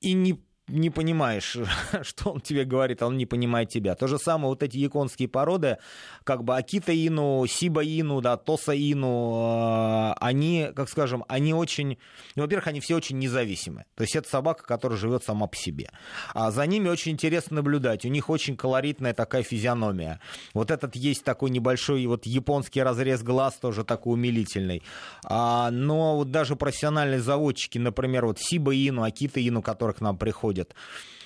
и 0.00 0.12
не 0.12 0.40
не 0.68 0.90
понимаешь, 0.90 1.56
что 2.02 2.30
он 2.30 2.40
тебе 2.40 2.64
говорит, 2.64 3.02
а 3.02 3.06
он 3.06 3.16
не 3.16 3.26
понимает 3.26 3.68
тебя. 3.68 3.94
То 3.94 4.06
же 4.06 4.18
самое 4.18 4.48
вот 4.48 4.62
эти 4.62 4.78
японские 4.78 5.28
породы, 5.28 5.78
как 6.24 6.42
бы 6.42 6.56
Акита-ину, 6.56 7.44
Сиба-ину, 7.46 8.20
да, 8.20 8.36
Тоса-ину, 8.36 10.12
э, 10.12 10.14
они, 10.20 10.68
как 10.74 10.88
скажем, 10.88 11.24
они 11.28 11.52
очень, 11.52 11.98
ну, 12.34 12.42
во-первых, 12.42 12.68
они 12.68 12.80
все 12.80 12.96
очень 12.96 13.18
независимы. 13.18 13.84
То 13.94 14.02
есть 14.02 14.16
это 14.16 14.28
собака, 14.28 14.64
которая 14.64 14.98
живет 14.98 15.22
сама 15.22 15.46
по 15.46 15.56
себе. 15.56 15.90
А 16.32 16.50
за 16.50 16.66
ними 16.66 16.88
очень 16.88 17.12
интересно 17.12 17.56
наблюдать. 17.56 18.04
У 18.04 18.08
них 18.08 18.30
очень 18.30 18.56
колоритная 18.56 19.12
такая 19.12 19.42
физиономия. 19.42 20.20
Вот 20.54 20.70
этот 20.70 20.96
есть 20.96 21.24
такой 21.24 21.50
небольшой 21.50 22.06
вот 22.06 22.24
японский 22.24 22.82
разрез 22.82 23.22
глаз, 23.22 23.54
тоже 23.60 23.84
такой 23.84 24.14
умилительный. 24.14 24.82
А, 25.24 25.70
но 25.70 26.16
вот 26.16 26.30
даже 26.30 26.56
профессиональные 26.56 27.20
заводчики, 27.20 27.78
например, 27.78 28.24
вот 28.24 28.38
Сиба-ину, 28.38 29.02
Акита-ину, 29.02 29.60
которые 29.60 29.94
к 29.94 30.00
нам 30.00 30.16
приходят, 30.16 30.53
приходят, 30.54 30.74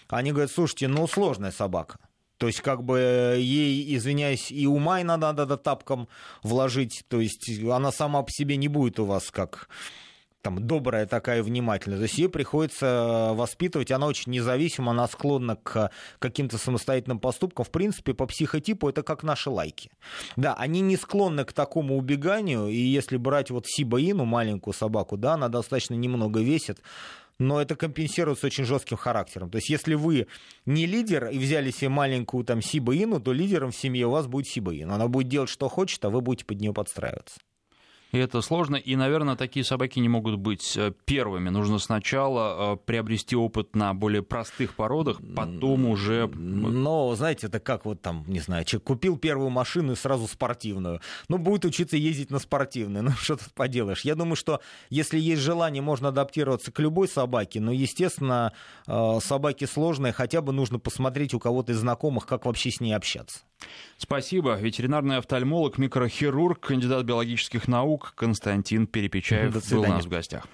они 0.08 0.32
говорят, 0.32 0.50
слушайте, 0.50 0.88
ну 0.88 1.06
сложная 1.06 1.50
собака. 1.50 1.98
То 2.38 2.46
есть, 2.46 2.60
как 2.60 2.84
бы 2.84 3.36
ей, 3.36 3.96
извиняюсь, 3.96 4.52
и 4.52 4.66
ума 4.66 5.02
иногда 5.02 5.32
надо 5.32 5.56
тапком 5.56 6.08
вложить. 6.44 7.04
То 7.08 7.20
есть, 7.20 7.48
она 7.64 7.90
сама 7.90 8.22
по 8.22 8.30
себе 8.30 8.56
не 8.56 8.68
будет 8.68 9.00
у 9.00 9.04
вас 9.04 9.32
как 9.32 9.68
там, 10.40 10.64
добрая 10.64 11.04
такая 11.06 11.42
внимательная. 11.42 11.98
То 11.98 12.04
есть 12.04 12.16
ее 12.16 12.28
приходится 12.28 13.32
воспитывать, 13.34 13.90
она 13.90 14.06
очень 14.06 14.30
независима, 14.30 14.92
она 14.92 15.08
склонна 15.08 15.56
к 15.56 15.90
каким-то 16.20 16.58
самостоятельным 16.58 17.18
поступкам. 17.18 17.64
В 17.64 17.70
принципе, 17.70 18.14
по 18.14 18.26
психотипу 18.26 18.88
это 18.88 19.02
как 19.02 19.24
наши 19.24 19.50
лайки. 19.50 19.90
Да, 20.36 20.54
они 20.54 20.80
не 20.80 20.96
склонны 20.96 21.44
к 21.44 21.52
такому 21.52 21.96
убеганию, 21.98 22.68
и 22.68 22.76
если 22.76 23.16
брать 23.16 23.50
вот 23.50 23.66
Сибаину, 23.66 24.24
маленькую 24.24 24.74
собаку, 24.74 25.16
да, 25.16 25.34
она 25.34 25.48
достаточно 25.48 25.94
немного 25.94 26.40
весит, 26.40 26.80
но 27.38 27.60
это 27.60 27.76
компенсируется 27.76 28.46
очень 28.46 28.64
жестким 28.64 28.96
характером. 28.96 29.50
То 29.50 29.56
есть, 29.56 29.70
если 29.70 29.94
вы 29.94 30.26
не 30.66 30.86
лидер 30.86 31.28
и 31.28 31.38
взяли 31.38 31.70
себе 31.70 31.88
маленькую 31.88 32.44
там 32.44 32.60
Сибаину, 32.60 33.20
то 33.20 33.32
лидером 33.32 33.70
в 33.70 33.76
семье 33.76 34.06
у 34.06 34.10
вас 34.10 34.26
будет 34.26 34.46
Сибаин. 34.48 34.90
Она 34.90 35.08
будет 35.08 35.28
делать, 35.28 35.50
что 35.50 35.68
хочет, 35.68 36.04
а 36.04 36.10
вы 36.10 36.20
будете 36.20 36.44
под 36.44 36.60
нее 36.60 36.72
подстраиваться. 36.72 37.38
И 38.10 38.18
это 38.18 38.40
сложно, 38.40 38.76
и, 38.76 38.96
наверное, 38.96 39.36
такие 39.36 39.64
собаки 39.64 39.98
не 39.98 40.08
могут 40.08 40.36
быть 40.36 40.76
э, 40.76 40.92
первыми. 41.04 41.50
Нужно 41.50 41.78
сначала 41.78 42.74
э, 42.74 42.76
приобрести 42.76 43.36
опыт 43.36 43.76
на 43.76 43.92
более 43.92 44.22
простых 44.22 44.74
породах, 44.74 45.20
потом 45.36 45.86
уже... 45.86 46.26
Но, 46.28 47.14
знаете, 47.14 47.48
это 47.48 47.60
как 47.60 47.84
вот 47.84 48.00
там, 48.00 48.24
не 48.26 48.40
знаю, 48.40 48.64
человек 48.64 48.86
купил 48.86 49.18
первую 49.18 49.50
машину 49.50 49.92
и 49.92 49.96
сразу 49.96 50.26
спортивную. 50.26 51.00
Ну, 51.28 51.36
будет 51.36 51.66
учиться 51.66 51.96
ездить 51.96 52.30
на 52.30 52.38
спортивной. 52.38 53.02
Ну, 53.08 53.12
что 53.12 53.36
тут 53.36 53.54
поделаешь. 53.54 54.02
Я 54.02 54.14
думаю, 54.14 54.36
что 54.36 54.60
если 54.90 55.18
есть 55.18 55.40
желание, 55.40 55.80
можно 55.80 56.08
адаптироваться 56.08 56.70
к 56.72 56.78
любой 56.78 57.08
собаке, 57.08 57.58
но, 57.60 57.72
естественно, 57.72 58.52
э, 58.86 59.18
собаки 59.22 59.64
сложные, 59.64 60.12
хотя 60.12 60.42
бы 60.42 60.52
нужно 60.52 60.78
посмотреть 60.78 61.32
у 61.32 61.38
кого-то 61.38 61.72
из 61.72 61.78
знакомых, 61.78 62.26
как 62.26 62.44
вообще 62.44 62.70
с 62.70 62.80
ней 62.80 62.92
общаться. 62.92 63.40
Спасибо. 63.96 64.54
Ветеринарный 64.56 65.18
офтальмолог, 65.18 65.78
микрохирург, 65.78 66.60
кандидат 66.60 67.04
биологических 67.04 67.68
наук 67.68 68.12
Константин 68.14 68.86
Перепечаев 68.86 69.52
был 69.70 69.80
у 69.80 69.86
нас 69.86 70.04
в 70.04 70.08
гостях. 70.08 70.46